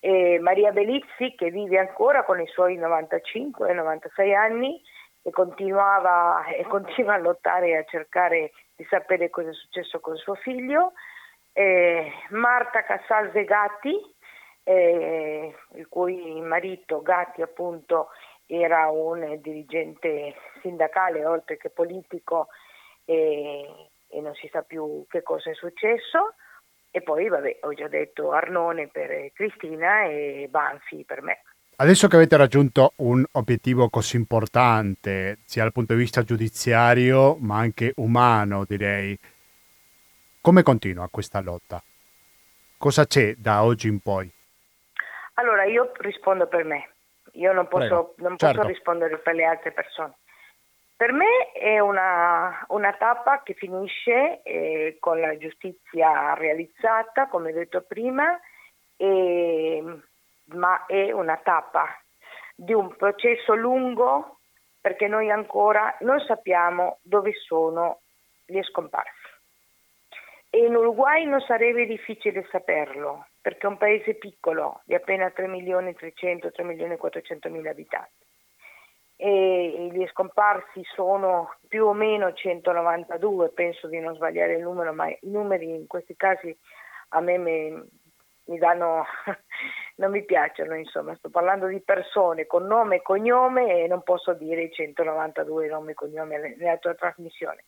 e 0.00 0.38
Maria 0.40 0.72
Belizzi 0.72 1.34
che 1.36 1.50
vive 1.50 1.78
ancora 1.78 2.24
con 2.24 2.40
i 2.40 2.46
suoi 2.48 2.76
95 2.76 3.70
e 3.70 3.72
96 3.72 4.34
anni 4.34 4.82
e 5.22 5.30
e 5.30 5.30
continua 5.30 7.14
a 7.14 7.18
lottare 7.18 7.68
e 7.68 7.76
a 7.76 7.84
cercare 7.84 8.52
di 8.76 8.84
sapere 8.90 9.30
cosa 9.30 9.48
è 9.48 9.54
successo 9.54 10.00
con 10.00 10.16
suo 10.16 10.34
figlio, 10.34 10.92
eh, 11.54 12.12
Marta 12.30 12.82
Casal 12.82 13.30
Zegatti 13.32 13.98
eh, 14.64 15.54
il 15.74 15.88
cui 15.88 16.40
marito 16.40 17.00
Gatti 17.02 17.42
appunto 17.42 18.08
era 18.46 18.90
un 18.90 19.38
dirigente 19.40 20.34
sindacale 20.60 21.24
oltre 21.24 21.56
che 21.56 21.70
politico 21.70 22.48
e, 23.04 23.88
e 24.08 24.20
non 24.20 24.34
si 24.34 24.48
sa 24.50 24.62
più 24.62 25.04
che 25.08 25.22
cosa 25.22 25.50
è 25.50 25.54
successo. 25.54 26.34
E 26.90 27.02
poi, 27.02 27.28
vabbè, 27.28 27.58
ho 27.62 27.72
già 27.74 27.88
detto 27.88 28.30
Arnone 28.30 28.88
per 28.88 29.32
Cristina 29.32 30.04
e 30.04 30.46
Banfi 30.48 31.04
per 31.04 31.22
me. 31.22 31.42
Adesso 31.76 32.06
che 32.06 32.14
avete 32.14 32.36
raggiunto 32.36 32.92
un 32.98 33.24
obiettivo 33.32 33.88
così 33.88 34.14
importante, 34.14 35.38
sia 35.44 35.62
dal 35.62 35.72
punto 35.72 35.94
di 35.94 35.98
vista 35.98 36.22
giudiziario 36.22 37.36
ma 37.40 37.58
anche 37.58 37.94
umano, 37.96 38.64
direi, 38.64 39.18
come 40.44 40.62
continua 40.62 41.08
questa 41.08 41.40
lotta? 41.40 41.82
Cosa 42.76 43.06
c'è 43.06 43.32
da 43.38 43.64
oggi 43.64 43.88
in 43.88 44.00
poi? 44.00 44.30
Allora, 45.36 45.64
io 45.64 45.90
rispondo 45.96 46.46
per 46.48 46.64
me, 46.64 46.90
io 47.32 47.54
non 47.54 47.66
posso, 47.66 48.12
non 48.18 48.36
certo. 48.36 48.58
posso 48.58 48.68
rispondere 48.68 49.16
per 49.16 49.34
le 49.36 49.44
altre 49.44 49.72
persone. 49.72 50.16
Per 50.94 51.12
me 51.12 51.50
è 51.52 51.78
una, 51.78 52.62
una 52.68 52.92
tappa 52.92 53.42
che 53.42 53.54
finisce 53.54 54.42
eh, 54.42 54.98
con 55.00 55.18
la 55.18 55.34
giustizia 55.38 56.34
realizzata, 56.34 57.26
come 57.28 57.50
detto 57.50 57.80
prima, 57.80 58.38
e, 58.98 59.82
ma 60.48 60.84
è 60.84 61.10
una 61.10 61.40
tappa 61.42 61.88
di 62.54 62.74
un 62.74 62.94
processo 62.96 63.54
lungo 63.54 64.40
perché 64.78 65.08
noi 65.08 65.30
ancora 65.30 65.96
non 66.00 66.20
sappiamo 66.20 66.98
dove 67.00 67.32
sono 67.32 68.00
gli 68.44 68.60
scomparsi. 68.60 69.23
E 70.54 70.58
in 70.58 70.76
Uruguay 70.76 71.24
non 71.24 71.40
sarebbe 71.40 71.84
difficile 71.84 72.46
saperlo, 72.48 73.26
perché 73.40 73.66
è 73.66 73.70
un 73.70 73.76
paese 73.76 74.14
piccolo 74.14 74.82
di 74.84 74.94
appena 74.94 75.28
3 75.28 75.48
milioni 75.48 75.94
300, 75.94 76.52
3 76.52 76.62
milioni 76.62 76.96
400 76.96 77.48
mila 77.50 77.70
abitanti. 77.70 78.24
E 79.16 79.90
gli 79.92 80.06
scomparsi 80.06 80.84
sono 80.94 81.56
più 81.66 81.86
o 81.86 81.92
meno 81.92 82.32
192, 82.32 83.48
penso 83.48 83.88
di 83.88 83.98
non 83.98 84.14
sbagliare 84.14 84.54
il 84.54 84.62
numero, 84.62 84.92
ma 84.92 85.08
i 85.08 85.18
numeri 85.22 85.74
in 85.74 85.88
questi 85.88 86.14
casi 86.14 86.56
a 87.08 87.20
me 87.20 87.36
mi, 87.36 87.72
mi 88.44 88.58
danno, 88.58 89.04
non 89.98 90.12
mi 90.12 90.24
piacciono, 90.24 90.76
insomma, 90.76 91.16
sto 91.16 91.30
parlando 91.30 91.66
di 91.66 91.80
persone 91.80 92.46
con 92.46 92.64
nome 92.64 92.96
e 92.96 93.02
cognome 93.02 93.82
e 93.82 93.88
non 93.88 94.04
posso 94.04 94.34
dire 94.34 94.70
192 94.70 95.66
nomi 95.66 95.90
e 95.90 95.94
cognome 95.94 96.54
nella 96.56 96.76
tua 96.76 96.94
trasmissione. 96.94 97.64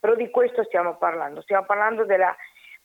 Però 0.00 0.14
di 0.14 0.30
questo 0.30 0.62
stiamo 0.64 0.96
parlando, 0.96 1.40
stiamo 1.42 1.64
parlando 1.64 2.04
della, 2.04 2.34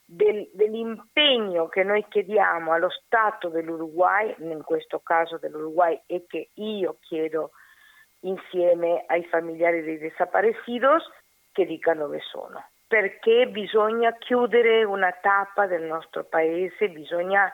del, 0.06 0.50
dell'impegno 0.54 1.68
che 1.68 1.84
noi 1.84 2.06
chiediamo 2.08 2.72
allo 2.72 2.90
Stato 2.90 3.50
dell'Uruguay, 3.50 4.36
in 4.40 4.64
questo 4.64 5.00
caso 5.00 5.38
dell'Uruguay, 5.38 6.00
e 6.08 6.26
che 6.28 6.50
io 6.56 6.98
chiedo 7.02 7.52
insieme 8.22 9.04
ai 9.08 9.24
familiari 9.26 9.84
dei 9.84 9.98
desaparecidos 9.98 11.10
che 11.52 11.66
dicano 11.66 12.02
dove 12.02 12.20
sono. 12.20 12.70
Perché 12.88 13.48
bisogna 13.48 14.16
chiudere 14.18 14.84
una 14.84 15.12
tappa 15.12 15.68
del 15.68 15.84
nostro 15.84 16.24
paese, 16.24 16.90
bisogna, 16.90 17.52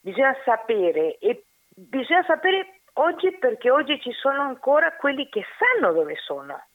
bisogna 0.00 0.36
sapere 0.44 1.18
e 1.18 1.44
bisogna 1.74 2.22
sapere 2.24 2.80
oggi 2.94 3.36
perché 3.38 3.70
oggi 3.70 4.00
ci 4.00 4.12
sono 4.12 4.42
ancora 4.42 4.92
quelli 4.96 5.28
che 5.28 5.44
sanno 5.58 5.92
dove 5.92 6.16
sono 6.16 6.67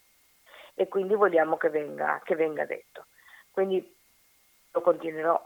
e 0.76 0.88
quindi 0.88 1.15
vogliamo 1.15 1.57
che 1.57 1.69
venga, 1.69 2.21
che 2.24 2.36
venga 2.36 2.65
detto. 2.65 3.05
Quindi 3.51 3.95
lo 4.71 4.82
continuerò, 4.82 5.43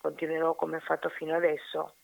continuerò 0.00 0.54
come 0.54 0.76
ho 0.76 0.80
fatto 0.80 1.08
fino 1.08 1.34
adesso. 1.34 1.94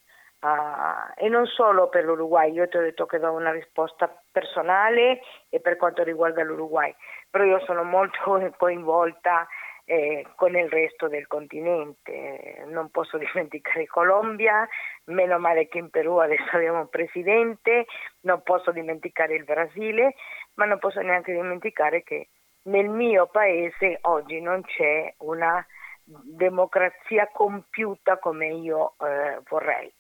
Uh, 0.41 1.13
e 1.15 1.29
non 1.29 1.47
solo 1.47 1.89
per 1.89 2.05
l'Uruguay, 2.05 2.51
io 2.53 2.67
ti 2.67 2.77
ho 2.77 2.81
detto 2.81 3.07
che 3.07 3.21
do 3.21 3.31
una 3.31 3.53
risposta 3.53 4.13
personale 4.33 5.21
e 5.49 5.61
per 5.61 5.77
quanto 5.77 6.03
riguarda 6.03 6.43
l'Uruguay, 6.43 6.93
però 7.31 7.45
io 7.45 7.61
sono 7.61 7.85
molto 7.85 8.19
coinvolta 8.59 9.47
eh, 9.85 10.27
con 10.35 10.57
il 10.57 10.69
resto 10.69 11.07
del 11.07 11.27
continente, 11.29 12.65
non 12.67 12.91
posso 12.91 13.19
dimenticare 13.23 13.87
Colombia, 13.87 14.67
meno 15.05 15.39
male 15.39 15.69
che 15.69 15.79
in 15.79 15.91
Perù 15.91 16.17
adesso 16.17 16.57
abbiamo 16.57 16.81
un 16.81 16.89
presidente, 16.89 17.87
non 18.23 18.43
posso 18.43 18.73
dimenticare 18.73 19.35
il 19.35 19.45
Brasile, 19.45 20.15
ma 20.55 20.65
non 20.65 20.79
posso 20.79 21.01
neanche 21.01 21.33
dimenticare 21.33 22.03
che 22.03 22.29
nel 22.65 22.89
mio 22.89 23.27
paese 23.27 23.99
oggi 24.03 24.41
non 24.41 24.63
c'è 24.63 25.15
una 25.19 25.65
democrazia 26.05 27.29
compiuta 27.33 28.19
come 28.19 28.49
io 28.49 28.95
eh, 28.99 29.41
vorrei. 29.49 29.93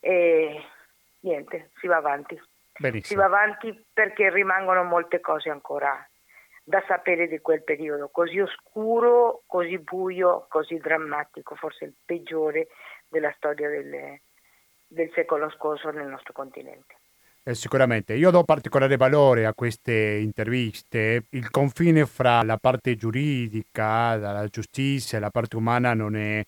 E 0.00 0.64
niente, 1.20 1.70
si 1.78 1.86
va 1.86 1.96
avanti. 1.96 2.40
Benissimo. 2.78 3.04
Si 3.04 3.14
va 3.14 3.24
avanti 3.24 3.86
perché 3.92 4.30
rimangono 4.30 4.84
molte 4.84 5.20
cose 5.20 5.50
ancora 5.50 6.06
da 6.62 6.82
sapere 6.86 7.28
di 7.28 7.40
quel 7.40 7.62
periodo 7.62 8.08
così 8.08 8.40
oscuro, 8.40 9.42
così 9.46 9.78
buio, 9.78 10.46
così 10.48 10.76
drammatico, 10.78 11.54
forse 11.54 11.84
il 11.84 11.94
peggiore 12.04 12.68
della 13.08 13.32
storia 13.36 13.68
delle, 13.68 14.22
del 14.86 15.10
secolo 15.14 15.48
scorso 15.50 15.90
nel 15.90 16.08
nostro 16.08 16.32
continente. 16.32 16.95
Eh, 17.48 17.54
sicuramente, 17.54 18.14
io 18.14 18.32
do 18.32 18.42
particolare 18.42 18.96
valore 18.96 19.46
a 19.46 19.54
queste 19.54 20.18
interviste. 20.20 21.26
Il 21.30 21.48
confine 21.48 22.04
fra 22.04 22.42
la 22.42 22.56
parte 22.56 22.96
giuridica, 22.96 24.16
la 24.16 24.48
giustizia 24.48 25.18
e 25.18 25.20
la 25.20 25.30
parte 25.30 25.54
umana 25.54 25.94
non 25.94 26.16
è 26.16 26.44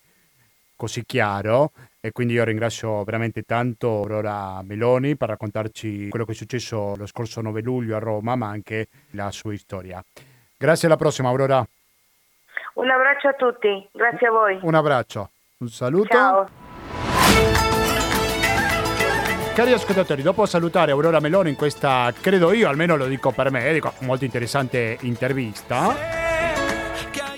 così 0.75 1.05
chiaro 1.05 1.71
e 2.01 2.11
quindi 2.11 2.33
io 2.33 2.43
ringrazio 2.43 3.01
veramente 3.05 3.43
tanto 3.43 3.87
Aurora 3.87 4.61
Meloni 4.61 5.15
per 5.15 5.29
raccontarci 5.29 6.09
quello 6.09 6.25
che 6.25 6.33
è 6.33 6.35
successo 6.35 6.95
lo 6.97 7.05
scorso 7.05 7.39
9 7.39 7.61
luglio 7.61 7.95
a 7.95 7.99
Roma, 7.99 8.35
ma 8.35 8.47
anche 8.47 8.87
la 9.11 9.31
sua 9.31 9.55
storia. 9.55 10.03
Grazie 10.57 10.87
alla 10.89 10.97
prossima 10.97 11.29
Aurora. 11.29 11.65
Un 12.73 12.89
abbraccio 12.89 13.29
a 13.29 13.33
tutti, 13.35 13.87
grazie 13.93 14.27
a 14.27 14.31
voi. 14.31 14.59
Un 14.63 14.75
abbraccio, 14.75 15.29
un 15.59 15.69
saluto. 15.69 16.09
Ciao. 16.09 16.68
Cari 19.53 19.73
ascoltatori, 19.73 20.21
dopo 20.21 20.45
salutare 20.45 20.91
Aurora 20.91 21.19
Meloni 21.19 21.49
in 21.49 21.55
questa, 21.55 22.13
credo 22.19 22.53
io, 22.53 22.69
almeno 22.69 22.95
lo 22.95 23.07
dico 23.07 23.31
per 23.31 23.51
me, 23.51 23.73
dico, 23.73 23.91
molto 23.99 24.23
interessante 24.23 24.97
intervista. 25.01 25.95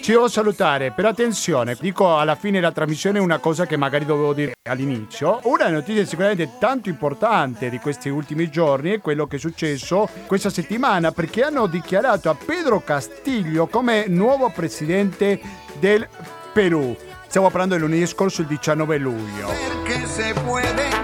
Ci 0.01 0.12
devo 0.12 0.28
salutare, 0.28 0.91
però 0.91 1.09
attenzione, 1.09 1.76
dico 1.80 2.18
alla 2.18 2.36
fine 2.36 2.59
della 2.59 2.72
trasmissione 2.72 3.20
una 3.20 3.38
cosa 3.38 3.66
che 3.66 3.78
magari 3.78 4.05
dovevo 4.05 4.34
dire 4.34 4.53
all'inizio. 4.70 5.39
Una 5.43 5.70
notizia 5.70 6.05
sicuramente 6.05 6.53
tanto 6.59 6.89
importante 6.89 7.70
di 7.70 7.80
questi 7.80 8.09
ultimi 8.09 8.49
giorni 8.49 8.91
è 8.91 8.99
quello 8.99 9.28
che 9.28 9.36
è 9.36 9.39
successo 9.39 10.07
questa 10.26 10.49
settimana 10.49 11.12
perché 11.12 11.43
hanno 11.43 11.68
dichiarato 11.68 12.30
a 12.30 12.36
Pedro 12.36 12.82
Castillo 12.82 13.68
come 13.68 14.05
nuovo 14.07 14.49
presidente 14.49 15.39
del 15.80 16.07
Perù. 16.51 16.95
Stiamo 17.28 17.49
parlando 17.49 17.76
del 17.76 17.84
lunedì 17.84 18.05
scorso, 18.07 18.41
il 18.41 18.47
19 18.47 18.97
luglio. 18.97 19.47
Perché 19.47 20.05
se 20.07 20.34
puede 20.43 21.00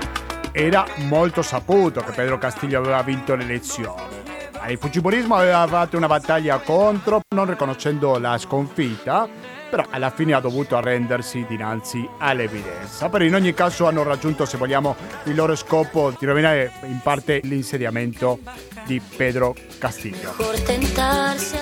era 0.59 0.87
molto 1.05 1.43
saputo 1.43 2.01
che 2.01 2.11
Pedro 2.13 2.39
Castillo 2.39 2.79
aveva 2.79 3.03
vinto 3.03 3.35
le 3.35 3.43
elezioni. 3.43 4.25
Il 4.67 4.79
Fujimorismo 4.79 5.35
aveva 5.35 5.67
fatto 5.67 5.97
una 5.97 6.07
battaglia 6.07 6.57
contro, 6.57 7.21
non 7.35 7.45
riconoscendo 7.45 8.17
la 8.17 8.39
sconfitta, 8.39 9.29
però 9.69 9.85
alla 9.91 10.09
fine 10.09 10.33
ha 10.33 10.39
dovuto 10.39 10.75
arrendersi 10.75 11.45
dinanzi 11.47 12.09
all'evidenza. 12.17 13.07
Però 13.07 13.23
in 13.23 13.35
ogni 13.35 13.53
caso 13.53 13.85
hanno 13.85 14.01
raggiunto, 14.01 14.45
se 14.45 14.57
vogliamo, 14.57 14.95
il 15.25 15.35
loro 15.35 15.55
scopo 15.55 16.11
di 16.17 16.25
rovinare 16.25 16.71
in 16.85 17.01
parte 17.03 17.39
l'insediamento 17.43 18.39
di 18.85 18.99
Pedro 18.99 19.55
Castillo. 19.77 20.33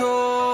soul. 0.00 0.49